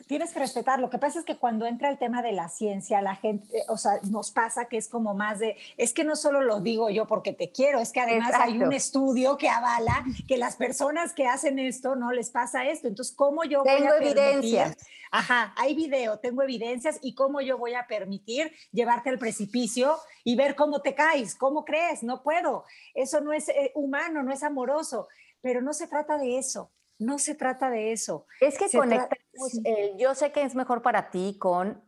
tienes 0.05 0.31
que 0.31 0.39
respetar. 0.39 0.79
Lo 0.79 0.89
que 0.89 0.99
pasa 0.99 1.19
es 1.19 1.25
que 1.25 1.37
cuando 1.37 1.65
entra 1.65 1.89
el 1.89 1.97
tema 1.97 2.21
de 2.21 2.31
la 2.31 2.49
ciencia, 2.49 3.01
la 3.01 3.15
gente, 3.15 3.63
o 3.67 3.77
sea, 3.77 3.99
nos 4.09 4.31
pasa 4.31 4.65
que 4.65 4.77
es 4.77 4.87
como 4.87 5.13
más 5.13 5.39
de, 5.39 5.57
es 5.77 5.93
que 5.93 6.03
no 6.03 6.15
solo 6.15 6.41
lo 6.41 6.59
digo 6.61 6.89
yo 6.89 7.07
porque 7.07 7.33
te 7.33 7.51
quiero, 7.51 7.79
es 7.79 7.91
que 7.91 8.01
además 8.01 8.33
hay 8.35 8.61
un 8.61 8.73
estudio 8.73 9.37
que 9.37 9.49
avala 9.49 10.05
que 10.27 10.37
las 10.37 10.55
personas 10.55 11.13
que 11.13 11.25
hacen 11.25 11.59
esto 11.59 11.95
no 11.95 12.11
les 12.11 12.29
pasa 12.29 12.67
esto. 12.67 12.87
Entonces, 12.87 13.15
¿cómo 13.15 13.43
yo 13.43 13.63
voy 13.63 13.83
a 13.83 13.97
evidencias. 13.97 14.77
Ajá, 15.09 15.53
hay 15.55 15.73
video, 15.73 16.19
tengo 16.19 16.43
evidencias 16.43 16.99
y 17.01 17.15
cómo 17.15 17.39
yo 17.39 17.57
voy 17.57 17.73
a 17.73 17.87
permitir 17.87 18.51
llevarte 18.71 19.09
al 19.09 19.17
precipicio 19.17 19.97
y 20.23 20.35
ver 20.35 20.55
cómo 20.55 20.81
te 20.81 20.95
caes, 20.95 21.35
cómo 21.35 21.63
crees, 21.63 22.03
no 22.03 22.23
puedo. 22.23 22.65
Eso 22.93 23.21
no 23.21 23.31
es 23.31 23.47
eh, 23.49 23.71
humano, 23.73 24.21
no 24.21 24.33
es 24.33 24.43
amoroso, 24.43 25.07
pero 25.41 25.61
no 25.61 25.73
se 25.73 25.87
trata 25.87 26.17
de 26.17 26.37
eso 26.37 26.71
no 26.99 27.19
se 27.19 27.35
trata 27.35 27.69
de 27.69 27.91
eso. 27.91 28.25
Es 28.41 28.57
que 28.57 28.69
conectamos 28.75 29.59
el 29.63 29.97
yo 29.97 30.15
sé 30.15 30.31
que 30.31 30.43
es 30.43 30.55
mejor 30.55 30.81
para 30.81 31.09
ti 31.09 31.37
con 31.39 31.83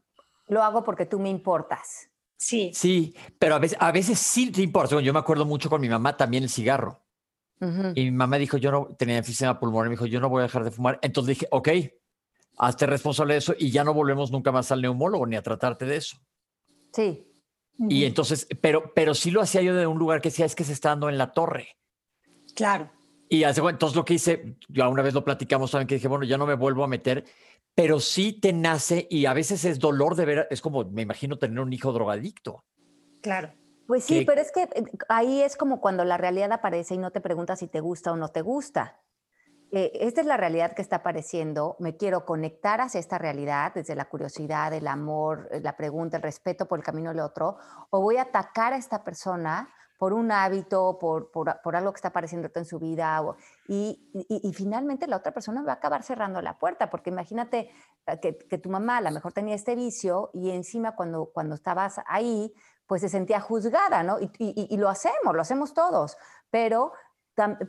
lo 0.47 0.63
hago 0.63 0.83
porque 0.83 1.05
tú 1.05 1.19
me 1.19 1.29
importas. 1.29 2.09
Sí. 2.37 2.71
Sí, 2.73 3.15
pero 3.37 3.55
a 3.55 3.59
veces, 3.59 3.77
a 3.81 3.91
veces 3.91 4.19
sí 4.19 4.51
te 4.51 4.61
importa. 4.61 4.99
Yo 5.01 5.13
me 5.13 5.19
acuerdo 5.19 5.45
mucho 5.45 5.69
con 5.69 5.81
mi 5.81 5.89
mamá 5.89 6.15
también 6.15 6.43
el 6.43 6.49
cigarro. 6.49 7.03
Y 7.93 8.05
mi 8.05 8.11
mamá 8.11 8.37
dijo, 8.37 8.55
yo 8.55 8.71
no 8.71 8.95
tenía 8.97 9.17
enfisema 9.17 9.59
pulmonar, 9.59 9.89
me 9.89 9.95
dijo, 9.95 10.05
yo 10.05 10.21
no 10.21 10.29
voy 10.29 10.39
a 10.39 10.43
dejar 10.43 10.63
de 10.63 10.71
fumar. 10.71 10.97
Entonces 11.01 11.37
dije, 11.37 11.47
ok, 11.51 11.69
hazte 12.57 12.85
responsable 12.85 13.33
de 13.33 13.39
eso 13.39 13.53
y 13.57 13.69
ya 13.69 13.83
no 13.83 13.93
volvemos 13.93 14.31
nunca 14.31 14.53
más 14.53 14.71
al 14.71 14.81
neumólogo 14.81 15.27
ni 15.27 15.35
a 15.35 15.43
tratarte 15.43 15.83
de 15.83 15.97
eso. 15.97 16.17
Sí. 16.93 17.25
Y 17.77 18.05
entonces, 18.05 18.47
pero, 18.61 18.93
pero 18.93 19.13
sí 19.13 19.29
lo 19.29 19.41
hacía 19.41 19.61
yo 19.61 19.75
de 19.75 19.87
un 19.87 19.99
lugar 19.99 20.21
que 20.21 20.29
decía, 20.29 20.45
es 20.45 20.55
que 20.55 20.63
se 20.63 20.71
está 20.71 20.89
dando 20.89 21.09
en 21.09 21.17
la 21.17 21.33
torre. 21.33 21.77
Claro. 22.55 22.91
Y 23.31 23.43
hace, 23.43 23.61
entonces 23.61 23.95
lo 23.95 24.03
que 24.03 24.15
hice, 24.15 24.57
yo 24.67 24.89
una 24.89 25.03
vez 25.03 25.13
lo 25.13 25.23
platicamos 25.23 25.69
también, 25.69 25.87
que 25.87 25.95
dije, 25.95 26.07
bueno, 26.07 26.25
ya 26.25 26.37
no 26.37 26.47
me 26.47 26.55
vuelvo 26.55 26.83
a 26.83 26.87
meter, 26.87 27.25
pero 27.75 27.99
sí 27.99 28.33
te 28.33 28.51
nace 28.51 29.07
y 29.07 29.27
a 29.27 29.33
veces 29.33 29.63
es 29.65 29.77
dolor 29.77 30.15
de 30.15 30.25
ver, 30.25 30.47
es 30.49 30.61
como, 30.61 30.83
me 30.83 31.03
imagino 31.03 31.37
tener 31.37 31.59
un 31.59 31.71
hijo 31.71 31.93
drogadicto. 31.93 32.65
Claro. 33.21 33.53
Pues 33.85 34.03
sí, 34.03 34.23
pero 34.25 34.41
es 34.41 34.51
que 34.51 34.63
eh, 34.63 34.83
ahí 35.09 35.41
es 35.41 35.57
como 35.57 35.79
cuando 35.79 36.05
la 36.05 36.17
realidad 36.17 36.51
aparece 36.51 36.95
y 36.95 36.97
no 36.97 37.11
te 37.11 37.21
preguntas 37.21 37.59
si 37.59 37.67
te 37.67 37.79
gusta 37.79 38.11
o 38.11 38.17
no 38.17 38.29
te 38.29 38.41
gusta. 38.41 38.99
Eh, 39.71 39.91
esta 40.01 40.21
es 40.21 40.27
la 40.27 40.37
realidad 40.37 40.73
que 40.73 40.81
está 40.81 40.97
apareciendo, 40.97 41.75
me 41.79 41.95
quiero 41.95 42.25
conectar 42.25 42.81
hacia 42.81 42.99
esta 42.99 43.19
realidad 43.19 43.71
desde 43.75 43.95
la 43.95 44.05
curiosidad, 44.05 44.73
el 44.73 44.87
amor, 44.87 45.49
la 45.61 45.77
pregunta, 45.77 46.17
el 46.17 46.23
respeto 46.23 46.67
por 46.67 46.79
el 46.79 46.85
camino 46.85 47.11
del 47.11 47.19
otro, 47.19 47.57
o 47.91 48.01
voy 48.01 48.17
a 48.17 48.23
atacar 48.23 48.73
a 48.73 48.77
esta 48.77 49.03
persona 49.03 49.71
por 49.99 50.13
un 50.13 50.31
hábito, 50.31 50.97
por, 50.97 51.29
por, 51.29 51.75
algo 51.75 51.91
que 51.91 51.97
está 51.97 52.07
apareciendo 52.07 52.49
en 52.55 52.65
su 52.65 52.79
vida. 52.79 53.21
y, 53.67 54.09
y, 54.13 54.53
finalmente 54.53 55.07
la 55.07 55.17
otra 55.17 55.33
persona 55.33 55.61
va 55.61 55.73
a 55.73 55.75
acabar 55.75 56.03
cerrando 56.03 56.41
la 56.41 56.57
puerta, 56.57 56.89
porque 56.89 57.09
imagínate 57.09 57.69
eh, 58.07 58.19
que, 58.21 58.37
que, 58.37 58.57
tu 58.57 58.69
mamá 58.69 58.97
a 58.97 59.01
lo 59.01 59.11
mejor 59.11 59.33
tenía 59.33 59.55
este 59.55 59.75
vicio 59.75 60.31
y 60.33 60.51
encima 60.51 60.95
cuando, 60.95 61.25
cuando 61.33 61.53
estabas 61.53 61.99
ahí, 62.07 62.53
pues 62.87 63.01
se 63.01 63.09
sentía 63.09 63.41
juzgada, 63.41 64.01
¿no? 64.03 64.21
Y, 64.21 64.31
y, 64.39 64.77
lo 64.77 64.87
hacemos, 64.87 65.35
lo 65.35 65.41
hacemos 65.41 65.73
todos, 65.73 66.17
pero 66.49 66.93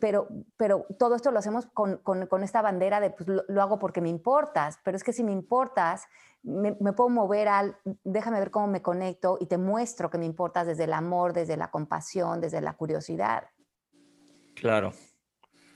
pero, 0.01 0.27
pero 0.57 0.87
todo 0.99 1.14
esto 1.14 1.31
lo 1.31 1.38
hacemos 1.38 1.66
con, 1.66 1.99
con, 1.99 2.43
esta 2.43 2.62
bandera 2.62 2.99
de, 2.99 3.11
pues 3.11 3.29
lo, 3.29 3.62
hago 3.62 3.79
porque 3.79 4.01
me 4.01 4.09
importas, 4.09 4.79
pero 4.83 4.97
es 4.97 5.05
que 5.05 5.12
si 5.12 5.23
me 5.23 5.33
importas, 5.33 6.09
me, 6.42 6.76
me, 6.81 6.92
puedo 6.92 7.11
mover 7.11 7.48
al, 7.48 7.76
déjame 8.05 8.38
ver 8.38 8.50
cómo 8.50 8.66
me 8.66 8.83
conecto 8.83 9.37
y 9.40 9.46
te 9.46 9.59
muestro 9.59 10.11
que 10.11 10.18
me 10.18 10.26
importas 10.26 10.66
desde 10.66 10.85
el 10.85 10.92
amor, 10.92 11.33
desde 11.33 11.57
la 11.57 11.70
compasión, 11.70 12.40
desde 12.40 12.61
la 12.61 12.74
curiosidad. 12.74 13.44
Claro. 14.55 14.92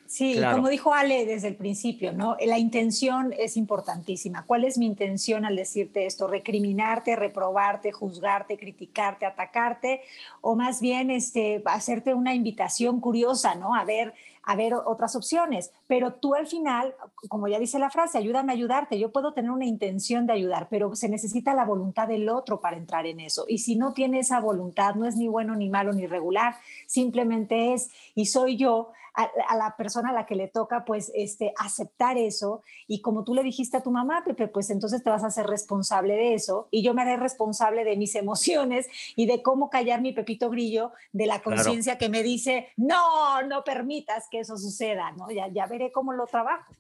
Sí, 0.07 0.37
como 0.53 0.69
dijo 0.69 0.93
Ale 0.93 1.25
desde 1.25 1.49
el 1.49 1.57
principio, 1.57 2.13
¿no? 2.13 2.37
La 2.45 2.59
intención 2.59 3.35
es 3.39 3.57
importantísima. 3.57 4.45
¿Cuál 4.47 4.65
es 4.65 4.77
mi 4.79 4.87
intención 4.87 5.45
al 5.45 5.57
decirte 5.57 6.07
esto? 6.07 6.29
¿Recriminarte, 6.29 7.17
reprobarte, 7.17 7.91
juzgarte, 7.91 8.59
criticarte, 8.59 9.27
atacarte? 9.27 10.03
O 10.41 10.57
más 10.57 10.81
bien 10.81 11.11
este, 11.11 11.63
hacerte 11.65 12.15
una 12.15 12.35
invitación 12.35 13.01
curiosa, 13.01 13.55
¿no? 13.55 13.75
A 13.75 13.85
ver, 13.85 14.15
a 14.43 14.57
ver 14.57 14.75
otras 14.75 15.17
opciones. 15.17 15.73
Pero 15.87 16.15
tú 16.15 16.35
al 16.35 16.47
final, 16.47 16.95
como 17.29 17.49
ya 17.49 17.59
dice 17.59 17.79
la 17.79 17.91
frase, 17.91 18.19
ayúdame 18.19 18.53
a 18.53 18.57
ayudarte. 18.57 18.99
Yo 18.99 19.11
puedo 19.11 19.33
tener 19.33 19.51
una 19.51 19.65
intención 19.65 20.27
de 20.27 20.35
ayudar, 20.35 20.69
pero 20.71 20.95
se 20.95 21.09
necesita 21.09 21.55
la 21.55 21.65
voluntad 21.65 22.09
del 22.09 22.29
otro 22.29 22.61
para 22.61 22.77
entrar 22.77 23.07
en 23.07 23.21
eso. 23.21 23.47
Y 23.49 23.59
si 23.59 23.77
no 23.77 23.95
tiene 23.95 24.21
esa 24.21 24.41
voluntad, 24.41 24.95
no 24.95 25.07
es 25.07 25.17
ni 25.17 25.29
bueno, 25.29 25.57
ni 25.57 25.69
malo, 25.69 25.93
ni 25.93 26.07
regular, 26.07 26.57
simplemente 26.87 27.73
es, 27.73 27.91
y 28.15 28.27
soy 28.27 28.57
yo 28.57 28.93
a, 29.15 29.57
la 29.57 29.77
persona 29.77 30.11
a 30.11 30.13
la 30.13 30.27
que 30.27 30.35
le 30.35 30.49
toca 30.49 30.85
pues 30.85 31.13
este, 31.15 31.53
aceptar 31.59 32.19
eso 32.19 32.63
y 32.89 33.01
como 33.01 33.25
tú 33.25 33.35
le 33.35 33.43
dijiste 33.43 33.77
a 33.77 33.83
tu 33.83 33.91
mamá, 33.91 34.25
Pepe, 34.25 34.49
pues 34.49 34.71
entonces 34.71 35.03
te 35.03 35.11
vas 35.11 35.23
a 35.23 35.29
hacer 35.29 35.47
responsable 35.47 36.15
de 36.15 36.35
eso 36.35 36.69
y 36.71 36.83
yo 36.83 36.95
me 36.95 37.03
haré 37.03 37.17
responsable 37.17 37.85
de 37.85 37.97
mis 37.97 38.15
emociones 38.17 38.87
y 39.17 39.27
de 39.27 39.43
cómo 39.43 39.71
callar 39.71 40.01
mi 40.01 40.13
pepito 40.13 40.51
grillo 40.51 40.93
de 41.13 41.27
la 41.27 41.43
conciencia 41.43 41.97
que 41.99 42.09
me 42.09 42.23
dice, 42.23 42.69
no, 42.77 43.43
no 43.43 43.63
permitas 43.65 44.29
que 44.31 44.41
eso 44.41 44.59
suceda, 44.59 45.13
¿no? 45.13 45.31
Ya, 45.31 45.49
ya 45.49 45.67
veré 45.67 45.93
cómo 45.93 46.13
lo 46.13 46.27
trabajo. 46.27 46.73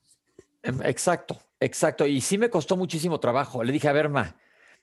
Em, 0.62 0.82
exacto, 0.82 1.38
exacto. 1.60 2.06
Y 2.06 2.20
sí 2.20 2.38
me 2.38 2.50
costó 2.50 2.76
muchísimo 2.76 3.20
trabajo. 3.20 3.62
Le 3.62 3.72
dije, 3.72 3.88
a 3.88 3.92
ver, 3.92 4.08
ma, 4.08 4.34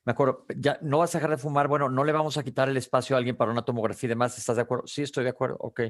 me 0.06 0.12
acuerdo, 0.12 0.46
ya 0.56 0.80
no 0.82 1.00
vas 1.00 1.14
a 1.14 1.18
dejar 1.18 1.32
de 1.32 1.38
fumar, 1.38 1.68
bueno, 1.68 1.90
no 1.90 2.04
le 2.04 2.12
vamos 2.12 2.38
a 2.38 2.44
quitar 2.44 2.70
el 2.70 2.78
espacio 2.78 3.16
a 3.16 3.20
alguien 3.20 3.36
para 3.36 3.52
una 3.52 3.64
tomografía 3.64 4.08
y 4.08 4.10
demás, 4.10 4.38
¿estás 4.38 4.56
de 4.56 4.64
acuerdo? 4.64 4.88
Sí, 4.88 5.04
estoy 5.04 5.24
de 5.24 5.30
acuerdo, 5.30 5.58
ok 5.60 5.82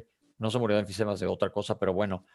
no 0.41 0.50
se 0.50 0.58
murió 0.58 0.76
de 0.76 0.82
enfisemas 0.82 1.19
de 1.19 1.28
otra 1.28 1.52
cosa, 1.52 1.78
pero 1.78 1.93
bueno. 1.93 2.26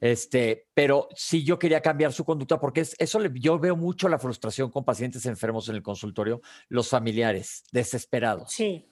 Este, 0.00 0.66
pero 0.74 1.08
sí 1.14 1.44
yo 1.44 1.60
quería 1.60 1.80
cambiar 1.80 2.12
su 2.12 2.24
conducta 2.24 2.58
porque 2.58 2.80
es, 2.80 2.96
eso 2.98 3.20
le, 3.20 3.30
yo 3.34 3.56
veo 3.58 3.76
mucho 3.76 4.08
la 4.08 4.18
frustración 4.18 4.68
con 4.68 4.84
pacientes 4.84 5.24
enfermos 5.26 5.68
en 5.68 5.76
el 5.76 5.82
consultorio, 5.82 6.42
los 6.68 6.88
familiares, 6.88 7.64
desesperados. 7.70 8.52
Sí. 8.52 8.90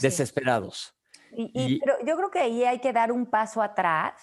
Desesperados. 0.00 0.94
Y, 1.36 1.78
pero 1.78 1.96
yo 2.06 2.16
creo 2.16 2.30
que 2.30 2.38
ahí 2.38 2.64
hay 2.64 2.78
que 2.78 2.92
dar 2.92 3.12
un 3.12 3.26
paso 3.26 3.60
atrás 3.60 4.14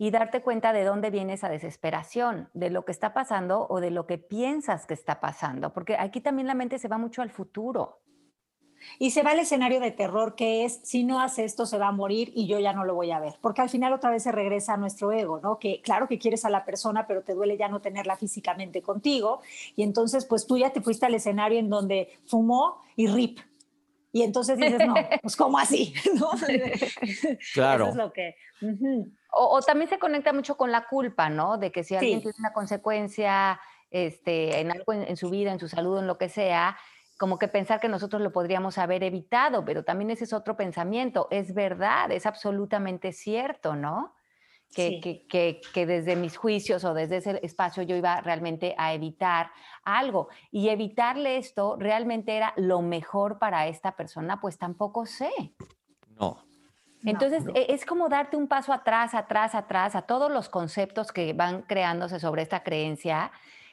y 0.00 0.10
darte 0.10 0.40
cuenta 0.40 0.72
de 0.72 0.82
dónde 0.82 1.10
viene 1.10 1.34
esa 1.34 1.50
desesperación, 1.50 2.48
de 2.54 2.70
lo 2.70 2.86
que 2.86 2.90
está 2.90 3.12
pasando 3.12 3.66
o 3.68 3.80
de 3.80 3.90
lo 3.90 4.06
que 4.06 4.16
piensas 4.16 4.86
que 4.86 4.94
está 4.94 5.20
pasando, 5.20 5.74
porque 5.74 5.94
aquí 5.98 6.22
también 6.22 6.46
la 6.46 6.54
mente 6.54 6.78
se 6.78 6.88
va 6.88 6.96
mucho 6.96 7.20
al 7.20 7.28
futuro. 7.28 8.00
Y 8.98 9.10
se 9.10 9.22
va 9.22 9.32
al 9.32 9.40
escenario 9.40 9.78
de 9.78 9.90
terror 9.90 10.36
que 10.36 10.64
es, 10.64 10.80
si 10.84 11.04
no 11.04 11.20
hace 11.20 11.44
esto 11.44 11.66
se 11.66 11.76
va 11.76 11.88
a 11.88 11.92
morir 11.92 12.32
y 12.34 12.46
yo 12.46 12.58
ya 12.58 12.72
no 12.72 12.86
lo 12.86 12.94
voy 12.94 13.10
a 13.10 13.20
ver, 13.20 13.34
porque 13.42 13.60
al 13.60 13.68
final 13.68 13.92
otra 13.92 14.08
vez 14.08 14.22
se 14.22 14.32
regresa 14.32 14.72
a 14.72 14.76
nuestro 14.78 15.12
ego, 15.12 15.38
¿no? 15.42 15.58
Que 15.58 15.82
claro 15.82 16.08
que 16.08 16.18
quieres 16.18 16.46
a 16.46 16.48
la 16.48 16.64
persona, 16.64 17.06
pero 17.06 17.20
te 17.20 17.34
duele 17.34 17.58
ya 17.58 17.68
no 17.68 17.82
tenerla 17.82 18.16
físicamente 18.16 18.80
contigo. 18.80 19.42
Y 19.76 19.82
entonces, 19.82 20.24
pues 20.24 20.46
tú 20.46 20.56
ya 20.56 20.70
te 20.70 20.80
fuiste 20.80 21.04
al 21.04 21.14
escenario 21.14 21.58
en 21.58 21.68
donde 21.68 22.08
fumó 22.24 22.80
y 22.96 23.06
rip. 23.06 23.40
Y 24.12 24.22
entonces 24.22 24.58
dices, 24.58 24.86
no, 24.86 24.94
pues 25.22 25.36
¿cómo 25.36 25.58
así? 25.58 25.94
Claro. 27.54 27.84
Eso 27.84 27.90
es 27.90 27.96
lo 27.96 28.12
que... 28.12 28.34
o, 29.32 29.60
también 29.62 29.88
se 29.88 29.98
conecta 29.98 30.32
mucho 30.32 30.56
con 30.56 30.72
la 30.72 30.86
culpa, 30.88 31.28
¿no? 31.30 31.58
De 31.58 31.70
que 31.70 31.84
si 31.84 31.94
alguien 31.94 32.20
tiene 32.20 32.36
una 32.38 32.52
consecuencia 32.52 33.60
este, 33.90 34.60
en 34.60 34.70
algo 34.70 34.92
en, 34.92 35.16
su 35.16 35.30
vida, 35.30 35.52
en 35.52 35.58
su 35.58 35.68
salud, 35.68 35.98
en 35.98 36.06
lo 36.06 36.18
que 36.18 36.28
sea, 36.28 36.76
como 37.18 37.38
que 37.38 37.48
pensar 37.48 37.80
que 37.80 37.88
nosotros 37.88 38.22
lo 38.22 38.32
podríamos 38.32 38.78
haber 38.78 39.02
evitado, 39.02 39.64
pero 39.64 39.84
también 39.84 40.10
ese 40.10 40.24
es 40.24 40.32
otro 40.32 40.56
pensamiento. 40.56 41.28
Es 41.30 41.54
verdad, 41.54 42.10
es 42.10 42.26
absolutamente 42.26 43.12
cierto, 43.12 43.76
¿no? 43.76 44.14
Que, 44.74 45.26
que, 45.28 45.60
que, 45.74 45.84
desde 45.84 46.14
mis 46.14 46.36
juicios 46.36 46.84
o 46.84 46.94
desde 46.94 47.16
ese 47.16 47.40
espacio 47.42 47.82
yo 47.82 47.96
iba 47.96 48.20
realmente 48.20 48.74
a 48.78 48.94
evitar 48.94 49.50
algo. 49.84 50.28
Y 50.52 50.68
evitarle 50.68 51.38
esto 51.38 51.76
realmente 51.76 52.36
era 52.36 52.52
lo 52.56 52.80
mejor 52.80 53.38
para 53.40 53.66
esta 53.66 53.96
persona, 53.96 54.40
pues 54.40 54.58
tampoco 54.58 55.06
sé. 55.06 55.30
No. 56.20 56.44
Entonces 57.04 57.44
e, 57.54 57.66
es 57.70 57.84
como 57.84 58.08
darte 58.08 58.36
un 58.36 58.46
paso 58.46 58.72
atrás, 58.72 59.14
atrás, 59.14 59.54
atrás 59.54 59.94
a 59.94 60.02
todos 60.02 60.30
los 60.30 60.48
conceptos 60.48 61.12
que 61.12 61.32
van 61.32 61.62
creándose 61.62 62.20
sobre 62.20 62.42
esta 62.42 62.62
creencia 62.62 63.32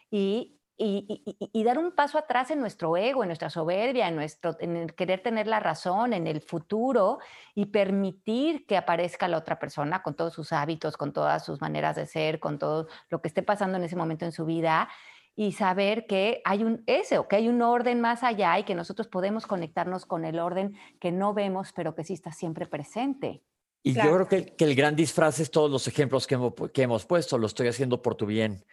y 0.10 0.57
y, 0.80 1.64
dar 1.64 1.80
un 1.80 1.92
paso 1.92 2.20
atrás 2.20 2.52
en 2.52 2.60
nuestro 2.60 2.96
ego, 2.98 3.24
en 3.24 3.30
nuestra 3.30 3.50
soberbia, 3.50 4.08
en, 4.08 4.16
nuestro, 4.16 4.56
en 4.60 4.78
el 4.78 4.94
querer 4.94 5.22
tener 5.22 5.48
la 5.48 5.60
razón, 5.60 6.14
en 6.14 6.28
el 6.28 6.40
futuro 6.42 7.18
y 7.56 7.66
permitir 7.66 8.66
que 8.68 8.78
aparezca 8.78 9.28
la 9.28 9.38
otra 9.38 9.58
persona 9.58 10.04
con 10.04 10.16
todos 10.16 10.34
sus 10.34 10.54
hábitos, 10.54 10.96
con 10.96 11.14
todas 11.14 11.44
sus 11.44 11.62
maneras 11.62 11.96
de 11.96 12.06
ser, 12.06 12.40
con 12.40 12.60
todo 12.60 12.88
lo 13.10 13.22
que 13.22 13.28
esté 13.28 13.42
pasando 13.42 13.78
en 13.78 13.86
ese 13.86 13.96
momento 13.96 14.26
en 14.26 14.32
su 14.32 14.46
vida 14.46 14.88
y 15.36 15.54
saber 15.54 16.06
que 16.06 16.42
hay 16.46 16.64
un 16.64 16.84
ese 16.86 17.18
o 17.18 17.28
que 17.28 17.38
hay 17.38 17.50
un 17.50 17.62
orden 17.64 18.00
más 18.00 18.24
allá 18.24 18.58
y 18.60 18.64
que 18.64 18.76
nosotros 18.76 19.08
podemos 19.08 19.48
conectarnos 19.48 20.06
con 20.06 20.26
el 20.26 20.40
orden 20.40 20.76
que 21.00 21.12
no 21.12 21.34
vemos, 21.34 21.74
pero 21.74 21.96
que 21.96 22.04
sí 22.04 22.14
está 22.14 22.32
siempre 22.32 22.68
presente. 22.68 23.42
Y 23.84 23.94
yo 23.94 24.02
creo 24.02 24.28
que, 24.28 24.56
que, 24.56 24.66
el 24.66 24.76
gran 24.76 24.96
disfraz 24.96 25.40
es 25.40 25.50
todos 25.50 25.72
los 25.72 25.88
ejemplos 25.88 26.28
que 26.28 26.36
hemos, 26.36 26.54
que 26.74 26.82
hemos 26.82 27.06
puesto, 27.06 27.38
lo 27.38 27.48
estoy 27.48 27.68
haciendo 27.68 28.02
por 28.02 28.16
tu 28.16 28.26
bien 28.26 28.66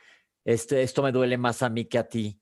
este, 0.45 0.83
esto 0.83 1.03
me 1.03 1.13
duele 1.13 1.39
más 1.39 1.63
a 1.63 1.69
mí 1.69 1.87
que 1.87 1.99
a 1.99 2.09
ti. 2.09 2.41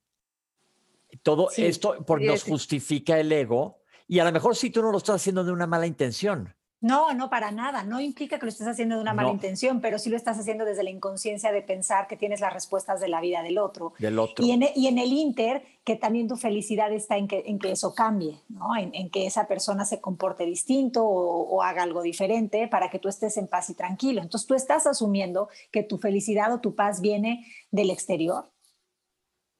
Todo 1.22 1.48
esto 1.56 2.04
porque 2.06 2.26
nos 2.26 2.42
justifica 2.42 3.18
el 3.18 3.30
ego 3.30 3.82
y 4.08 4.18
a 4.18 4.24
lo 4.24 4.32
mejor 4.32 4.56
si 4.56 4.70
tú 4.70 4.82
no 4.82 4.90
lo 4.90 4.98
estás 4.98 5.16
haciendo 5.16 5.44
de 5.44 5.52
una 5.52 5.66
mala 5.66 5.86
intención. 5.86 6.54
No, 6.82 7.14
no, 7.14 7.30
para 7.30 7.52
nada. 7.52 7.84
No 7.84 8.00
implica 8.00 8.40
que 8.40 8.44
lo 8.44 8.50
estés 8.50 8.66
haciendo 8.66 8.96
de 8.96 9.02
una 9.02 9.14
mala 9.14 9.30
intención, 9.30 9.80
pero 9.80 10.00
sí 10.00 10.10
lo 10.10 10.16
estás 10.16 10.36
haciendo 10.36 10.64
desde 10.64 10.82
la 10.82 10.90
inconsciencia 10.90 11.52
de 11.52 11.62
pensar 11.62 12.08
que 12.08 12.16
tienes 12.16 12.40
las 12.40 12.52
respuestas 12.52 13.00
de 13.00 13.06
la 13.06 13.20
vida 13.20 13.40
del 13.44 13.58
otro. 13.58 13.94
Del 14.00 14.18
otro. 14.18 14.44
Y 14.44 14.50
en, 14.50 14.64
e, 14.64 14.72
y 14.74 14.88
en 14.88 14.98
el 14.98 15.12
inter, 15.12 15.62
que 15.84 15.94
también 15.94 16.26
tu 16.26 16.36
felicidad 16.36 16.92
está 16.92 17.16
en 17.16 17.28
que, 17.28 17.44
en 17.46 17.60
que 17.60 17.70
eso 17.70 17.94
cambie, 17.94 18.40
¿no? 18.48 18.76
En, 18.76 19.10
que 19.10 19.26
esa 19.26 19.46
persona 19.46 19.84
se 19.84 20.00
comporte 20.00 20.44
distinto 20.44 21.04
o, 21.04 21.48
o, 21.48 21.62
haga 21.62 21.84
algo 21.84 22.02
diferente 22.02 22.66
para 22.66 22.90
que 22.90 22.98
tú 22.98 23.08
estés 23.08 23.36
en 23.36 23.46
paz 23.46 23.70
y 23.70 23.74
tranquilo. 23.74 24.20
Entonces 24.20 24.48
tú 24.48 24.54
estás 24.54 24.88
asumiendo 24.88 25.48
que 25.70 25.84
tu 25.84 25.98
felicidad 25.98 26.52
o 26.52 26.60
tu 26.60 26.74
paz 26.74 27.00
viene 27.00 27.46
del 27.70 27.90
exterior. 27.90 28.50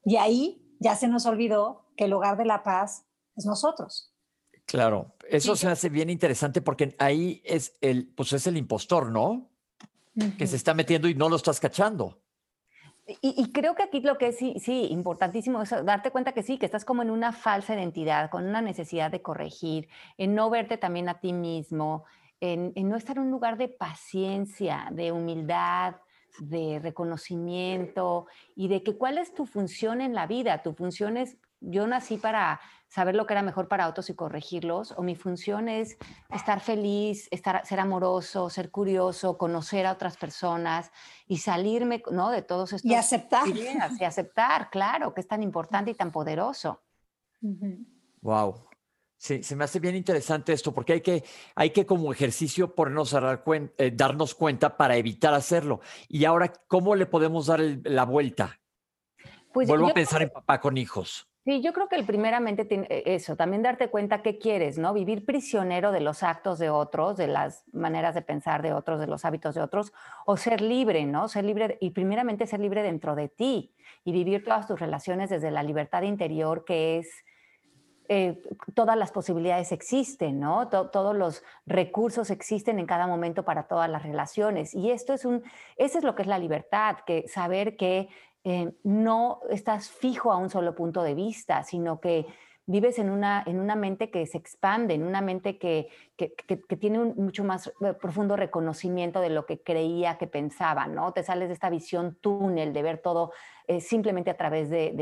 Y 0.05 0.17
ahí 0.17 0.77
ya 0.81 0.97
se 0.97 1.07
nos 1.07 1.25
olvidó 1.27 1.87
que 1.97 2.07
el 2.07 2.13
hogar 2.15 2.37
de 2.37 2.47
la 2.47 2.65
paz 2.65 3.05
es 3.37 3.47
nosotros. 3.47 4.12
Claro, 4.67 5.15
eso 5.29 5.57
se 5.57 5.69
hace 5.69 5.89
bien 5.89 6.11
interesante 6.11 6.63
porque 6.63 6.95
ahí 6.99 7.43
es 7.45 7.77
el, 7.81 8.07
pues 8.15 8.33
es 8.33 8.47
el 8.47 8.57
impostor, 8.57 9.11
¿no? 9.11 9.51
Que 10.39 10.47
se 10.47 10.57
está 10.57 10.75
metiendo 10.75 11.09
y 11.09 11.15
no 11.15 11.29
lo 11.29 11.37
estás 11.37 11.59
cachando. 11.59 12.21
Y, 13.21 13.51
creo 13.53 13.75
que 13.75 13.83
aquí 13.83 14.01
lo 14.01 14.17
que 14.17 14.29
es 14.29 14.39
sí, 14.39 14.55
sí, 14.61 14.87
importantísimo 14.91 15.61
es 15.63 15.71
darte 15.85 16.13
cuenta 16.13 16.33
que 16.33 16.43
sí, 16.43 16.57
que 16.57 16.67
estás 16.67 16.85
como 16.85 17.03
en 17.03 17.11
una 17.11 17.33
falsa 17.33 17.75
identidad, 17.75 18.31
con 18.31 18.47
una 18.47 18.63
necesidad 18.63 19.11
de 19.11 19.21
corregir, 19.21 19.89
en 20.19 20.35
no 20.35 20.49
verte 20.51 20.77
también 20.77 21.09
a 21.09 21.19
ti 21.19 21.33
mismo, 21.33 22.05
en, 22.41 22.73
en 22.77 22.89
no 22.89 22.97
estar 22.97 23.17
en 23.17 23.25
un 23.25 23.31
lugar 23.31 23.59
de 23.59 23.69
paciencia, 23.69 24.89
de 24.93 25.11
humildad, 25.11 25.97
de 26.39 26.79
reconocimiento 26.81 28.27
y 28.55 28.69
de 28.69 28.83
que 28.83 28.97
cuál 28.97 29.19
es 29.19 29.35
tu 29.35 29.47
función 29.47 30.01
en 30.01 30.15
la 30.15 30.27
vida. 30.27 30.63
Tu 30.63 30.73
función 30.73 31.17
es, 31.17 31.37
yo 31.61 31.87
nací 31.87 32.19
para 32.19 32.61
saber 32.93 33.15
lo 33.15 33.27
que 33.27 33.33
era 33.33 33.41
mejor 33.41 33.69
para 33.69 33.89
otros 33.89 34.11
y 34.11 34.15
corregirlos, 34.15 34.93
o 34.99 35.03
mi 35.03 35.17
función 35.17 35.71
es 35.71 35.97
estar 36.29 36.61
feliz, 36.61 37.27
estar, 37.31 37.65
ser 37.65 37.81
amoroso, 37.81 38.51
ser 38.51 38.71
curioso, 38.71 39.39
conocer 39.39 39.87
a 39.87 39.93
otras 39.93 40.19
personas 40.19 40.93
y 41.27 41.39
salirme 41.39 42.03
¿no? 42.11 42.31
de 42.31 42.43
todos 42.43 42.75
estos 42.75 42.91
y 42.91 42.95
aceptar. 42.95 43.49
y 43.49 44.05
aceptar, 44.05 44.69
claro, 44.69 45.15
que 45.15 45.23
es 45.23 45.27
tan 45.27 45.43
importante 45.43 45.91
y 45.91 45.95
tan 45.95 46.13
poderoso. 46.13 46.83
Wow. 48.21 48.67
Sí, 49.17 49.43
se 49.43 49.57
me 49.57 49.65
hace 49.65 49.81
bien 49.81 49.97
interesante 49.97 50.53
esto, 50.53 50.75
porque 50.75 50.93
hay 50.93 51.01
que, 51.01 51.25
hay 51.55 51.71
que 51.71 51.87
como 51.87 52.13
ejercicio 52.13 52.75
ponernos 52.75 53.15
a 53.15 53.21
dar 53.21 53.43
eh, 53.79 53.91
darnos 53.95 54.35
cuenta 54.35 54.77
para 54.77 54.97
evitar 54.97 55.33
hacerlo. 55.33 55.81
Y 56.09 56.27
ahora, 56.27 56.53
¿cómo 56.69 56.95
le 56.95 57.07
podemos 57.07 57.47
dar 57.47 57.61
la 57.85 58.05
vuelta? 58.05 58.61
Pues 59.51 59.67
Vuelvo 59.67 59.89
a 59.89 59.95
pensar 59.95 60.21
en 60.21 60.29
papá 60.29 60.61
con 60.61 60.77
hijos. 60.77 61.32
Sí, 61.45 61.61
yo 61.61 61.73
creo 61.73 61.89
que 61.89 61.97
el 61.97 62.07
primeramente 62.07 62.67
e, 62.71 63.03
eso, 63.15 63.35
también 63.35 63.63
darte 63.63 63.89
cuenta 63.89 64.23
qué 64.23 64.39
quieres, 64.39 64.79
¿no? 64.79 64.95
Vivir 64.95 65.25
prisionero 65.25 65.91
de 65.91 66.01
los 66.01 66.23
actos 66.23 66.61
de 66.61 66.71
otros, 66.71 67.17
de 67.17 67.27
las 67.27 67.65
maneras 67.73 68.15
de 68.15 68.23
pensar 68.23 68.63
de 68.63 68.73
otros, 68.73 69.01
de 69.01 69.09
los 69.09 69.25
hábitos 69.25 69.57
de 69.57 69.61
otros, 69.61 69.93
o 70.25 70.37
ser 70.37 70.61
libre, 70.61 71.05
¿no? 71.05 71.27
Ser 71.29 71.45
libre 71.45 71.79
y 71.81 71.91
primeramente 71.91 72.47
ser 72.47 72.61
libre 72.61 72.83
dentro 72.83 73.17
de 73.17 73.29
ti 73.29 73.75
y 74.05 74.13
vivir 74.13 74.45
todas 74.45 74.69
tus 74.69 74.79
relaciones 74.79 75.31
desde 75.31 75.51
la 75.51 75.65
libertad 75.65 76.03
interior 76.03 76.65
que 76.65 76.99
es 76.99 77.25
eh, 78.09 78.43
todas 78.75 78.97
las 78.97 79.11
posibilidades 79.11 79.73
existen, 79.73 80.39
¿no? 80.39 80.69
todos 80.69 81.17
los 81.17 81.43
recursos 81.67 82.31
existen 82.31 82.79
en 82.79 82.87
cada 82.87 83.07
momento 83.07 83.45
para 83.45 83.69
todas 83.69 83.89
las 83.89 84.03
relaciones. 84.03 84.75
Y 84.75 84.91
esto 84.91 85.15
es 85.15 85.25
un, 85.25 85.43
eso 85.77 85.99
es 85.99 86.05
lo 86.05 86.15
que 86.15 86.23
es 86.23 86.29
la 86.29 86.39
libertad, 86.39 86.99
que 87.07 87.27
saber 87.29 87.77
que 87.77 88.09
eh, 88.45 88.73
no 88.83 89.41
estás 89.51 89.91
fijo 89.91 90.33
a 90.33 90.37
un 90.37 90.51
solo 90.51 90.75
punto 90.75 91.03
de 91.03 91.15
vista, 91.15 91.63
sino 91.63 92.01
que 92.01 92.27
vives 92.67 92.99
en 92.99 93.11
una, 93.11 93.43
en 93.47 93.59
una 93.59 93.77
mente 93.77 94.11
que 94.11 94.27
se 94.27 94.39
expande, 94.39 94.95
en 94.95 95.03
una 95.03 95.21
mente 95.21 95.59
que, 95.59 95.89
que, 96.17 96.29
tiene 96.77 97.01
un 97.01 97.15
mucho 97.17 97.45
más 97.45 97.69
eh, 97.69 97.95
profundo 98.01 98.37
reconocimiento 98.37 99.21
de 99.21 99.31
lo 99.31 99.47
que 99.47 99.63
creía 99.63 100.17
que 100.19 100.27
pensaba, 100.27 100.87
¿no? 100.87 101.13
Te 101.13 101.23
sales 101.23 101.49
de 101.49 101.55
esta 101.55 101.71
visión 101.71 102.17
túnel 102.21 102.73
de 102.73 102.83
ver 102.83 102.99
todo 102.99 103.33
eh, 103.67 103.81
simplemente 103.81 104.31
a 104.31 104.37
través 104.37 104.71
de, 104.71 104.93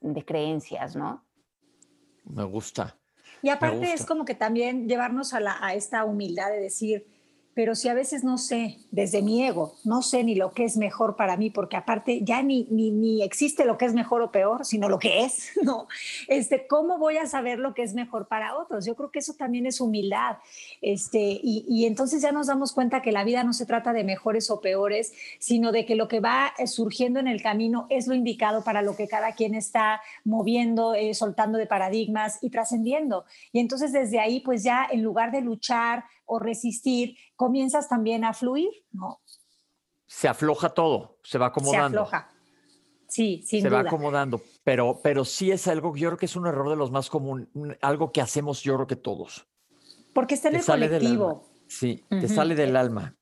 de, 0.00 0.24
creencias, 0.24 0.94
¿no? 0.94 1.24
Me 2.24 2.44
gusta. 2.44 2.96
Y 3.42 3.48
aparte 3.48 3.92
es 3.92 4.04
como 4.04 4.24
que 4.24 4.34
también 4.34 4.86
llevarnos 4.86 5.32
a, 5.32 5.40
la, 5.40 5.56
a 5.60 5.74
esta 5.74 6.04
humildad 6.04 6.50
de 6.50 6.60
decir, 6.60 7.06
pero 7.54 7.74
si 7.74 7.88
a 7.88 7.94
veces 7.94 8.24
no 8.24 8.38
sé, 8.38 8.78
desde 8.90 9.22
mi 9.22 9.44
ego, 9.44 9.74
no 9.84 10.02
sé 10.02 10.24
ni 10.24 10.34
lo 10.34 10.52
que 10.52 10.64
es 10.64 10.76
mejor 10.76 11.16
para 11.16 11.36
mí, 11.36 11.50
porque 11.50 11.76
aparte 11.76 12.20
ya 12.22 12.42
ni, 12.42 12.66
ni, 12.70 12.90
ni, 12.90 13.22
existe 13.22 13.64
lo 13.64 13.76
que 13.76 13.86
es 13.86 13.92
mejor 13.92 14.22
o 14.22 14.30
peor, 14.30 14.64
sino 14.64 14.88
lo 14.88 14.98
que 14.98 15.24
es, 15.24 15.50
¿no? 15.62 15.88
Este, 16.28 16.66
¿Cómo 16.66 16.98
voy 16.98 17.16
a 17.16 17.26
saber 17.26 17.58
lo 17.58 17.74
que 17.74 17.82
es 17.82 17.94
mejor 17.94 18.28
para 18.28 18.56
otros? 18.56 18.86
Yo 18.86 18.94
creo 18.94 19.10
que 19.10 19.18
eso 19.18 19.34
también 19.34 19.66
es 19.66 19.80
humildad. 19.80 20.36
Este, 20.80 21.18
y, 21.42 21.64
y 21.68 21.86
entonces 21.86 22.22
ya 22.22 22.32
nos 22.32 22.46
damos 22.46 22.72
cuenta 22.72 23.02
que 23.02 23.12
la 23.12 23.24
vida 23.24 23.44
no 23.44 23.52
se 23.52 23.66
trata 23.66 23.92
de 23.92 24.04
mejores 24.04 24.50
o 24.50 24.60
peores, 24.60 25.12
sino 25.38 25.72
de 25.72 25.84
que 25.86 25.96
lo 25.96 26.08
que 26.08 26.20
va 26.20 26.52
eh, 26.58 26.66
surgiendo 26.66 27.20
en 27.20 27.28
el 27.28 27.42
camino 27.42 27.86
es 27.90 28.06
lo 28.06 28.14
indicado 28.14 28.62
para 28.62 28.82
lo 28.82 28.96
que 28.96 29.08
cada 29.08 29.32
quien 29.32 29.54
está 29.54 30.00
moviendo, 30.24 30.94
eh, 30.94 31.14
soltando 31.14 31.58
de 31.58 31.66
paradigmas 31.66 32.38
y 32.42 32.50
trascendiendo. 32.50 33.24
Y 33.52 33.60
entonces 33.60 33.92
desde 33.92 34.20
ahí, 34.20 34.40
pues 34.40 34.62
ya 34.62 34.86
en 34.90 35.02
lugar 35.02 35.32
de 35.32 35.40
luchar, 35.40 36.04
o 36.30 36.38
resistir, 36.38 37.16
comienzas 37.34 37.88
también 37.88 38.24
a 38.24 38.32
fluir, 38.32 38.70
¿no? 38.92 39.20
Se 40.06 40.28
afloja 40.28 40.70
todo, 40.70 41.18
se 41.24 41.38
va 41.38 41.46
acomodando. 41.46 41.98
Se 41.98 42.02
afloja. 42.02 42.30
Sí, 43.08 43.42
sin 43.44 43.62
se 43.62 43.68
va 43.68 43.80
acomodando, 43.80 44.40
pero, 44.62 45.00
pero 45.02 45.24
sí 45.24 45.50
es 45.50 45.66
algo 45.66 45.92
que 45.92 46.00
yo 46.00 46.10
creo 46.10 46.18
que 46.18 46.26
es 46.26 46.36
un 46.36 46.46
error 46.46 46.70
de 46.70 46.76
los 46.76 46.92
más 46.92 47.10
comunes, 47.10 47.48
algo 47.82 48.12
que 48.12 48.20
hacemos 48.20 48.62
yo 48.62 48.76
creo 48.76 48.86
que 48.86 48.94
todos. 48.94 49.48
Porque 50.14 50.34
está 50.34 50.48
en 50.48 50.56
el 50.56 50.64
colectivo. 50.64 51.50
Sí, 51.66 52.04
te 52.08 52.28
sale 52.28 52.54
del 52.54 52.76
alma. 52.76 53.16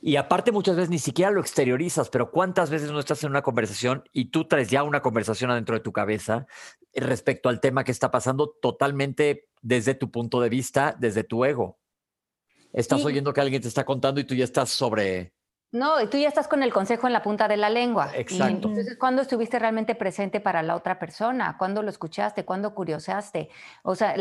Y 0.00 0.16
aparte 0.16 0.52
muchas 0.52 0.76
veces 0.76 0.90
ni 0.90 0.98
siquiera 0.98 1.30
lo 1.30 1.40
exteriorizas, 1.40 2.08
pero 2.08 2.30
¿cuántas 2.30 2.70
veces 2.70 2.90
no 2.90 3.00
estás 3.00 3.22
en 3.24 3.30
una 3.30 3.42
conversación 3.42 4.04
y 4.12 4.26
tú 4.26 4.46
traes 4.46 4.70
ya 4.70 4.82
una 4.82 5.02
conversación 5.02 5.50
adentro 5.50 5.74
de 5.74 5.80
tu 5.80 5.92
cabeza 5.92 6.46
respecto 6.94 7.48
al 7.48 7.60
tema 7.60 7.84
que 7.84 7.92
está 7.92 8.10
pasando 8.10 8.48
totalmente 8.62 9.48
desde 9.60 9.94
tu 9.94 10.10
punto 10.10 10.40
de 10.40 10.48
vista, 10.48 10.96
desde 10.98 11.24
tu 11.24 11.44
ego? 11.44 11.79
Estás 12.72 13.04
oyendo 13.04 13.32
que 13.32 13.40
alguien 13.40 13.62
te 13.62 13.68
está 13.68 13.84
contando 13.84 14.20
y 14.20 14.24
tú 14.24 14.34
ya 14.34 14.44
estás 14.44 14.70
sobre... 14.70 15.32
No, 15.72 16.00
y 16.00 16.08
tú 16.08 16.18
ya 16.18 16.26
estás 16.28 16.48
con 16.48 16.64
el 16.64 16.72
consejo 16.72 17.06
en 17.06 17.12
la 17.12 17.22
punta 17.22 17.46
de 17.46 17.56
la 17.56 17.70
lengua. 17.70 18.10
Exacto. 18.14 18.68
entonces, 18.68 18.96
¿cuándo 18.98 19.22
estuviste 19.22 19.58
realmente 19.58 19.94
presente 19.94 20.40
para 20.40 20.62
la 20.62 20.74
otra 20.74 20.98
persona? 20.98 21.56
¿Cuándo 21.58 21.82
lo 21.82 21.90
escuchaste? 21.90 22.44
¿Cuándo 22.44 22.74
curiosaste? 22.74 23.50
O 23.84 23.94
sea, 23.94 24.16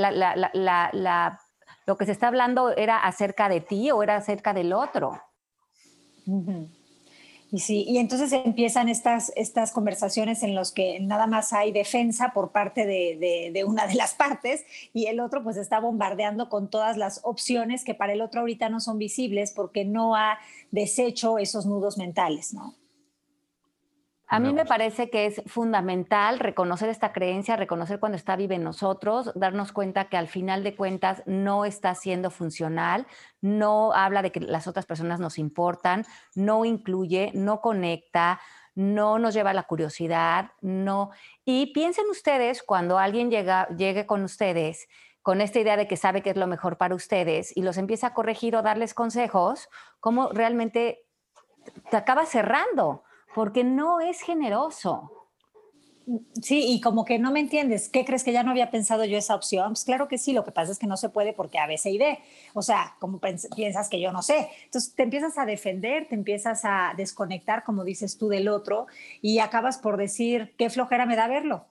lo 1.87 1.97
que 1.97 2.05
se 2.05 2.11
está 2.11 2.27
hablando 2.27 2.75
era 2.75 2.97
acerca 2.97 3.49
de 3.49 3.61
ti 3.61 3.89
o 3.89 4.03
era 4.03 4.15
acerca 4.15 4.53
del 4.53 4.73
otro. 4.73 5.19
Y 7.51 7.59
sí, 7.59 7.83
y 7.87 7.97
entonces 7.97 8.31
empiezan 8.31 8.89
estas, 8.89 9.31
estas 9.35 9.71
conversaciones 9.71 10.43
en 10.43 10.53
las 10.53 10.71
que 10.71 10.99
nada 10.99 11.25
más 11.25 11.51
hay 11.51 11.71
defensa 11.71 12.31
por 12.31 12.51
parte 12.51 12.85
de, 12.85 13.51
de, 13.51 13.63
una 13.63 13.87
de 13.87 13.95
las 13.95 14.13
partes 14.13 14.65
y 14.93 15.07
el 15.07 15.19
otro 15.19 15.43
pues 15.43 15.57
está 15.57 15.79
bombardeando 15.79 16.47
con 16.47 16.69
todas 16.69 16.95
las 16.95 17.21
opciones 17.23 17.83
que 17.83 17.95
para 17.95 18.13
el 18.13 18.21
otro 18.21 18.41
ahorita 18.41 18.69
no 18.69 18.79
son 18.79 18.99
visibles 18.99 19.51
porque 19.51 19.83
no 19.83 20.15
ha 20.15 20.37
deshecho 20.69 21.39
esos 21.39 21.65
nudos 21.65 21.97
mentales, 21.97 22.53
¿no? 22.53 22.75
A 24.31 24.39
mí 24.39 24.53
me 24.53 24.63
parece 24.63 25.09
que 25.09 25.25
es 25.25 25.41
fundamental 25.47 26.37
reconocer 26.37 26.87
esta 26.89 27.11
creencia, 27.13 27.55
reconocer 27.55 27.99
cuando 27.99 28.15
está 28.15 28.35
viva 28.35 28.53
en 28.53 28.63
nosotros, 28.63 29.31
darnos 29.33 29.71
cuenta 29.71 30.07
que 30.07 30.17
al 30.17 30.27
final 30.27 30.63
de 30.63 30.75
cuentas 30.75 31.23
no 31.25 31.65
está 31.65 31.95
siendo 31.95 32.29
funcional, 32.29 33.07
no 33.41 33.91
habla 33.91 34.21
de 34.21 34.31
que 34.31 34.39
las 34.39 34.67
otras 34.67 34.85
personas 34.85 35.19
nos 35.19 35.39
importan, 35.39 36.05
no 36.35 36.63
incluye, 36.63 37.31
no 37.33 37.59
conecta, 37.59 38.39
no 38.75 39.17
nos 39.17 39.33
lleva 39.33 39.49
a 39.49 39.55
la 39.55 39.63
curiosidad, 39.63 40.51
no. 40.61 41.09
Y 41.43 41.73
piensen 41.73 42.05
ustedes 42.11 42.61
cuando 42.61 42.99
alguien 42.99 43.31
llega, 43.31 43.67
llegue 43.69 44.05
con 44.05 44.23
ustedes 44.23 44.87
con 45.23 45.41
esta 45.41 45.59
idea 45.59 45.75
de 45.75 45.87
que 45.87 45.97
sabe 45.97 46.21
que 46.21 46.29
es 46.29 46.37
lo 46.37 46.47
mejor 46.47 46.77
para 46.77 46.93
ustedes 46.93 47.55
y 47.57 47.63
los 47.63 47.77
empieza 47.77 48.07
a 48.07 48.13
corregir 48.13 48.55
o 48.55 48.61
darles 48.61 48.93
consejos, 48.93 49.69
cómo 49.99 50.29
realmente 50.29 51.05
te 51.89 51.97
acaba 51.97 52.25
cerrando 52.25 53.03
porque 53.33 53.63
no 53.63 53.99
es 53.99 54.21
generoso. 54.21 55.19
Sí, 56.41 56.65
y 56.73 56.81
como 56.81 57.05
que 57.05 57.19
no 57.19 57.31
me 57.31 57.39
entiendes, 57.39 57.87
¿qué 57.87 58.03
crees 58.03 58.23
que 58.23 58.31
ya 58.31 58.41
no 58.41 58.49
había 58.49 58.71
pensado 58.71 59.05
yo 59.05 59.17
esa 59.17 59.35
opción? 59.35 59.73
Pues 59.73 59.85
claro 59.85 60.07
que 60.07 60.17
sí, 60.17 60.33
lo 60.33 60.43
que 60.43 60.51
pasa 60.51 60.71
es 60.71 60.79
que 60.79 60.87
no 60.87 60.97
se 60.97 61.09
puede 61.09 61.33
porque 61.33 61.59
A, 61.59 61.67
B, 61.67 61.77
C 61.77 61.91
y 61.91 61.97
D. 61.99 62.19
O 62.53 62.63
sea, 62.63 62.95
como 62.99 63.19
piensas 63.55 63.89
que 63.89 63.99
yo 63.99 64.11
no 64.11 64.23
sé. 64.23 64.49
Entonces 64.65 64.95
te 64.95 65.03
empiezas 65.03 65.37
a 65.37 65.45
defender, 65.45 66.07
te 66.07 66.15
empiezas 66.15 66.61
a 66.63 66.93
desconectar, 66.97 67.63
como 67.63 67.83
dices 67.83 68.17
tú, 68.17 68.27
del 68.27 68.47
otro 68.47 68.87
y 69.21 69.39
acabas 69.39 69.77
por 69.77 69.97
decir, 69.97 70.55
qué 70.57 70.71
flojera 70.71 71.05
me 71.05 71.15
da 71.15 71.27
verlo. 71.27 71.65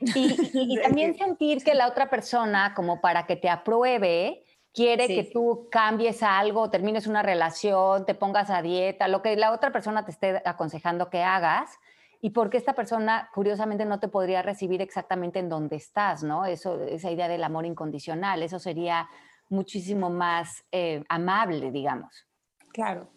Y, 0.00 0.34
y 0.52 0.80
también 0.82 1.16
sentir 1.16 1.62
que 1.62 1.74
la 1.74 1.86
otra 1.86 2.10
persona, 2.10 2.74
como 2.74 3.00
para 3.00 3.26
que 3.26 3.36
te 3.36 3.48
apruebe, 3.48 4.42
quiere 4.72 5.06
que 5.06 5.24
tú 5.24 5.68
cambies 5.70 6.22
algo, 6.22 6.70
termines 6.70 7.06
una 7.06 7.22
relación, 7.22 8.06
te 8.06 8.14
pongas 8.14 8.50
a 8.50 8.62
dieta, 8.62 9.08
lo 9.08 9.22
que 9.22 9.36
la 9.36 9.52
otra 9.52 9.72
persona 9.72 10.04
te 10.04 10.12
esté 10.12 10.42
aconsejando 10.44 11.10
que 11.10 11.22
hagas 11.22 11.78
y 12.20 12.30
porque 12.30 12.58
esta 12.58 12.74
persona 12.74 13.30
curiosamente 13.34 13.84
no 13.84 13.98
te 13.98 14.08
podría 14.08 14.42
recibir 14.42 14.82
exactamente 14.82 15.38
en 15.38 15.48
donde 15.48 15.76
estás, 15.76 16.22
¿no? 16.22 16.44
Eso, 16.44 16.82
esa 16.84 17.10
idea 17.10 17.28
del 17.28 17.44
amor 17.44 17.64
incondicional, 17.64 18.42
eso 18.42 18.58
sería 18.58 19.08
muchísimo 19.48 20.10
más 20.10 20.64
eh, 20.70 21.02
amable, 21.08 21.70
digamos. 21.70 22.26
Claro. 22.72 23.08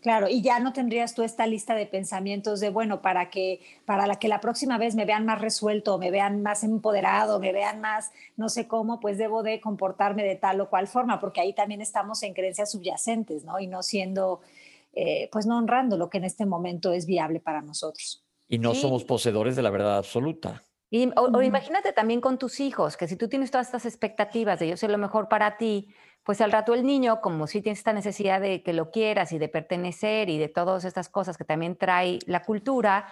Claro, 0.00 0.28
y 0.28 0.40
ya 0.40 0.60
no 0.60 0.72
tendrías 0.72 1.14
tú 1.14 1.22
esta 1.22 1.46
lista 1.46 1.74
de 1.74 1.84
pensamientos 1.84 2.58
de, 2.60 2.70
bueno, 2.70 3.02
para 3.02 3.28
que, 3.28 3.60
para 3.84 4.06
la 4.06 4.16
que 4.16 4.28
la 4.28 4.40
próxima 4.40 4.78
vez 4.78 4.94
me 4.94 5.04
vean 5.04 5.26
más 5.26 5.40
resuelto, 5.40 5.98
me 5.98 6.10
vean 6.10 6.42
más 6.42 6.64
empoderado, 6.64 7.38
me 7.38 7.52
vean 7.52 7.82
más 7.82 8.10
no 8.36 8.48
sé 8.48 8.66
cómo, 8.66 8.98
pues 8.98 9.18
debo 9.18 9.42
de 9.42 9.60
comportarme 9.60 10.24
de 10.24 10.36
tal 10.36 10.60
o 10.62 10.70
cual 10.70 10.88
forma, 10.88 11.20
porque 11.20 11.42
ahí 11.42 11.52
también 11.52 11.82
estamos 11.82 12.22
en 12.22 12.32
creencias 12.32 12.70
subyacentes, 12.72 13.44
¿no? 13.44 13.60
Y 13.60 13.66
no 13.66 13.82
siendo, 13.82 14.40
eh, 14.94 15.28
pues 15.32 15.44
no 15.44 15.58
honrando 15.58 15.98
lo 15.98 16.08
que 16.08 16.16
en 16.16 16.24
este 16.24 16.46
momento 16.46 16.92
es 16.92 17.04
viable 17.04 17.38
para 17.38 17.60
nosotros. 17.60 18.24
Y 18.48 18.58
no 18.58 18.74
somos 18.74 19.04
poseedores 19.04 19.54
de 19.54 19.62
la 19.62 19.70
verdad 19.70 19.98
absoluta. 19.98 20.64
Y, 20.90 21.08
o, 21.14 21.42
imagínate 21.42 21.92
también 21.92 22.20
con 22.20 22.36
tus 22.36 22.58
hijos, 22.58 22.96
que 22.96 23.06
si 23.06 23.14
tú 23.14 23.28
tienes 23.28 23.52
todas 23.52 23.68
estas 23.68 23.86
expectativas 23.86 24.58
de 24.58 24.68
yo 24.68 24.76
sé 24.76 24.88
lo 24.88 24.98
mejor 24.98 25.28
para 25.28 25.56
ti, 25.56 25.94
pues 26.30 26.40
al 26.42 26.52
rato 26.52 26.74
el 26.74 26.86
niño, 26.86 27.20
como 27.20 27.48
si 27.48 27.60
tiene 27.60 27.76
esta 27.76 27.92
necesidad 27.92 28.40
de 28.40 28.62
que 28.62 28.72
lo 28.72 28.92
quieras 28.92 29.32
y 29.32 29.38
de 29.38 29.48
pertenecer 29.48 30.28
y 30.28 30.38
de 30.38 30.46
todas 30.46 30.84
estas 30.84 31.08
cosas 31.08 31.36
que 31.36 31.42
también 31.42 31.74
trae 31.74 32.20
la 32.24 32.44
cultura, 32.44 33.08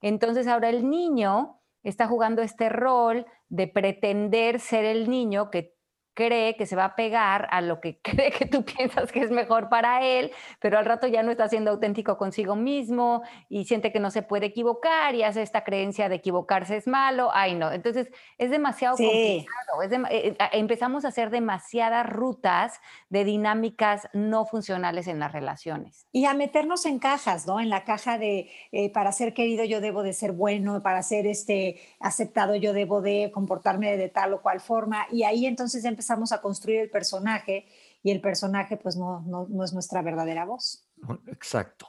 entonces 0.00 0.46
ahora 0.46 0.68
el 0.68 0.88
niño 0.88 1.60
está 1.82 2.06
jugando 2.06 2.42
este 2.42 2.68
rol 2.68 3.26
de 3.48 3.66
pretender 3.66 4.60
ser 4.60 4.84
el 4.84 5.10
niño 5.10 5.50
que 5.50 5.74
cree 6.20 6.54
que 6.54 6.66
se 6.66 6.76
va 6.76 6.84
a 6.84 6.96
pegar 6.96 7.48
a 7.50 7.62
lo 7.62 7.80
que 7.80 7.98
cree 8.02 8.30
que 8.30 8.44
tú 8.44 8.62
piensas 8.62 9.10
que 9.10 9.20
es 9.20 9.30
mejor 9.30 9.70
para 9.70 10.04
él, 10.04 10.30
pero 10.60 10.78
al 10.78 10.84
rato 10.84 11.06
ya 11.06 11.22
no 11.22 11.30
está 11.30 11.48
siendo 11.48 11.70
auténtico 11.70 12.18
consigo 12.18 12.56
mismo 12.56 13.22
y 13.48 13.64
siente 13.64 13.90
que 13.90 14.00
no 14.00 14.10
se 14.10 14.22
puede 14.22 14.46
equivocar 14.46 15.14
y 15.14 15.22
hace 15.22 15.40
esta 15.40 15.64
creencia 15.64 16.10
de 16.10 16.16
equivocarse 16.16 16.76
es 16.76 16.86
malo. 16.86 17.30
Ay, 17.32 17.54
no. 17.54 17.72
Entonces 17.72 18.08
es 18.36 18.50
demasiado 18.50 18.96
complicado. 18.96 20.08
Eh, 20.10 20.28
eh, 20.28 20.36
empezamos 20.52 21.06
a 21.06 21.08
hacer 21.08 21.30
demasiadas 21.30 22.06
rutas 22.06 22.80
de 23.08 23.24
dinámicas 23.24 24.08
no 24.12 24.44
funcionales 24.44 25.06
en 25.06 25.20
las 25.20 25.32
relaciones. 25.32 26.06
Y 26.12 26.26
a 26.26 26.34
meternos 26.34 26.84
en 26.84 26.98
cajas, 26.98 27.46
¿no? 27.46 27.60
En 27.60 27.70
la 27.70 27.84
caja 27.84 28.18
de 28.18 28.50
eh, 28.72 28.92
para 28.92 29.12
ser 29.12 29.32
querido 29.32 29.64
yo 29.64 29.80
debo 29.80 30.02
de 30.02 30.12
ser 30.12 30.32
bueno, 30.32 30.82
para 30.82 31.02
ser 31.02 31.26
este, 31.26 31.80
aceptado 31.98 32.56
yo 32.56 32.74
debo 32.74 33.00
de 33.00 33.30
comportarme 33.32 33.96
de 33.96 34.08
tal 34.10 34.34
o 34.34 34.42
cual 34.42 34.60
forma. 34.60 35.06
Y 35.10 35.22
ahí 35.22 35.46
entonces 35.46 35.84
empezamos 35.84 36.09
a 36.32 36.40
construir 36.40 36.80
el 36.80 36.90
personaje 36.90 37.66
y 38.02 38.10
el 38.10 38.20
personaje 38.20 38.76
pues 38.76 38.96
no, 38.96 39.20
no, 39.20 39.64
es 39.64 39.72
nuestra 39.72 40.02
verdadera 40.02 40.44
voz. 40.44 40.86
Exacto. 41.26 41.86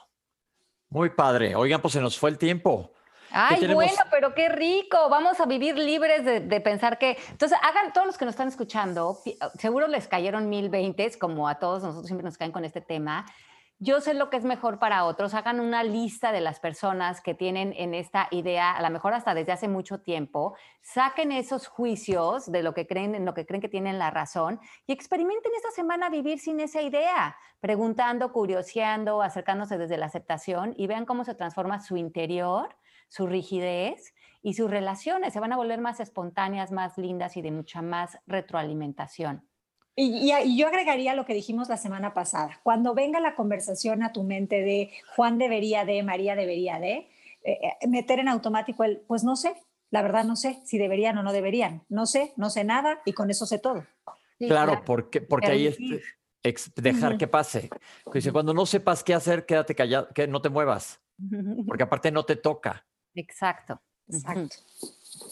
Muy 0.89 1.09
padre. 1.09 1.55
Oigan, 1.55 1.82
pues 1.82 1.93
se 1.93 2.01
nos 2.01 2.17
fue 2.17 2.30
el 2.30 2.38
tiempo. 2.38 2.91
Ay, 3.34 3.65
bueno, 3.74 3.93
pero 4.11 4.34
qué 4.34 4.49
rico. 4.49 5.09
Vamos 5.09 5.39
a 5.39 5.45
vivir 5.45 5.78
libres 5.78 6.26
de, 6.26 6.61
pensar 6.61 6.97
que. 6.97 7.17
Entonces, 7.30 7.57
hagan 7.63 7.93
todos 7.93 8.07
los 8.07 8.17
que 8.17 8.26
nos 8.26 8.34
están 8.34 8.49
escuchando, 8.49 9.19
seguro 9.57 9.88
les 9.88 10.07
cayeron 10.07 10.49
mil 10.49 10.69
veintes, 10.69 11.15
como 11.15 11.47
a 11.47 11.57
todos 11.57 11.82
nosotros 11.82 12.07
siempre 12.07 12.26
nos 12.26 12.38
caen 12.38 12.51
con 12.51 12.65
este 12.65 12.82
tema 12.82 13.26
yo 13.84 13.99
sé 13.99 14.13
lo 14.13 14.29
que 14.29 14.38
es 14.38 14.43
mejor 14.43 14.77
para 14.77 15.05
otros, 15.05 15.34
hagan 15.34 15.59
una 15.59 15.84
lista 15.84 16.32
de 16.32 16.39
las 16.39 16.59
personas 16.59 17.19
que 17.19 17.34
tienen 17.34 17.73
en 17.75 17.95
esta 17.95 18.27
idea, 18.29 18.73
a 18.73 18.82
lo 18.84 18.91
mejor 18.91 19.15
hasta 19.15 19.34
desde 19.34 19.53
hace 19.53 19.67
mucho 19.67 20.01
tiempo, 20.01 20.55
saquen 20.84 21.32
esos 21.32 21.65
juicios 21.65 22.51
de 22.51 22.61
lo 22.61 22.75
que 22.75 22.86
creen, 22.86 23.15
en 23.15 23.25
lo 23.25 23.34
que 23.34 23.47
creen 23.47 23.59
que 23.59 23.69
tienen 23.69 23.97
la 23.97 24.11
razón 24.11 24.59
y 24.86 24.93
experimenten 24.93 25.51
esta 25.55 25.71
semana 25.71 26.11
vivir 26.11 26.38
sin 26.38 26.59
esa 26.59 26.84
idea, 26.84 27.36
preguntando, 27.59 28.32
curioseando, 28.32 29.23
acercándose 29.23 29.79
desde 29.79 29.97
la 29.97 30.05
aceptación 30.05 30.75
y 30.77 30.86
vean 30.86 31.07
cómo 31.07 31.23
se 31.25 31.34
transforma 31.34 31.79
su 31.79 31.97
interior, 31.97 32.77
su 33.09 33.25
rigidez 33.25 34.13
y 34.43 34.53
sus 34.53 34.69
relaciones 34.69 35.34
se 35.34 35.39
van 35.39 35.53
a 35.53 35.57
volver 35.57 35.82
más 35.82 35.99
espontáneas, 35.99 36.71
más 36.71 36.99
lindas 36.99 37.36
y 37.36 37.41
de 37.41 37.49
mucha 37.49 37.82
más 37.82 38.19
retroalimentación. 38.27 39.51
Y, 39.96 40.32
yo 40.58 40.68
agregaría 40.68 41.16
lo 41.16 41.26
que 41.26 41.34
dijimos 41.34 41.70
la 41.70 41.78
semana 41.78 42.14
pasada. 42.14 42.60
Cuando 42.64 42.94
venga 42.94 43.20
la 43.20 43.36
conversación 43.36 44.04
a 44.04 44.14
tu 44.14 44.24
mente 44.24 44.62
de 44.62 44.92
Juan 45.16 45.38
debería 45.38 45.86
de, 45.86 46.02
María 46.04 46.36
debería 46.36 46.80
de, 46.80 47.10
eh, 47.44 47.60
eh, 47.82 47.88
meter 47.88 48.20
en 48.20 48.28
automático 48.28 48.84
el, 48.84 49.00
pues 49.08 49.24
no 49.24 49.36
sé, 49.36 49.56
la 49.89 50.02
verdad 50.02 50.24
no 50.24 50.36
sé 50.36 50.62
si 50.66 50.78
deberían 50.78 51.18
o 51.18 51.24
no 51.24 51.34
deberían. 51.34 51.84
No 51.89 52.06
sé, 52.06 52.34
no 52.38 52.50
sé 52.50 52.64
nada 52.64 53.02
y 53.06 53.14
con 53.14 53.30
eso 53.30 53.46
sé 53.46 53.60
todo. 53.60 53.86
claro, 54.39 54.84
porque, 54.86 55.22
porque 55.22 55.52
ahí 55.52 55.68
es 56.44 56.74
dejar 56.76 57.18
que 57.18 57.28
pase. 57.28 57.70
Dice, 58.14 58.32
cuando 58.32 58.54
no 58.54 58.66
sepas 58.66 59.04
qué 59.04 59.14
hacer, 59.14 59.46
quédate 59.46 59.76
callado, 59.76 60.08
que 60.14 60.28
no 60.28 60.42
te 60.42 60.50
muevas, 60.50 61.02
porque 61.68 61.84
aparte 61.84 62.12
no 62.12 62.24
te 62.24 62.38
toca. 62.38 62.86
Exacto. 63.14 63.82
Exacto. 64.08 64.56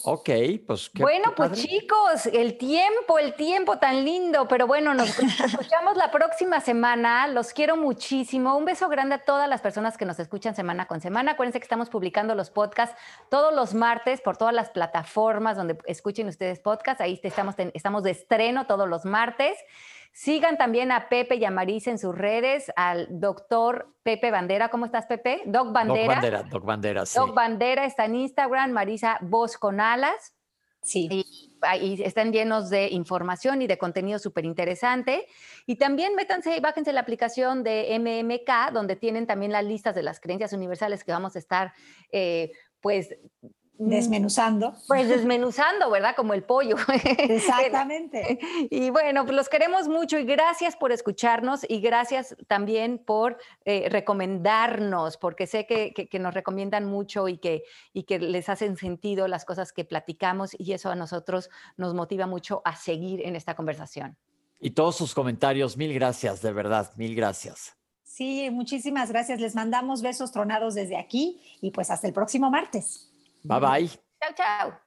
Ok, 0.04 0.28
pues. 0.66 0.90
bueno, 0.94 1.34
pues 1.34 1.52
chicos, 1.52 2.26
el 2.26 2.58
tiempo, 2.58 3.18
el 3.18 3.34
tiempo 3.34 3.78
tan 3.78 4.04
lindo, 4.04 4.46
pero 4.46 4.66
bueno, 4.66 4.92
nos 4.92 5.18
escuchamos 5.18 5.96
la 5.96 6.10
próxima 6.10 6.60
semana. 6.60 7.26
Los 7.28 7.52
quiero 7.52 7.76
muchísimo. 7.76 8.56
Un 8.56 8.66
beso 8.66 8.88
grande 8.88 9.14
a 9.14 9.24
todas 9.24 9.48
las 9.48 9.62
personas 9.62 9.96
que 9.96 10.04
nos 10.04 10.18
escuchan 10.18 10.54
semana 10.54 10.86
con 10.86 11.00
semana. 11.00 11.32
Acuérdense 11.32 11.60
que 11.60 11.64
estamos 11.64 11.88
publicando 11.88 12.34
los 12.34 12.50
podcasts 12.50 12.94
todos 13.30 13.54
los 13.54 13.72
martes 13.72 14.20
por 14.20 14.36
todas 14.36 14.54
las 14.54 14.70
plataformas 14.70 15.56
donde 15.56 15.78
escuchen 15.86 16.28
ustedes 16.28 16.60
podcasts. 16.60 17.00
Ahí 17.00 17.18
estamos, 17.22 17.54
estamos 17.72 18.02
de 18.02 18.10
estreno 18.10 18.66
todos 18.66 18.88
los 18.88 19.04
martes. 19.06 19.56
Sigan 20.12 20.58
también 20.58 20.92
a 20.92 21.08
Pepe 21.08 21.36
y 21.36 21.44
a 21.44 21.50
Marisa 21.50 21.90
en 21.90 21.98
sus 21.98 22.14
redes, 22.14 22.70
al 22.76 23.06
doctor 23.10 23.94
Pepe 24.02 24.30
Bandera. 24.30 24.68
¿Cómo 24.68 24.84
estás, 24.86 25.06
Pepe? 25.06 25.42
Doc 25.46 25.72
Bandera. 25.72 26.06
Doc 26.06 26.14
Bandera, 26.14 26.42
Doc 26.42 26.64
Bandera, 26.64 27.06
sí. 27.06 27.18
Doc 27.18 27.34
Bandera 27.34 27.84
está 27.84 28.04
en 28.04 28.16
Instagram, 28.16 28.72
Marisa 28.72 29.18
Voz 29.22 29.56
con 29.56 29.80
Alas. 29.80 30.34
Sí. 30.82 31.08
Y 31.10 31.58
ahí 31.62 32.00
están 32.02 32.32
llenos 32.32 32.70
de 32.70 32.88
información 32.88 33.62
y 33.62 33.66
de 33.66 33.78
contenido 33.78 34.18
súper 34.18 34.44
interesante. 34.44 35.26
Y 35.66 35.76
también 35.76 36.14
métanse 36.14 36.56
y 36.56 36.60
bájense 36.60 36.92
la 36.92 37.00
aplicación 37.00 37.62
de 37.62 37.96
MMK, 37.98 38.72
donde 38.72 38.96
tienen 38.96 39.26
también 39.26 39.52
las 39.52 39.64
listas 39.64 39.94
de 39.94 40.02
las 40.02 40.20
creencias 40.20 40.52
universales 40.52 41.04
que 41.04 41.12
vamos 41.12 41.36
a 41.36 41.38
estar, 41.38 41.72
eh, 42.12 42.52
pues, 42.80 43.14
Desmenuzando. 43.82 44.74
Pues 44.86 45.08
desmenuzando, 45.08 45.90
¿verdad? 45.90 46.14
Como 46.14 46.34
el 46.34 46.42
pollo. 46.42 46.76
Exactamente. 47.18 48.38
y 48.70 48.90
bueno, 48.90 49.24
pues 49.24 49.34
los 49.34 49.48
queremos 49.48 49.88
mucho 49.88 50.18
y 50.18 50.24
gracias 50.24 50.76
por 50.76 50.92
escucharnos 50.92 51.64
y 51.66 51.80
gracias 51.80 52.36
también 52.46 52.98
por 52.98 53.38
eh, 53.64 53.88
recomendarnos, 53.88 55.16
porque 55.16 55.46
sé 55.46 55.66
que, 55.66 55.94
que, 55.94 56.18
nos 56.18 56.34
recomiendan 56.34 56.84
mucho 56.84 57.26
y 57.26 57.38
que, 57.38 57.62
y 57.94 58.02
que 58.02 58.18
les 58.18 58.50
hacen 58.50 58.76
sentido 58.76 59.28
las 59.28 59.46
cosas 59.46 59.72
que 59.72 59.86
platicamos 59.86 60.54
y 60.58 60.72
eso 60.72 60.90
a 60.90 60.94
nosotros 60.94 61.48
nos 61.78 61.94
motiva 61.94 62.26
mucho 62.26 62.60
a 62.66 62.76
seguir 62.76 63.26
en 63.26 63.34
esta 63.34 63.54
conversación. 63.56 64.18
Y 64.60 64.72
todos 64.72 64.96
sus 64.96 65.14
comentarios, 65.14 65.78
mil 65.78 65.94
gracias, 65.94 66.42
de 66.42 66.52
verdad, 66.52 66.92
mil 66.96 67.14
gracias. 67.14 67.74
Sí, 68.04 68.50
muchísimas 68.50 69.10
gracias. 69.10 69.40
Les 69.40 69.54
mandamos 69.54 70.02
besos 70.02 70.32
tronados 70.32 70.74
desde 70.74 70.98
aquí 70.98 71.40
y 71.62 71.70
pues 71.70 71.90
hasta 71.90 72.06
el 72.06 72.12
próximo 72.12 72.50
martes. 72.50 73.09
Bye 73.42 73.60
bye. 73.60 73.88
Chao, 74.20 74.34
chao. 74.36 74.80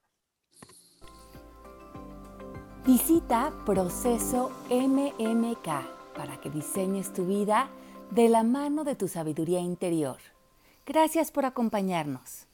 Visita 2.86 3.54
Proceso 3.66 4.51
MMK 4.70 5.68
para 6.16 6.38
que 6.41 6.49
diseñes 6.49 7.14
tu 7.14 7.26
vida 7.26 7.70
de 8.12 8.30
la 8.30 8.43
mano 8.43 8.84
de 8.84 8.95
tu 8.95 9.08
sabiduría 9.08 9.60
interior. 9.60 10.18
Gracias 10.86 11.32
por 11.32 11.45
acompañarnos. 11.45 12.47